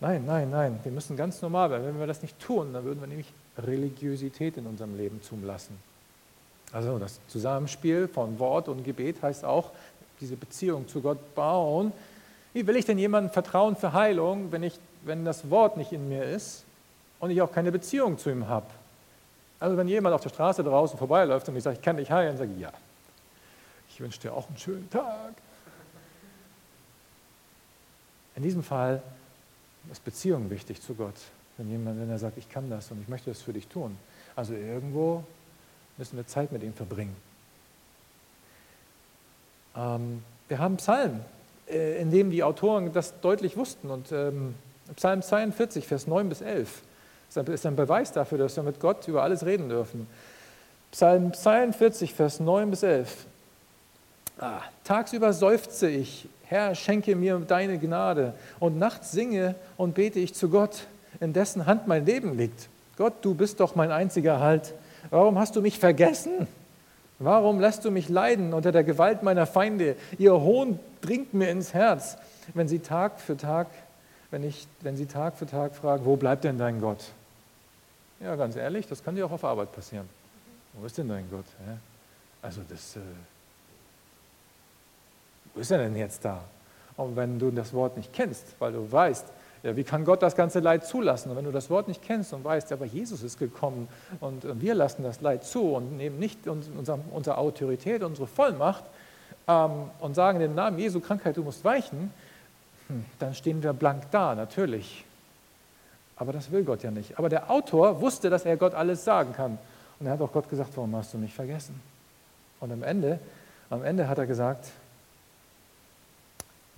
nein, 0.00 0.24
nein, 0.24 0.50
nein. 0.50 0.80
Wir 0.82 0.92
müssen 0.92 1.16
ganz 1.16 1.42
normal 1.42 1.70
werden. 1.70 1.86
Wenn 1.86 1.98
wir 1.98 2.06
das 2.06 2.22
nicht 2.22 2.38
tun, 2.38 2.72
dann 2.72 2.84
würden 2.84 3.00
wir 3.00 3.08
nämlich 3.08 3.32
Religiosität 3.58 4.56
in 4.56 4.66
unserem 4.66 4.96
Leben 4.96 5.22
zulassen. 5.22 5.76
Also 6.72 6.98
das 6.98 7.18
Zusammenspiel 7.28 8.06
von 8.08 8.38
Wort 8.38 8.68
und 8.68 8.84
Gebet 8.84 9.22
heißt 9.22 9.44
auch, 9.44 9.70
diese 10.20 10.36
Beziehung 10.36 10.86
zu 10.86 11.00
Gott 11.00 11.34
bauen. 11.34 11.92
Wie 12.52 12.66
will 12.66 12.76
ich 12.76 12.84
denn 12.84 12.98
jemandem 12.98 13.32
vertrauen 13.32 13.76
für 13.76 13.92
Heilung, 13.92 14.52
wenn, 14.52 14.62
ich, 14.62 14.78
wenn 15.04 15.24
das 15.24 15.50
Wort 15.50 15.76
nicht 15.76 15.92
in 15.92 16.08
mir 16.08 16.24
ist 16.24 16.64
und 17.18 17.30
ich 17.30 17.42
auch 17.42 17.52
keine 17.52 17.72
Beziehung 17.72 18.18
zu 18.18 18.30
ihm 18.30 18.48
habe? 18.48 18.66
Also 19.58 19.76
wenn 19.76 19.88
jemand 19.88 20.14
auf 20.14 20.20
der 20.20 20.30
Straße 20.30 20.62
draußen 20.62 20.98
vorbeiläuft 20.98 21.48
und 21.48 21.56
ich 21.56 21.62
sage, 21.62 21.76
ich 21.76 21.82
kann 21.82 21.96
dich 21.96 22.10
heilen, 22.10 22.36
sage 22.36 22.50
ich, 22.54 22.60
ja, 22.60 22.72
ich 23.88 24.00
wünsche 24.00 24.20
dir 24.20 24.32
auch 24.32 24.48
einen 24.48 24.56
schönen 24.56 24.88
Tag. 24.90 25.34
In 28.40 28.44
diesem 28.44 28.62
Fall 28.62 29.02
ist 29.92 30.02
Beziehung 30.02 30.48
wichtig 30.48 30.80
zu 30.80 30.94
Gott. 30.94 31.12
Wenn 31.58 31.68
jemand, 31.68 32.00
wenn 32.00 32.08
er 32.08 32.18
sagt, 32.18 32.38
ich 32.38 32.48
kann 32.48 32.70
das 32.70 32.90
und 32.90 33.02
ich 33.02 33.06
möchte 33.06 33.28
das 33.28 33.42
für 33.42 33.52
dich 33.52 33.66
tun. 33.66 33.98
Also 34.34 34.54
irgendwo 34.54 35.24
müssen 35.98 36.16
wir 36.16 36.26
Zeit 36.26 36.50
mit 36.50 36.62
ihm 36.62 36.72
verbringen. 36.72 37.14
Ähm, 39.76 40.22
wir 40.48 40.58
haben 40.58 40.78
Psalmen, 40.78 41.20
äh, 41.68 42.00
in 42.00 42.10
dem 42.10 42.30
die 42.30 42.42
Autoren 42.42 42.90
das 42.94 43.20
deutlich 43.20 43.58
wussten. 43.58 43.90
Und 43.90 44.10
ähm, 44.10 44.54
Psalm 44.96 45.20
42, 45.20 45.86
Vers 45.86 46.06
9 46.06 46.30
bis 46.30 46.40
11 46.40 46.80
ist 47.28 47.66
ein 47.66 47.76
Beweis 47.76 48.10
dafür, 48.12 48.38
dass 48.38 48.56
wir 48.56 48.62
mit 48.62 48.80
Gott 48.80 49.06
über 49.06 49.22
alles 49.22 49.44
reden 49.44 49.68
dürfen. 49.68 50.06
Psalm 50.92 51.34
42, 51.34 52.14
Vers 52.14 52.40
9 52.40 52.70
bis 52.70 52.84
11. 52.84 53.26
Ah, 54.38 54.62
tagsüber 54.84 55.34
seufze 55.34 55.90
ich 55.90 56.26
Herr, 56.50 56.74
schenke 56.74 57.14
mir 57.14 57.38
deine 57.38 57.78
Gnade. 57.78 58.34
Und 58.58 58.76
nachts 58.76 59.12
singe 59.12 59.54
und 59.76 59.94
bete 59.94 60.18
ich 60.18 60.34
zu 60.34 60.48
Gott, 60.48 60.88
in 61.20 61.32
dessen 61.32 61.64
Hand 61.64 61.86
mein 61.86 62.04
Leben 62.04 62.36
liegt. 62.36 62.68
Gott, 62.96 63.14
du 63.22 63.34
bist 63.34 63.60
doch 63.60 63.76
mein 63.76 63.92
einziger 63.92 64.40
Halt. 64.40 64.74
Warum 65.10 65.38
hast 65.38 65.54
du 65.54 65.62
mich 65.62 65.78
vergessen? 65.78 66.48
Warum 67.20 67.60
lässt 67.60 67.84
du 67.84 67.92
mich 67.92 68.08
leiden 68.08 68.52
unter 68.52 68.72
der 68.72 68.82
Gewalt 68.82 69.22
meiner 69.22 69.46
Feinde? 69.46 69.94
Ihr 70.18 70.32
Hohn 70.32 70.80
dringt 71.02 71.34
mir 71.34 71.50
ins 71.50 71.72
Herz, 71.72 72.18
wenn 72.52 72.66
sie 72.66 72.80
Tag 72.80 73.20
für 73.20 73.36
Tag, 73.36 73.68
wenn, 74.32 74.42
ich, 74.42 74.66
wenn 74.80 74.96
sie 74.96 75.06
Tag 75.06 75.36
für 75.36 75.46
Tag 75.46 75.76
fragen, 75.76 76.04
wo 76.04 76.16
bleibt 76.16 76.42
denn 76.42 76.58
dein 76.58 76.80
Gott? 76.80 77.12
Ja, 78.18 78.34
ganz 78.34 78.56
ehrlich, 78.56 78.88
das 78.88 79.04
kann 79.04 79.14
dir 79.14 79.24
auch 79.24 79.30
auf 79.30 79.44
Arbeit 79.44 79.70
passieren. 79.70 80.08
Wo 80.72 80.84
ist 80.84 80.98
denn 80.98 81.08
dein 81.08 81.30
Gott? 81.30 81.46
Also 82.42 82.62
das, 82.68 82.96
äh, 82.96 83.00
wo 85.54 85.60
ist 85.60 85.70
er 85.70 85.78
denn 85.78 85.96
jetzt 85.96 86.24
da? 86.24 86.40
Und 86.96 87.16
wenn 87.16 87.38
du 87.38 87.50
das 87.50 87.72
Wort 87.72 87.96
nicht 87.96 88.12
kennst, 88.12 88.54
weil 88.58 88.72
du 88.72 88.90
weißt, 88.90 89.26
ja, 89.62 89.76
wie 89.76 89.84
kann 89.84 90.04
Gott 90.04 90.22
das 90.22 90.36
ganze 90.36 90.60
Leid 90.60 90.86
zulassen? 90.86 91.30
Und 91.30 91.36
wenn 91.36 91.44
du 91.44 91.52
das 91.52 91.68
Wort 91.68 91.88
nicht 91.88 92.02
kennst 92.02 92.32
und 92.32 92.44
weißt, 92.44 92.72
aber 92.72 92.86
Jesus 92.86 93.22
ist 93.22 93.38
gekommen 93.38 93.88
und 94.20 94.60
wir 94.60 94.74
lassen 94.74 95.02
das 95.02 95.20
Leid 95.20 95.44
zu 95.44 95.74
und 95.74 95.96
nehmen 95.96 96.18
nicht 96.18 96.46
unsere, 96.46 96.98
unsere 97.10 97.36
Autorität, 97.36 98.02
unsere 98.02 98.26
Vollmacht 98.26 98.84
ähm, 99.46 99.90
und 100.00 100.14
sagen 100.14 100.38
dem 100.38 100.54
Namen 100.54 100.78
Jesu 100.78 101.00
Krankheit, 101.00 101.36
du 101.36 101.42
musst 101.42 101.64
weichen, 101.64 102.12
hm, 102.88 103.04
dann 103.18 103.34
stehen 103.34 103.62
wir 103.62 103.72
blank 103.72 104.04
da, 104.10 104.34
natürlich. 104.34 105.04
Aber 106.16 106.32
das 106.32 106.50
will 106.50 106.64
Gott 106.64 106.82
ja 106.82 106.90
nicht. 106.90 107.18
Aber 107.18 107.28
der 107.28 107.50
Autor 107.50 108.00
wusste, 108.00 108.30
dass 108.30 108.44
er 108.44 108.56
Gott 108.56 108.74
alles 108.74 109.04
sagen 109.04 109.32
kann. 109.34 109.58
Und 109.98 110.06
er 110.06 110.12
hat 110.12 110.20
auch 110.20 110.32
Gott 110.32 110.48
gesagt, 110.48 110.70
warum 110.74 110.94
hast 110.96 111.12
du 111.14 111.18
mich 111.18 111.32
vergessen? 111.32 111.80
Und 112.60 112.72
am 112.72 112.82
Ende, 112.82 113.18
am 113.70 113.82
Ende 113.84 114.08
hat 114.08 114.18
er 114.18 114.26
gesagt, 114.26 114.70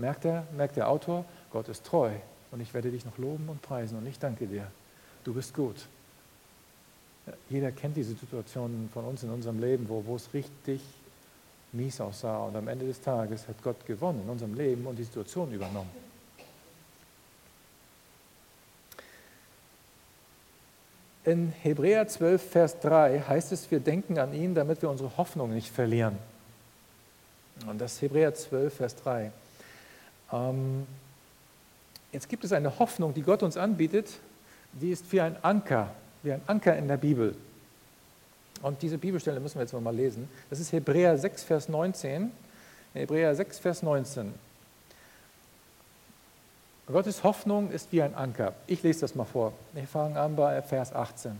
Merkt 0.03 0.25
der, 0.25 0.45
merkt 0.57 0.77
der 0.77 0.88
Autor, 0.88 1.25
Gott 1.53 1.69
ist 1.69 1.85
treu 1.85 2.11
und 2.51 2.61
ich 2.61 2.75
werde 2.75 2.91
dich 2.91 3.05
noch 3.05 3.19
loben 3.19 3.49
und 3.49 3.62
preisen 3.62 3.97
und 3.97 4.05
ich 4.05 4.19
danke 4.19 4.49
dir. 4.49 4.67
Du 5.23 5.33
bist 5.33 5.55
gut. 5.55 5.77
Jeder 7.49 7.71
kennt 7.71 7.97
diese 7.97 8.15
Situationen 8.15 8.91
von 8.93 9.05
uns 9.05 9.23
in 9.23 9.31
unserem 9.31 9.61
Leben, 9.61 9.88
wo, 9.88 10.05
wo 10.05 10.17
es 10.17 10.35
richtig 10.35 10.81
mies 11.71 12.01
aussah 12.01 12.47
und 12.47 12.57
am 12.57 12.67
Ende 12.67 12.85
des 12.85 13.01
Tages 13.01 13.47
hat 13.47 13.62
Gott 13.62 13.87
gewonnen 13.87 14.23
in 14.25 14.29
unserem 14.29 14.55
Leben 14.55 14.85
und 14.87 14.99
die 14.99 15.05
Situation 15.05 15.53
übernommen. 15.53 15.91
In 21.25 21.53
Hebräer 21.62 22.09
12, 22.09 22.43
Vers 22.43 22.81
3 22.81 23.21
heißt 23.21 23.53
es, 23.53 23.71
wir 23.71 23.79
denken 23.79 24.19
an 24.19 24.35
ihn, 24.35 24.57
damit 24.57 24.83
wir 24.83 24.90
unsere 24.90 25.17
Hoffnung 25.17 25.55
nicht 25.55 25.71
verlieren. 25.71 26.19
Und 27.69 27.81
das 27.81 27.92
ist 27.92 28.03
Hebräer 28.03 28.35
12, 28.35 28.75
Vers 28.75 28.96
3. 28.96 29.31
Ähm, 30.33 30.87
jetzt 32.10 32.28
gibt 32.28 32.44
es 32.44 32.52
eine 32.52 32.78
Hoffnung, 32.78 33.14
die 33.14 33.22
Gott 33.22 33.42
uns 33.42 33.56
anbietet, 33.56 34.18
die 34.72 34.90
ist 34.90 35.10
wie 35.12 35.20
ein 35.20 35.37
Anker, 35.42 35.92
wie 36.22 36.33
ein 36.33 36.42
Anker 36.46 36.76
in 36.76 36.88
der 36.88 36.96
Bibel. 36.96 37.37
Und 38.62 38.80
diese 38.80 38.96
Bibelstelle 38.96 39.40
müssen 39.40 39.56
wir 39.56 39.62
jetzt 39.62 39.72
mal 39.72 39.94
lesen. 39.94 40.28
Das 40.48 40.60
ist 40.60 40.72
Hebräer 40.72 41.18
6, 41.18 41.42
Vers 41.44 41.68
19. 41.68 42.30
Hebräer 42.94 43.35
6, 43.35 43.58
Vers 43.58 43.83
19. 43.83 44.33
Gottes 46.87 47.24
Hoffnung 47.24 47.70
ist 47.70 47.90
wie 47.92 48.02
ein 48.02 48.14
Anker. 48.14 48.54
Ich 48.66 48.83
lese 48.83 49.00
das 49.00 49.14
mal 49.14 49.24
vor. 49.24 49.52
Wir 49.72 49.87
fangen 49.87 50.16
an 50.16 50.37
bei 50.37 50.60
Vers 50.62 50.92
18. 50.92 51.38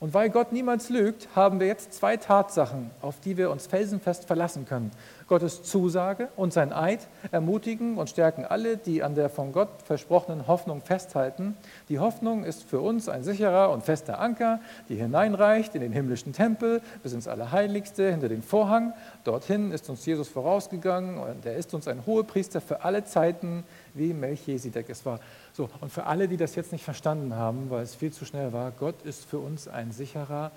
Und 0.00 0.14
weil 0.14 0.30
Gott 0.30 0.52
niemals 0.52 0.90
lügt, 0.90 1.28
haben 1.34 1.58
wir 1.58 1.66
jetzt 1.66 1.92
zwei 1.92 2.16
Tatsachen, 2.16 2.90
auf 3.02 3.18
die 3.18 3.36
wir 3.36 3.50
uns 3.50 3.66
felsenfest 3.66 4.26
verlassen 4.26 4.64
können. 4.64 4.92
Gottes 5.26 5.62
Zusage 5.64 6.28
und 6.36 6.52
sein 6.52 6.72
Eid 6.72 7.06
ermutigen 7.32 7.98
und 7.98 8.08
stärken 8.08 8.44
alle, 8.44 8.76
die 8.76 9.02
an 9.02 9.16
der 9.16 9.28
von 9.28 9.52
Gott 9.52 9.68
versprochenen 9.84 10.46
Hoffnung 10.46 10.80
festhalten. 10.82 11.56
Die 11.88 11.98
Hoffnung 11.98 12.44
ist 12.44 12.62
für 12.62 12.80
uns 12.80 13.08
ein 13.08 13.24
sicherer 13.24 13.70
und 13.70 13.84
fester 13.84 14.20
Anker, 14.20 14.60
die 14.88 14.94
hineinreicht 14.94 15.74
in 15.74 15.82
den 15.82 15.92
himmlischen 15.92 16.32
Tempel 16.32 16.80
bis 17.02 17.12
ins 17.12 17.28
Allerheiligste 17.28 18.10
hinter 18.10 18.28
den 18.28 18.42
Vorhang. 18.42 18.94
Dorthin 19.24 19.72
ist 19.72 19.90
uns 19.90 20.06
Jesus 20.06 20.28
vorausgegangen 20.28 21.18
und 21.18 21.44
er 21.44 21.56
ist 21.56 21.74
uns 21.74 21.88
ein 21.88 22.06
Hohepriester 22.06 22.60
für 22.60 22.84
alle 22.84 23.04
Zeiten, 23.04 23.64
wie 23.98 24.14
Melchisedek 24.14 24.88
es 24.88 25.04
war. 25.04 25.20
So, 25.52 25.68
und 25.80 25.92
für 25.92 26.06
alle, 26.06 26.28
die 26.28 26.36
das 26.36 26.54
jetzt 26.54 26.72
nicht 26.72 26.84
verstanden 26.84 27.34
haben, 27.34 27.70
weil 27.70 27.82
es 27.82 27.94
viel 27.94 28.12
zu 28.12 28.24
schnell 28.24 28.52
war, 28.52 28.70
Gott 28.70 29.02
ist 29.02 29.24
für 29.24 29.38
uns 29.38 29.68
ein 29.68 29.92
sicherer 29.92 30.50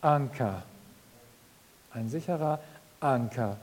Anker. 0.00 0.62
Ein 1.92 2.08
sicherer 2.08 2.60
Anker. 3.00 3.56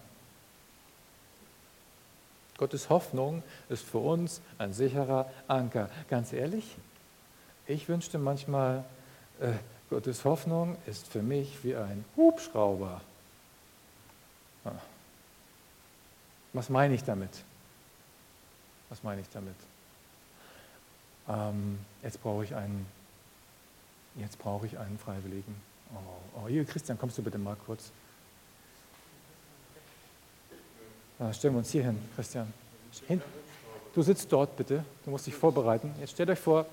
Gottes 2.57 2.89
Hoffnung 2.89 3.43
ist 3.69 3.83
für 3.83 3.97
uns 3.97 4.41
ein 4.57 4.73
sicherer 4.73 5.29
Anker. 5.47 5.89
Ganz 6.09 6.33
ehrlich, 6.33 6.75
ich 7.67 7.87
wünschte 7.89 8.17
manchmal, 8.17 8.83
äh, 9.39 9.53
Gottes 9.89 10.25
Hoffnung 10.25 10.77
ist 10.85 11.07
für 11.07 11.21
mich 11.21 11.63
wie 11.63 11.75
ein 11.75 12.03
Hubschrauber. 12.15 13.01
Ah. 14.65 14.71
Was 16.53 16.69
meine 16.69 16.93
ich 16.93 17.03
damit? 17.03 17.31
Was 18.93 19.01
meine 19.01 19.21
ich 19.21 19.27
damit? 19.33 19.55
Ähm, 21.27 21.79
jetzt 22.03 22.21
brauche 22.21 22.43
ich 22.43 22.53
einen, 22.53 22.85
jetzt 24.17 24.37
brauche 24.37 24.67
ich 24.67 24.77
einen 24.77 24.99
Freiwilligen. 24.99 25.55
Oh, 25.95 26.39
oh, 26.39 26.47
hier, 26.47 26.63
Christian, 26.63 26.99
kommst 26.99 27.17
du 27.17 27.23
bitte 27.23 27.39
mal 27.39 27.57
kurz. 27.65 27.89
Ah, 31.17 31.33
stellen 31.33 31.55
wir 31.55 31.57
uns 31.57 31.71
hier 31.71 31.85
hin, 31.85 31.97
Christian. 32.15 32.53
Hin. 33.07 33.19
Du 33.95 34.03
sitzt 34.03 34.31
dort 34.31 34.55
bitte, 34.57 34.85
du 35.05 35.09
musst 35.09 35.25
dich 35.25 35.33
vorbereiten. 35.33 35.91
Jetzt 35.99 36.11
stellt 36.11 36.29
euch 36.29 36.39
vor, 36.39 36.67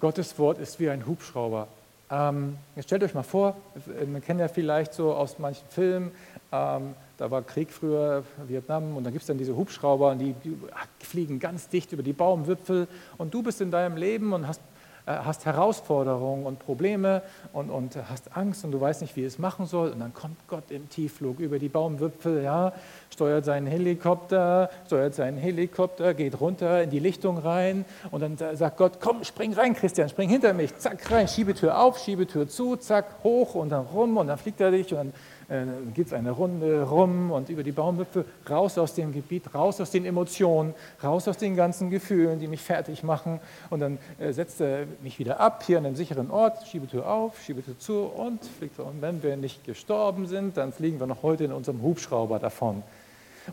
Gottes 0.00 0.38
Wort 0.38 0.56
ist 0.56 0.80
wie 0.80 0.88
ein 0.88 1.04
Hubschrauber. 1.04 1.68
Ähm, 2.10 2.56
jetzt 2.76 2.86
stellt 2.86 3.02
euch 3.02 3.12
mal 3.12 3.24
vor, 3.24 3.58
man 4.06 4.22
kennt 4.22 4.40
ja 4.40 4.48
vielleicht 4.48 4.94
so 4.94 5.14
aus 5.14 5.38
manchen 5.38 5.68
Filmen, 5.68 6.12
ähm, 6.50 6.94
da 7.16 7.30
war 7.30 7.42
Krieg 7.42 7.70
früher, 7.70 8.24
Vietnam, 8.46 8.96
und 8.96 9.04
da 9.04 9.10
gibt 9.10 9.22
es 9.22 9.26
dann 9.26 9.38
diese 9.38 9.56
Hubschrauber, 9.56 10.10
und 10.10 10.18
die, 10.18 10.34
die, 10.44 10.56
fliegen 10.98 11.38
ganz 11.38 11.68
dicht 11.68 11.92
über 11.92 12.02
die 12.02 12.12
Baumwipfel. 12.12 12.88
Und 13.18 13.32
du 13.32 13.42
bist 13.42 13.60
in 13.60 13.70
deinem 13.70 13.96
Leben 13.96 14.32
und 14.32 14.48
hast, 14.48 14.60
äh, 15.06 15.12
hast 15.12 15.44
Herausforderungen 15.44 16.44
und 16.44 16.58
Probleme 16.58 17.22
und, 17.52 17.70
und 17.70 17.96
hast 18.08 18.36
Angst 18.36 18.64
und 18.64 18.72
du 18.72 18.80
weißt 18.80 19.02
nicht, 19.02 19.14
wie 19.14 19.24
es 19.24 19.38
machen 19.38 19.66
soll. 19.66 19.90
Und 19.90 20.00
dann 20.00 20.12
kommt 20.12 20.36
Gott 20.48 20.70
im 20.70 20.88
Tiefflug 20.88 21.38
über 21.38 21.58
die 21.60 21.68
Baumwipfel, 21.68 22.42
ja, 22.42 22.72
steuert 23.10 23.44
seinen 23.44 23.68
Helikopter, 23.68 24.70
steuert 24.86 25.14
seinen 25.14 25.38
Helikopter, 25.38 26.14
geht 26.14 26.40
runter 26.40 26.82
in 26.82 26.90
die 26.90 26.98
Lichtung 26.98 27.38
rein 27.38 27.84
und 28.10 28.22
dann 28.22 28.56
sagt 28.56 28.76
Gott, 28.76 28.98
komm, 29.00 29.22
spring 29.22 29.52
rein, 29.52 29.74
Christian, 29.74 30.08
spring 30.08 30.28
hinter 30.28 30.52
mich, 30.52 30.76
zack, 30.78 31.10
rein, 31.12 31.28
Schiebetür 31.28 31.78
auf, 31.78 31.98
Schiebetür 31.98 32.48
zu, 32.48 32.74
zack, 32.76 33.06
hoch 33.22 33.54
und 33.54 33.68
dann 33.68 33.84
rum 33.86 34.16
und 34.16 34.26
dann 34.26 34.38
fliegt 34.38 34.60
er 34.60 34.72
dich 34.72 34.90
und 34.90 34.96
dann 34.96 35.12
äh, 35.48 35.64
geht 35.94 36.08
es 36.08 36.12
eine 36.12 36.30
Runde 36.30 36.82
rum 36.82 37.30
und 37.30 37.48
über 37.48 37.62
die 37.62 37.72
Baumwipfel, 37.72 38.24
raus 38.48 38.78
aus 38.78 38.94
dem 38.94 39.12
Gebiet, 39.12 39.54
raus 39.54 39.80
aus 39.80 39.90
den 39.90 40.04
Emotionen, 40.04 40.74
raus 41.02 41.28
aus 41.28 41.36
den 41.36 41.56
ganzen 41.56 41.90
Gefühlen, 41.90 42.38
die 42.38 42.48
mich 42.48 42.62
fertig 42.62 43.02
machen. 43.02 43.40
Und 43.70 43.80
dann 43.80 43.98
äh, 44.18 44.32
setzt 44.32 44.60
er 44.60 44.86
mich 45.02 45.18
wieder 45.18 45.40
ab, 45.40 45.62
hier 45.64 45.78
an 45.78 45.86
einem 45.86 45.96
sicheren 45.96 46.30
Ort, 46.30 46.66
Schiebetür 46.66 47.08
auf, 47.08 47.40
Schiebetür 47.42 47.78
zu 47.78 48.04
und 48.04 48.44
fliegt. 48.44 48.78
Und 48.78 49.02
wenn 49.02 49.22
wir 49.22 49.36
nicht 49.36 49.64
gestorben 49.64 50.26
sind, 50.26 50.56
dann 50.56 50.72
fliegen 50.72 51.00
wir 51.00 51.06
noch 51.06 51.22
heute 51.22 51.44
in 51.44 51.52
unserem 51.52 51.82
Hubschrauber 51.82 52.38
davon. 52.38 52.82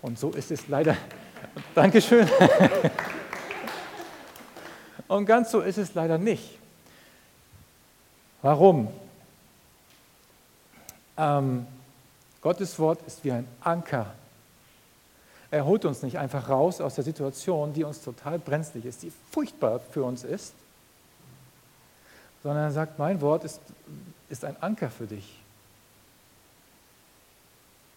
Und 0.01 0.17
so 0.17 0.29
ist 0.31 0.51
es 0.51 0.67
leider. 0.67 0.95
Dankeschön. 1.75 2.27
Und 5.07 5.25
ganz 5.25 5.51
so 5.51 5.59
ist 5.59 5.77
es 5.77 5.93
leider 5.93 6.17
nicht. 6.17 6.57
Warum? 8.41 8.87
Ähm, 11.17 11.67
Gottes 12.41 12.79
Wort 12.79 12.99
ist 13.05 13.23
wie 13.23 13.31
ein 13.31 13.47
Anker. 13.61 14.13
Er 15.51 15.65
holt 15.65 15.85
uns 15.85 16.01
nicht 16.01 16.17
einfach 16.17 16.49
raus 16.49 16.81
aus 16.81 16.95
der 16.95 17.03
Situation, 17.03 17.73
die 17.73 17.83
uns 17.83 18.01
total 18.01 18.39
brenzlig 18.39 18.85
ist, 18.85 19.03
die 19.03 19.11
furchtbar 19.31 19.79
für 19.79 20.03
uns 20.03 20.23
ist, 20.23 20.53
sondern 22.41 22.63
er 22.63 22.71
sagt, 22.71 22.97
mein 22.97 23.21
Wort 23.21 23.43
ist, 23.43 23.59
ist 24.29 24.45
ein 24.45 24.55
Anker 24.61 24.89
für 24.89 25.05
dich. 25.05 25.39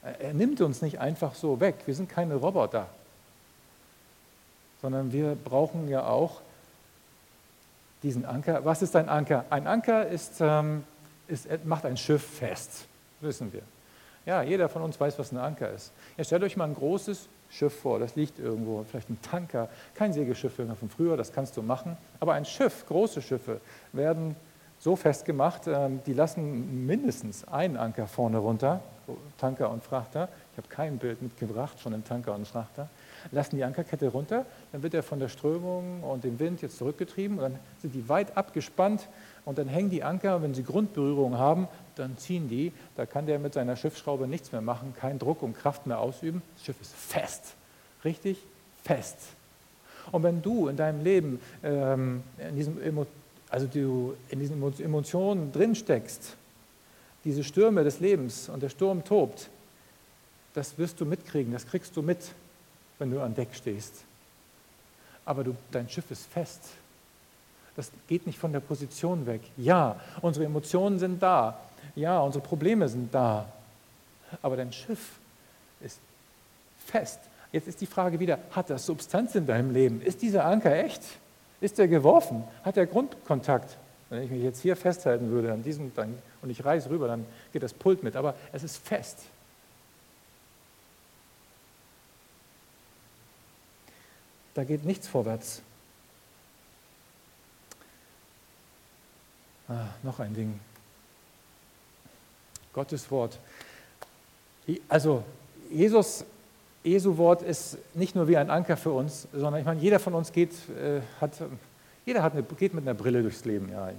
Er 0.03 0.34
nimmt 0.34 0.61
uns 0.61 0.82
nicht 0.82 0.99
einfach 0.99 1.34
so 1.34 1.61
weg. 1.61 1.76
Wir 1.86 1.95
sind 1.95 2.11
keine 2.11 2.34
Roboter, 2.34 2.88
sondern 4.82 5.12
wir 5.12 5.34
brauchen 5.34 5.88
ja 5.88 6.07
auch 6.07 6.42
diesen 8.03 8.26
Anker. 8.26 8.64
Was 8.66 8.82
ist 8.82 8.95
ein 8.97 9.09
Anker? 9.09 9.47
Ein 9.49 9.66
Anker 9.66 10.07
ist, 10.07 10.40
ähm, 10.40 10.84
ist, 11.26 11.49
macht 11.64 11.86
ein 11.86 11.97
Schiff 11.97 12.22
fest, 12.22 12.84
wissen 13.20 13.51
wir. 13.51 13.62
Ja, 14.27 14.43
jeder 14.43 14.68
von 14.68 14.83
uns 14.83 14.99
weiß, 14.99 15.18
was 15.18 15.33
ein 15.33 15.39
Anker 15.39 15.70
ist. 15.70 15.93
Jetzt 16.16 16.29
stellt 16.29 16.43
euch 16.43 16.57
mal 16.57 16.64
ein 16.64 16.75
großes 16.75 17.29
Schiff 17.51 17.79
vor, 17.81 17.99
das 17.99 18.16
liegt 18.16 18.39
irgendwo, 18.39 18.85
vielleicht 18.85 19.11
ein 19.11 19.20
Tanker, 19.20 19.68
kein 19.95 20.12
Segelschiff 20.12 20.55
von 20.55 20.89
früher, 20.89 21.16
das 21.16 21.33
kannst 21.33 21.57
du 21.57 21.62
machen. 21.62 21.97
Aber 22.20 22.33
ein 22.33 22.45
Schiff, 22.45 22.87
große 22.87 23.20
Schiffe, 23.20 23.61
werden 23.93 24.35
so 24.79 24.97
festgemacht, 24.97 25.66
ähm, 25.66 26.01
die 26.05 26.12
lassen 26.12 26.87
mindestens 26.87 27.47
einen 27.47 27.77
Anker 27.77 28.07
vorne 28.07 28.39
runter, 28.39 28.81
Tanker 29.39 29.70
und 29.70 29.83
Frachter. 29.83 30.29
Ich 30.53 30.59
habe 30.59 30.68
kein 30.68 30.99
Bild 30.99 31.20
mitgebracht 31.22 31.79
von 31.79 31.93
einem 31.93 32.05
Tanker 32.05 32.35
und 32.35 32.47
Frachter. 32.47 32.89
Lassen 33.31 33.57
die 33.57 33.64
Ankerkette 33.64 34.09
runter, 34.09 34.47
dann 34.72 34.83
wird 34.83 34.95
er 34.95 35.03
von 35.03 35.20
der 35.20 35.29
Strömung 35.29 36.03
und 36.03 36.25
dem 36.25 36.39
Wind 36.39 36.62
jetzt 36.62 36.79
zurückgetrieben 36.79 37.39
und 37.39 37.43
dann 37.43 37.59
sind 37.81 37.95
die 37.95 38.09
weit 38.09 38.37
abgespannt 38.37 39.09
und 39.45 39.59
dann 39.59 39.68
hängen 39.68 39.91
die 39.91 40.03
Anker, 40.03 40.43
wenn 40.43 40.55
sie 40.55 40.64
Grundberührung 40.64 41.39
haben, 41.39 41.68
dann 41.97 42.18
ziehen 42.18 42.49
die. 42.49 42.72
Da 42.97 43.07
kann 43.07 43.26
der 43.26 43.38
mit 43.38 43.55
seiner 43.55 43.76
Schiffsschraube 43.76 44.26
nichts 44.26 44.53
mehr 44.53 44.61
machen, 44.61 44.95
keinen 44.99 45.18
Druck 45.18 45.42
und 45.42 45.57
Kraft 45.57 45.86
mehr 45.86 45.99
ausüben. 45.99 46.42
Das 46.57 46.66
Schiff 46.66 46.80
ist 46.80 46.95
fest, 46.95 47.55
richtig 48.05 48.38
fest. 48.82 49.16
Und 50.12 50.22
wenn 50.22 50.42
du 50.42 50.68
in 50.68 50.76
deinem 50.76 51.03
Leben 51.03 51.40
ähm, 51.62 52.22
in, 52.38 52.57
diesem 52.57 53.07
also 53.49 53.66
du 53.66 54.16
in 54.28 54.40
diesen 54.40 54.62
Emotionen 54.80 55.53
drinsteckst, 55.53 56.36
diese 57.24 57.42
Stürme 57.42 57.84
des 57.84 58.01
Lebens 58.01 58.49
und 58.49 58.62
der 58.62 58.68
Sturm 58.68 59.05
tobt, 59.05 59.49
das 60.53 60.76
wirst 60.78 61.01
du 61.01 61.07
mitkriegen, 61.07 61.53
das 61.53 61.66
kriegst 61.66 61.97
du 61.97 62.03
mit, 62.03 62.18
wenn 62.99 63.11
du 63.11 63.20
an 63.20 63.34
Deck 63.34 63.49
stehst. 63.55 64.05
Aber 65.24 65.42
du, 65.42 65.57
dein 65.72 65.88
Schiff 65.88 66.11
ist 66.11 66.26
fest. 66.26 66.61
Das 67.76 67.90
geht 68.09 68.26
nicht 68.26 68.38
von 68.38 68.53
der 68.53 68.61
Position 68.61 69.26
weg. 69.26 69.40
Ja, 69.57 70.01
unsere 70.20 70.45
Emotionen 70.45 70.99
sind 70.99 71.22
da. 71.22 71.59
Ja, 71.97 72.20
unsere 72.20 72.42
Probleme 72.45 72.88
sind 72.88 73.14
da. 73.14 73.47
Aber 74.42 74.57
dein 74.57 74.72
Schiff 74.72 75.12
ist 75.80 76.01
fest. 76.86 77.20
Jetzt 77.53 77.68
ist 77.68 77.80
die 77.80 77.86
Frage 77.86 78.18
wieder, 78.18 78.38
hat 78.51 78.68
das 78.70 78.84
Substanz 78.84 79.34
in 79.36 79.47
deinem 79.47 79.70
Leben? 79.70 80.03
Ist 80.03 80.22
dieser 80.22 80.45
Anker 80.45 80.74
echt? 80.74 81.03
Ist 81.61 81.78
er 81.78 81.86
geworfen? 81.86 82.42
Hat 82.64 82.76
er 82.76 82.86
Grundkontakt? 82.86 83.76
Wenn 84.11 84.22
ich 84.22 84.30
mich 84.30 84.42
jetzt 84.42 84.61
hier 84.61 84.76
festhalten 84.76 85.30
würde 85.30 85.53
an 85.53 85.62
diesem 85.62 85.95
dann, 85.95 86.18
und 86.42 86.51
ich 86.51 86.64
reise 86.64 86.90
rüber, 86.90 87.07
dann 87.07 87.24
geht 87.53 87.62
das 87.62 87.72
Pult 87.72 88.03
mit. 88.03 88.16
Aber 88.16 88.34
es 88.53 88.64
ist 88.64 88.76
fest. 88.76 89.20
Da 94.55 94.64
geht 94.64 94.84
nichts 94.84 95.09
vorwärts. 95.09 95.62
Ah, 99.68 99.86
noch 100.03 100.20
ein 100.20 100.34
Ding. 100.34 100.61
Gottes 102.75 103.11
Wort. 103.11 103.39
Also 104.89 105.22
Jesus, 105.70 106.25
Jesu 106.83 107.16
Wort 107.16 107.43
ist 107.43 107.79
nicht 107.95 108.14
nur 108.14 108.29
wie 108.29 108.37
ein 108.37 108.51
Anker 108.51 108.77
für 108.77 108.93
uns, 108.93 109.27
sondern 109.33 109.57
ich 109.61 109.64
meine, 109.64 109.81
jeder 109.81 109.99
von 109.99 110.14
uns 110.14 110.33
geht, 110.33 110.53
äh, 110.68 111.01
hat, 111.20 111.33
jeder 112.05 112.22
hat 112.22 112.33
eine, 112.33 112.43
geht 112.43 112.75
mit 112.75 112.85
einer 112.85 112.95
Brille 112.95 113.22
durchs 113.22 113.45
Leben. 113.45 113.70
Ja, 113.70 113.91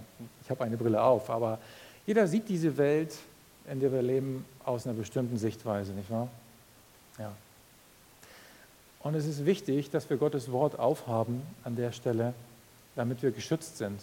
ich 0.44 0.50
habe 0.50 0.64
eine 0.64 0.78
Brille 0.78 1.02
auf, 1.02 1.30
aber 1.30 1.60
jeder 2.06 2.28
sieht 2.28 2.48
diese 2.50 2.78
Welt, 2.78 3.16
in 3.72 3.80
der 3.80 3.92
wir 3.92 4.02
leben, 4.02 4.46
aus 4.64 4.86
einer 4.86 4.96
bestimmten 4.96 5.38
Sichtweise, 5.38 5.94
nicht 5.94 6.10
wahr? 6.12 6.28
Ja. 7.18 7.32
Und 9.02 9.16
es 9.16 9.26
ist 9.26 9.46
wichtig, 9.46 9.90
dass 9.92 10.10
wir 10.10 10.18
Gottes 10.18 10.52
Wort 10.52 10.78
aufhaben 10.80 11.42
an 11.64 11.76
der 11.76 11.92
Stelle, 11.92 12.34
damit 12.96 13.22
wir 13.24 13.32
geschützt 13.32 13.78
sind 13.78 14.00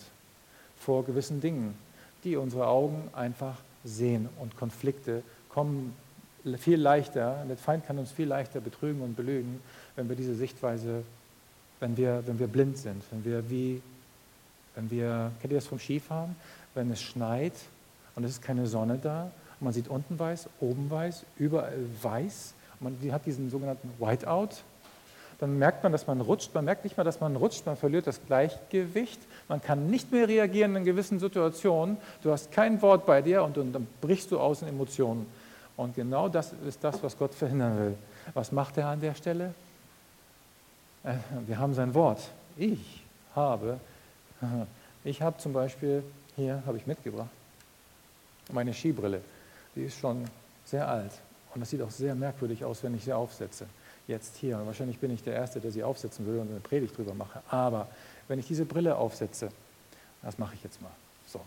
vor 0.79 1.05
gewissen 1.05 1.41
Dingen, 1.41 1.77
die 2.25 2.37
unsere 2.37 2.66
Augen 2.66 3.09
einfach 3.12 3.57
sehen. 3.85 4.28
Und 4.41 4.57
Konflikte 4.57 5.22
kommen 5.49 5.95
viel 6.59 6.80
leichter, 6.80 7.45
der 7.49 7.57
Feind 7.57 7.87
kann 7.87 7.99
uns 7.99 8.11
viel 8.11 8.26
leichter 8.26 8.61
betrügen 8.61 9.01
und 9.03 9.16
belügen, 9.16 9.61
wenn 9.97 10.09
wir 10.09 10.16
diese 10.16 10.35
Sichtweise, 10.35 11.05
wenn 11.80 11.97
wir, 11.97 12.22
wenn 12.26 12.39
wir 12.39 12.49
blind 12.49 12.78
sind, 12.78 13.03
wenn 13.11 13.24
wir 13.24 13.49
wie, 13.49 13.80
wenn 14.74 14.91
wir, 14.91 15.30
kennt 15.41 15.53
ihr 15.53 15.59
das 15.59 15.66
vom 15.66 15.78
Skifahren? 15.78 16.35
wenn 16.74 16.91
es 16.91 17.03
schneit 17.03 17.55
und 18.14 18.24
es 18.24 18.33
ist 18.33 18.43
keine 18.43 18.66
Sonne 18.66 18.99
da. 18.99 19.24
Und 19.61 19.64
man 19.64 19.72
sieht 19.72 19.89
unten 19.89 20.18
weiß, 20.18 20.49
oben 20.61 20.91
weiß, 20.91 21.24
überall 21.39 21.78
weiß. 22.03 22.55
Und 22.80 23.03
man 23.03 23.12
hat 23.12 23.26
diesen 23.26 23.51
sogenannten 23.51 23.91
Whiteout. 23.99 24.49
Dann 25.43 25.59
merkt 25.59 25.82
man, 25.82 25.90
dass 25.90 26.07
man 26.07 26.20
rutscht. 26.20 26.55
Man 26.55 26.66
merkt 26.66 26.84
nicht 26.84 26.97
mal, 26.97 27.03
dass 27.03 27.18
man 27.18 27.34
rutscht. 27.34 27.66
Man 27.66 27.76
verliert 27.76 28.07
das 28.07 28.24
Gleichgewicht. 28.26 29.18
Man 29.49 29.61
kann 29.61 29.90
nicht 29.90 30.12
mehr 30.12 30.28
reagieren 30.28 30.76
in 30.76 30.84
gewissen 30.84 31.18
Situationen. 31.18 31.97
Du 32.22 32.30
hast 32.30 32.53
kein 32.53 32.80
Wort 32.80 33.07
bei 33.07 33.22
dir 33.22 33.43
und, 33.43 33.59
und 33.59 33.72
dann 33.72 33.88
brichst 34.01 34.30
du 34.30 34.38
aus 34.38 34.62
in 34.62 34.68
Emotionen. 34.68 35.26
Und 35.76 35.97
genau 35.97 36.28
das 36.28 36.53
ist 36.68 36.84
das, 36.84 37.03
was 37.03 37.18
Gott 37.18 37.34
verhindern 37.34 37.76
will. 37.76 37.95
Was 38.34 38.53
macht 38.53 38.78
er 38.78 38.86
an 38.86 39.01
der 39.01 39.16
Stelle? 39.16 39.53
Äh, 41.03 41.14
wir 41.49 41.59
haben 41.59 41.74
sein 41.74 41.93
Wort. 41.93 42.20
Ich 42.57 43.03
habe, 43.34 43.80
ich 45.03 45.22
habe 45.22 45.38
zum 45.38 45.53
Beispiel, 45.53 46.05
hier 46.36 46.62
habe 46.66 46.76
ich 46.76 46.86
mitgebracht, 46.86 47.30
meine 48.53 48.72
Skibrille. 48.72 49.20
Die 49.74 49.82
ist 49.86 49.99
schon 49.99 50.24
sehr 50.66 50.86
alt 50.86 51.11
und 51.53 51.62
das 51.62 51.70
sieht 51.70 51.82
auch 51.82 51.90
sehr 51.90 52.14
merkwürdig 52.14 52.64
aus, 52.64 52.84
wenn 52.84 52.95
ich 52.95 53.03
sie 53.03 53.12
aufsetze. 53.12 53.66
Jetzt 54.07 54.36
hier. 54.36 54.59
Und 54.59 54.66
wahrscheinlich 54.66 54.98
bin 54.98 55.11
ich 55.11 55.22
der 55.22 55.34
Erste, 55.34 55.61
der 55.61 55.70
sie 55.70 55.82
aufsetzen 55.82 56.26
will 56.26 56.38
und 56.38 56.50
eine 56.50 56.61
Predigt 56.61 56.96
drüber 56.96 57.14
mache. 57.14 57.40
Aber 57.48 57.88
wenn 58.28 58.38
ich 58.38 58.46
diese 58.46 58.64
Brille 58.64 58.96
aufsetze, 58.96 59.48
das 60.22 60.38
mache 60.38 60.55
ich 60.55 60.62
jetzt 60.62 60.80
mal. 60.82 60.90
So. 61.26 61.40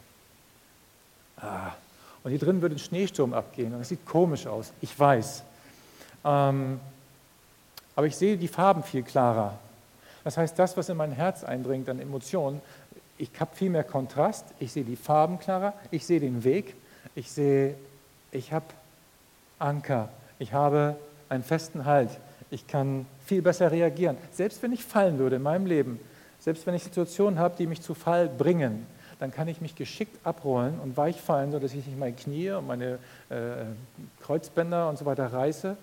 Ah. 1.38 1.72
Und 2.24 2.32
hier 2.32 2.40
drin 2.40 2.62
würde 2.62 2.76
ein 2.76 2.80
Schneesturm 2.80 3.34
abgehen 3.34 3.74
und 3.74 3.82
es 3.82 3.90
sieht 3.90 4.06
komisch 4.06 4.48
aus. 4.48 4.74
Ich 4.82 4.98
weiß. 4.98 5.44
Ähm, 6.24 6.80
aber 7.96 8.08
ich 8.08 8.16
sehe 8.16 8.38
die 8.38 8.48
Farben 8.48 8.84
viel 8.84 9.04
klarer. 9.04 9.60
Das 10.24 10.38
heißt, 10.38 10.58
das, 10.58 10.76
was 10.76 10.90
in 10.90 10.98
mein 10.98 11.12
Herz 11.12 11.44
eindringt 11.44 11.88
an 11.88 12.00
Emotionen, 12.00 12.62
ich 13.18 13.30
habe 13.40 13.56
viel 13.56 13.70
mehr 13.70 13.84
Kontrast, 13.84 14.46
ich 14.60 14.72
sehe 14.72 14.84
die 14.84 14.96
Farben 14.96 15.40
klarer, 15.40 15.74
ich 15.92 16.06
sehe 16.06 16.20
den 16.20 16.44
Weg, 16.44 16.76
ich 17.14 17.32
sehe, 17.32 17.76
ich 18.32 18.52
habe 18.52 18.66
Anker, 19.60 20.10
ich 20.40 20.52
habe 20.52 20.98
einen 21.30 21.44
festen 21.44 21.86
Halt, 21.86 22.10
ich 22.52 22.68
kann 22.68 23.06
viel 23.26 23.42
besser 23.42 23.72
reagieren. 23.72 24.18
Selbst 24.32 24.62
wenn 24.64 24.72
ich 24.72 24.84
fallen 24.84 25.18
würde 25.18 25.38
in 25.38 25.42
meinem 25.42 25.66
Leben, 25.66 26.00
selbst 26.40 26.66
wenn 26.68 26.76
ich 26.76 26.84
Situationen 26.84 27.40
habe, 27.40 27.56
die 27.58 27.68
mich 27.68 27.82
zu 27.82 27.94
Fall 27.94 28.28
bringen, 28.28 28.86
dann 29.20 29.32
kann 29.32 29.48
ich 29.48 29.62
mich 29.62 29.76
geschickt 29.76 30.18
abrollen 30.26 30.80
und 30.80 30.98
weich 30.98 31.22
fallen, 31.22 31.52
sodass 31.52 31.74
ich 31.74 31.86
nicht 31.86 31.98
meine 31.98 32.14
Knie 32.14 32.52
und 32.52 32.68
meine 32.68 33.00
äh, 33.30 33.66
Kreuzbänder 34.22 34.90
und 34.90 34.98
so 34.98 35.06
weiter 35.06 35.32
reiße. 35.32 35.76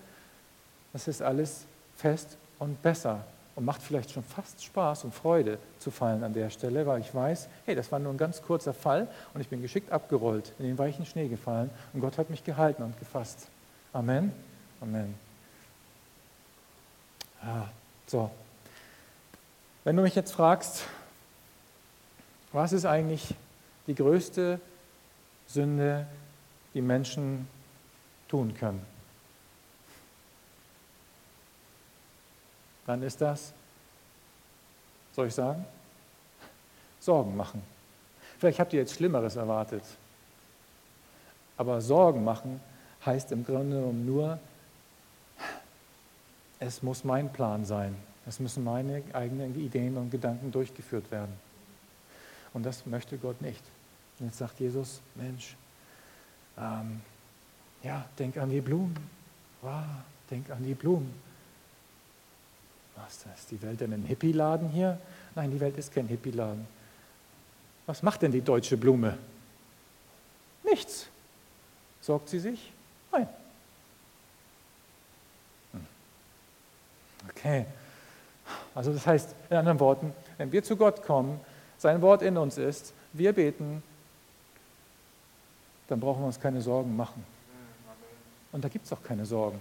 Das 0.93 1.07
ist 1.07 1.21
alles 1.21 1.65
fest 1.97 2.37
und 2.59 2.81
besser 2.81 3.23
und 3.55 3.65
macht 3.65 3.81
vielleicht 3.81 4.11
schon 4.11 4.23
fast 4.23 4.63
Spaß 4.63 5.03
und 5.03 5.13
Freude 5.13 5.57
zu 5.79 5.91
fallen 5.91 6.23
an 6.23 6.33
der 6.33 6.49
Stelle, 6.49 6.85
weil 6.85 7.01
ich 7.01 7.13
weiß, 7.13 7.49
hey, 7.65 7.75
das 7.75 7.91
war 7.91 7.99
nur 7.99 8.13
ein 8.13 8.17
ganz 8.17 8.41
kurzer 8.41 8.73
Fall 8.73 9.07
und 9.33 9.41
ich 9.41 9.49
bin 9.49 9.61
geschickt 9.61 9.91
abgerollt, 9.91 10.53
in 10.59 10.65
den 10.65 10.77
weichen 10.77 11.05
Schnee 11.05 11.27
gefallen 11.27 11.69
und 11.93 12.01
Gott 12.01 12.17
hat 12.17 12.29
mich 12.29 12.43
gehalten 12.43 12.83
und 12.83 12.97
gefasst. 12.99 13.47
Amen. 13.91 14.31
Amen. 14.81 15.22
Ja, 17.43 17.69
so. 18.07 18.31
Wenn 19.83 19.95
du 19.95 20.01
mich 20.01 20.15
jetzt 20.15 20.31
fragst, 20.31 20.85
was 22.51 22.71
ist 22.71 22.85
eigentlich 22.85 23.35
die 23.87 23.95
größte 23.95 24.59
Sünde, 25.47 26.07
die 26.73 26.81
Menschen 26.81 27.47
tun 28.27 28.53
können? 28.53 28.93
dann 32.85 33.01
ist 33.01 33.21
das, 33.21 33.53
soll 35.13 35.27
ich 35.27 35.33
sagen, 35.33 35.65
Sorgen 36.99 37.35
machen. 37.35 37.61
Vielleicht 38.39 38.59
habt 38.59 38.73
ihr 38.73 38.79
jetzt 38.79 38.95
Schlimmeres 38.95 39.35
erwartet. 39.35 39.83
Aber 41.57 41.81
Sorgen 41.81 42.23
machen 42.23 42.59
heißt 43.05 43.31
im 43.31 43.45
Grunde 43.45 43.77
genommen 43.77 44.05
nur, 44.05 44.39
es 46.65 46.81
muss 46.81 47.03
mein 47.03 47.31
Plan 47.31 47.65
sein. 47.65 47.95
Es 48.25 48.39
müssen 48.39 48.63
meine 48.63 49.03
eigenen 49.13 49.59
Ideen 49.59 49.97
und 49.97 50.09
Gedanken 50.09 50.51
durchgeführt 50.51 51.11
werden. 51.11 51.33
Und 52.53 52.63
das 52.63 52.85
möchte 52.85 53.17
Gott 53.17 53.41
nicht. 53.41 53.61
Und 54.19 54.27
jetzt 54.27 54.37
sagt 54.37 54.59
Jesus, 54.59 55.01
Mensch, 55.15 55.55
ähm, 56.57 57.01
ja, 57.81 58.05
denk 58.17 58.37
an 58.37 58.49
die 58.49 58.61
Blumen. 58.61 58.95
Wow, 59.61 59.83
denk 60.29 60.49
an 60.51 60.63
die 60.63 60.73
Blumen. 60.73 61.13
Was 62.95 63.17
ist 63.17 63.25
das? 63.25 63.45
Die 63.47 63.61
Welt 63.61 63.81
denn 63.81 63.91
ein 63.91 64.03
Hippie-Laden 64.03 64.69
hier? 64.69 64.99
Nein, 65.35 65.51
die 65.51 65.59
Welt 65.59 65.77
ist 65.77 65.93
kein 65.93 66.07
Hippie-Laden. 66.07 66.65
Was 67.85 68.03
macht 68.03 68.21
denn 68.21 68.31
die 68.31 68.41
deutsche 68.41 68.77
Blume? 68.77 69.17
Nichts. 70.63 71.07
Sorgt 71.99 72.29
sie 72.29 72.39
sich? 72.39 72.71
Nein. 73.11 73.27
Okay. 77.29 77.65
Also 78.75 78.91
das 78.91 79.05
heißt, 79.05 79.35
in 79.49 79.57
anderen 79.57 79.79
Worten, 79.79 80.13
wenn 80.37 80.51
wir 80.51 80.63
zu 80.63 80.75
Gott 80.75 81.03
kommen, 81.03 81.39
sein 81.77 82.01
Wort 82.01 82.21
in 82.21 82.37
uns 82.37 82.57
ist, 82.57 82.93
wir 83.13 83.33
beten, 83.33 83.83
dann 85.87 85.99
brauchen 85.99 86.21
wir 86.21 86.27
uns 86.27 86.39
keine 86.39 86.61
Sorgen 86.61 86.95
machen. 86.95 87.23
Und 88.51 88.63
da 88.63 88.69
gibt 88.69 88.85
es 88.85 88.93
auch 88.93 89.03
keine 89.03 89.25
Sorgen. 89.25 89.59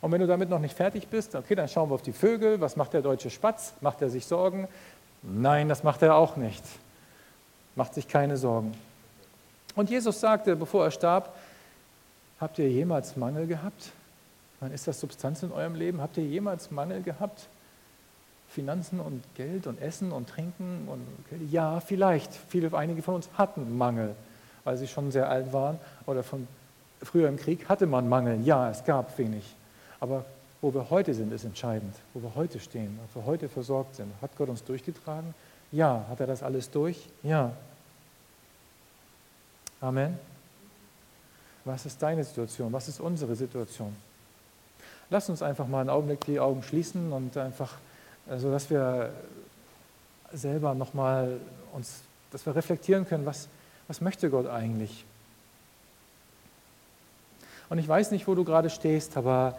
Und 0.00 0.10
wenn 0.10 0.20
du 0.20 0.26
damit 0.26 0.48
noch 0.48 0.58
nicht 0.58 0.76
fertig 0.76 1.08
bist, 1.08 1.34
okay, 1.34 1.54
dann 1.54 1.68
schauen 1.68 1.90
wir 1.90 1.94
auf 1.94 2.02
die 2.02 2.12
Vögel. 2.12 2.60
Was 2.60 2.76
macht 2.76 2.92
der 2.92 3.02
deutsche 3.02 3.30
Spatz? 3.30 3.74
Macht 3.80 4.02
er 4.02 4.10
sich 4.10 4.26
Sorgen? 4.26 4.66
Nein, 5.22 5.68
das 5.68 5.84
macht 5.84 6.02
er 6.02 6.16
auch 6.16 6.36
nicht. 6.36 6.64
Macht 7.76 7.94
sich 7.94 8.08
keine 8.08 8.36
Sorgen. 8.36 8.72
Und 9.76 9.90
Jesus 9.90 10.20
sagte, 10.20 10.56
bevor 10.56 10.84
er 10.84 10.90
starb, 10.90 11.34
habt 12.40 12.58
ihr 12.58 12.68
jemals 12.68 13.16
Mangel 13.16 13.46
gehabt? 13.46 13.92
Dann 14.62 14.72
ist 14.72 14.86
das 14.86 15.00
Substanz 15.00 15.42
in 15.42 15.50
eurem 15.50 15.74
Leben. 15.74 16.00
Habt 16.00 16.16
ihr 16.16 16.24
jemals 16.24 16.70
Mangel 16.70 17.02
gehabt? 17.02 17.48
Finanzen 18.48 19.00
und 19.00 19.24
Geld 19.34 19.66
und 19.66 19.80
Essen 19.82 20.12
und 20.12 20.28
Trinken 20.28 20.86
und 20.86 21.04
ja, 21.50 21.80
vielleicht. 21.80 22.32
Viele, 22.32 22.72
einige 22.76 23.02
von 23.02 23.16
uns 23.16 23.28
hatten 23.36 23.76
Mangel, 23.76 24.14
weil 24.62 24.76
sie 24.76 24.86
schon 24.86 25.10
sehr 25.10 25.28
alt 25.28 25.52
waren 25.52 25.80
oder 26.06 26.22
von 26.22 26.46
früher 27.02 27.28
im 27.28 27.38
Krieg 27.38 27.68
hatte 27.68 27.86
man 27.86 28.08
Mangel. 28.08 28.40
Ja, 28.44 28.70
es 28.70 28.84
gab 28.84 29.18
wenig. 29.18 29.56
Aber 29.98 30.24
wo 30.60 30.72
wir 30.72 30.90
heute 30.90 31.12
sind, 31.12 31.32
ist 31.32 31.44
entscheidend. 31.44 31.96
Wo 32.14 32.22
wir 32.22 32.36
heute 32.36 32.60
stehen, 32.60 33.00
ob 33.04 33.16
wir 33.16 33.26
heute 33.26 33.48
versorgt 33.48 33.96
sind. 33.96 34.12
Hat 34.22 34.30
Gott 34.36 34.48
uns 34.48 34.62
durchgetragen? 34.62 35.34
Ja. 35.72 36.04
Hat 36.08 36.20
er 36.20 36.28
das 36.28 36.40
alles 36.44 36.70
durch? 36.70 37.08
Ja. 37.24 37.50
Amen. 39.80 40.16
Was 41.64 41.84
ist 41.84 42.00
deine 42.00 42.22
Situation? 42.22 42.72
Was 42.72 42.86
ist 42.86 43.00
unsere 43.00 43.34
Situation? 43.34 43.96
Lass 45.12 45.28
uns 45.28 45.42
einfach 45.42 45.68
mal 45.68 45.82
einen 45.82 45.90
Augenblick 45.90 46.24
die 46.24 46.40
Augen 46.40 46.62
schließen 46.62 47.12
und 47.12 47.36
einfach, 47.36 47.74
so 48.38 48.50
dass 48.50 48.70
wir 48.70 49.10
selber 50.32 50.74
nochmal 50.74 51.38
uns, 51.74 52.00
dass 52.30 52.46
wir 52.46 52.56
reflektieren 52.56 53.06
können, 53.06 53.26
was, 53.26 53.48
was 53.88 54.00
möchte 54.00 54.30
Gott 54.30 54.46
eigentlich? 54.46 55.04
Und 57.68 57.76
ich 57.76 57.86
weiß 57.86 58.10
nicht, 58.10 58.26
wo 58.26 58.34
du 58.34 58.42
gerade 58.42 58.70
stehst, 58.70 59.18
aber 59.18 59.58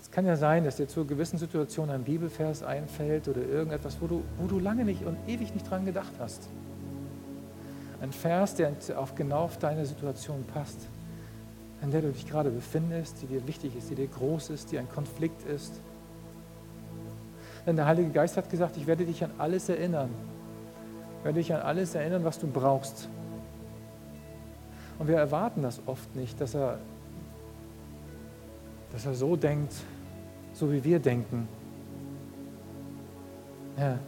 es 0.00 0.08
kann 0.12 0.24
ja 0.24 0.36
sein, 0.36 0.62
dass 0.62 0.76
dir 0.76 0.86
zu 0.86 1.04
gewissen 1.04 1.36
Situationen 1.36 1.92
ein 1.92 2.04
Bibelvers 2.04 2.62
einfällt 2.62 3.26
oder 3.26 3.40
irgendetwas, 3.40 3.96
wo 3.98 4.06
du, 4.06 4.22
wo 4.38 4.46
du 4.46 4.60
lange 4.60 4.84
nicht 4.84 5.04
und 5.04 5.18
ewig 5.26 5.52
nicht 5.52 5.68
dran 5.68 5.84
gedacht 5.84 6.12
hast. 6.20 6.42
Ein 8.00 8.12
Vers, 8.12 8.54
der 8.54 8.72
auf 8.94 9.16
genau 9.16 9.40
auf 9.40 9.58
deine 9.58 9.84
Situation 9.84 10.44
passt, 10.54 10.78
in 11.86 11.92
der 11.92 12.02
du 12.02 12.10
dich 12.10 12.26
gerade 12.28 12.50
befindest, 12.50 13.22
die 13.22 13.26
dir 13.26 13.46
wichtig 13.46 13.76
ist, 13.76 13.88
die 13.90 13.94
dir 13.94 14.08
groß 14.08 14.50
ist, 14.50 14.72
die 14.72 14.78
ein 14.78 14.88
Konflikt 14.88 15.46
ist. 15.46 15.80
Denn 17.64 17.76
der 17.76 17.86
Heilige 17.86 18.10
Geist 18.10 18.36
hat 18.36 18.50
gesagt, 18.50 18.76
ich 18.76 18.88
werde 18.88 19.06
dich 19.06 19.22
an 19.22 19.30
alles 19.38 19.68
erinnern. 19.68 20.10
Ich 21.18 21.24
werde 21.24 21.38
dich 21.38 21.54
an 21.54 21.60
alles 21.60 21.94
erinnern, 21.94 22.24
was 22.24 22.40
du 22.40 22.48
brauchst. 22.48 23.08
Und 24.98 25.06
wir 25.06 25.16
erwarten 25.16 25.62
das 25.62 25.80
oft 25.86 26.16
nicht, 26.16 26.40
dass 26.40 26.56
er 26.56 26.80
dass 28.92 29.06
er 29.06 29.14
so 29.14 29.36
denkt, 29.36 29.74
so 30.54 30.72
wie 30.72 30.82
wir 30.82 30.98
denken. 30.98 31.46
Ja. 33.78 33.98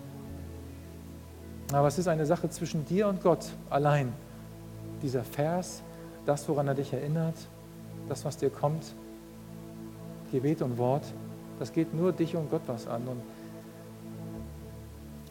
Aber 1.73 1.87
es 1.87 1.99
ist 1.99 2.09
eine 2.09 2.27
Sache 2.27 2.49
zwischen 2.49 2.85
dir 2.87 3.07
und 3.07 3.23
Gott 3.23 3.51
allein. 3.71 4.13
Dieser 5.03 5.23
Vers, 5.23 5.83
das, 6.27 6.49
woran 6.49 6.67
er 6.67 6.75
dich 6.75 6.93
erinnert, 6.93 7.37
das, 8.09 8.25
was 8.25 8.37
dir 8.37 8.51
kommt, 8.51 8.95
Gebet 10.33 10.63
und 10.63 10.79
Wort, 10.79 11.05
das 11.59 11.73
geht 11.73 11.95
nur 11.95 12.13
dich 12.13 12.37
und 12.37 12.51
Gott 12.51 12.63
was 12.67 12.87
an. 12.87 13.07
Und 13.09 13.21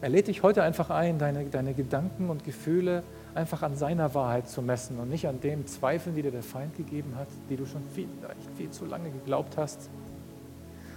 er 0.02 0.10
lädt 0.10 0.28
dich 0.28 0.44
heute 0.44 0.64
einfach 0.64 0.90
ein, 0.90 1.18
deine, 1.18 1.46
deine 1.46 1.74
Gedanken 1.74 2.30
und 2.30 2.44
Gefühle 2.44 3.04
einfach 3.34 3.62
an 3.64 3.76
seiner 3.76 4.14
Wahrheit 4.14 4.48
zu 4.48 4.62
messen 4.62 5.00
und 5.00 5.10
nicht 5.10 5.28
an 5.28 5.40
den 5.40 5.66
Zweifeln, 5.68 6.16
die 6.16 6.22
dir 6.22 6.32
der 6.32 6.44
Feind 6.44 6.76
gegeben 6.76 7.14
hat, 7.16 7.28
die 7.50 7.56
du 7.56 7.66
schon 7.66 7.84
viel, 7.94 8.08
viel 8.56 8.70
zu 8.72 8.86
lange 8.86 9.10
geglaubt 9.10 9.58
hast. 9.58 9.90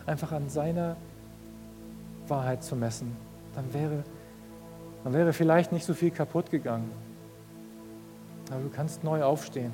Einfach 0.06 0.32
an 0.32 0.48
seiner 0.48 0.96
Wahrheit 2.28 2.62
zu 2.62 2.76
messen. 2.76 3.16
Dann 3.54 3.72
wäre, 3.72 4.04
dann 5.04 5.12
wäre 5.12 5.32
vielleicht 5.32 5.72
nicht 5.72 5.84
so 5.84 5.94
viel 5.94 6.10
kaputt 6.10 6.50
gegangen. 6.50 6.90
Aber 8.50 8.60
du 8.60 8.70
kannst 8.70 9.04
neu 9.04 9.22
aufstehen. 9.22 9.72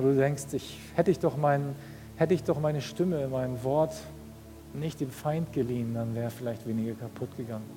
Und 0.00 0.14
du 0.14 0.16
denkst, 0.16 0.44
ich, 0.52 0.78
hätte, 0.94 1.10
ich 1.10 1.18
doch 1.18 1.36
mein, 1.36 1.74
hätte 2.16 2.32
ich 2.32 2.42
doch 2.42 2.58
meine 2.58 2.80
Stimme, 2.80 3.28
mein 3.28 3.62
Wort 3.62 3.92
nicht 4.72 4.98
dem 4.98 5.10
Feind 5.10 5.52
geliehen, 5.52 5.92
dann 5.92 6.14
wäre 6.14 6.30
vielleicht 6.30 6.66
weniger 6.66 6.94
kaputt 6.94 7.36
gegangen. 7.36 7.68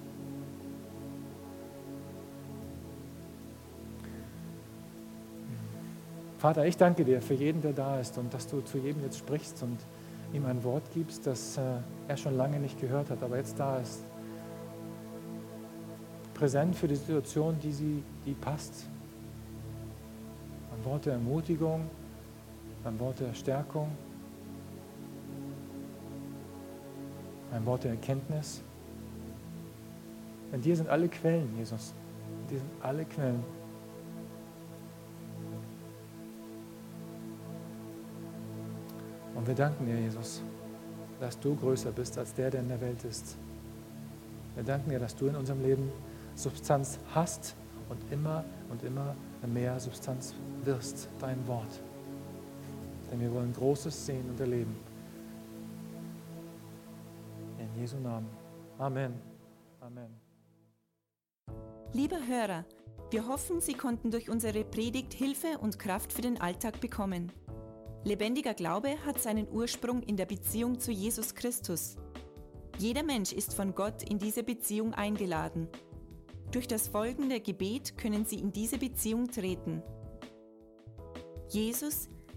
Vater, 6.38 6.66
ich 6.66 6.78
danke 6.78 7.04
dir 7.04 7.22
für 7.22 7.34
jeden, 7.34 7.62
der 7.62 7.74
da 7.74 8.00
ist 8.00 8.18
und 8.18 8.34
dass 8.34 8.48
du 8.48 8.62
zu 8.62 8.78
jedem 8.78 9.04
jetzt 9.04 9.18
sprichst 9.18 9.62
und 9.62 9.80
ihm 10.32 10.46
ein 10.46 10.64
Wort 10.64 10.84
gibst, 10.94 11.28
das 11.28 11.58
äh, 11.58 11.62
er 12.08 12.16
schon 12.16 12.38
lange 12.38 12.58
nicht 12.58 12.80
gehört 12.80 13.10
hat, 13.10 13.22
aber 13.22 13.36
jetzt 13.36 13.60
da 13.60 13.80
ist. 13.80 14.00
Präsent 16.34 16.78
für 16.78 16.88
die 16.88 16.96
Situation, 16.96 17.58
die, 17.62 17.72
sie, 17.74 18.04
die 18.26 18.34
passt. 18.34 18.86
Ein 20.74 20.86
Wort 20.86 21.06
der 21.06 21.14
Ermutigung, 21.14 21.90
ein 22.86 23.00
Wort 23.00 23.20
der 23.20 23.34
Stärkung, 23.34 23.90
ein 27.52 27.66
Wort 27.66 27.84
der 27.84 27.92
Erkenntnis. 27.92 28.62
In 30.52 30.62
dir 30.62 30.76
sind 30.76 30.90
alle 30.90 31.08
Quellen, 31.08 31.56
Jesus. 31.58 31.94
In 32.42 32.48
dir 32.48 32.60
sind 32.60 32.72
alle 32.82 33.06
Quellen. 33.06 33.44
Und 39.36 39.48
wir 39.48 39.56
danken 39.56 39.86
dir, 39.86 40.00
Jesus, 40.00 40.42
dass 41.20 41.40
du 41.40 41.56
größer 41.56 41.92
bist 41.92 42.18
als 42.18 42.34
der, 42.34 42.52
der 42.52 42.62
in 42.62 42.70
der 42.70 42.80
Welt 42.82 43.04
ist. 43.04 43.36
Wir 44.56 44.64
danken 44.64 44.90
dir, 44.90 45.00
dass 45.00 45.16
du 45.16 45.28
in 45.28 45.36
unserem 45.36 45.62
Leben 45.64 45.92
Substanz 46.36 47.00
hast 47.14 47.56
und 47.90 48.00
immer 48.12 48.44
und 48.70 48.84
immer 48.84 49.16
mehr 49.46 49.80
Substanz 49.80 50.34
wirst, 50.64 51.10
dein 51.20 51.48
Wort. 51.48 51.82
Denn 53.14 53.22
wir 53.22 53.32
wollen 53.32 53.54
Großes 53.54 54.08
sehen 54.08 54.28
und 54.28 54.40
erleben. 54.40 54.76
In 57.60 57.80
Jesu 57.80 57.98
Namen. 57.98 58.28
Amen. 58.80 59.14
Amen. 59.82 60.20
Lieber 61.92 62.18
Hörer, 62.26 62.66
wir 63.12 63.28
hoffen, 63.28 63.62
Sie 63.62 63.76
konnten 63.76 64.10
durch 64.10 64.32
unsere 64.32 64.64
Predigt 64.64 65.14
Hilfe 65.14 65.60
und 65.60 65.78
Kraft 65.78 66.12
für 66.12 66.24
den 66.24 66.42
Alltag 66.42 66.82
bekommen. 66.82 67.32
Lebendiger 68.04 68.56
Glaube 68.56 68.96
hat 69.06 69.22
seinen 69.22 69.48
Ursprung 69.48 70.02
in 70.02 70.18
der 70.18 70.26
Beziehung 70.26 70.80
zu 70.80 70.92
Jesus 70.92 71.36
Christus. 71.36 71.98
Jeder 72.80 73.04
Mensch 73.04 73.32
ist 73.32 73.54
von 73.54 73.76
Gott 73.76 74.10
in 74.10 74.18
diese 74.18 74.42
Beziehung 74.42 74.96
eingeladen. 74.96 75.68
Durch 76.52 76.68
das 76.68 76.88
folgende 76.88 77.42
Gebet 77.42 77.96
können 77.96 78.26
Sie 78.26 78.40
in 78.40 78.52
diese 78.52 78.80
Beziehung 78.80 79.30
treten. 79.30 79.84
Jesus, 81.50 82.10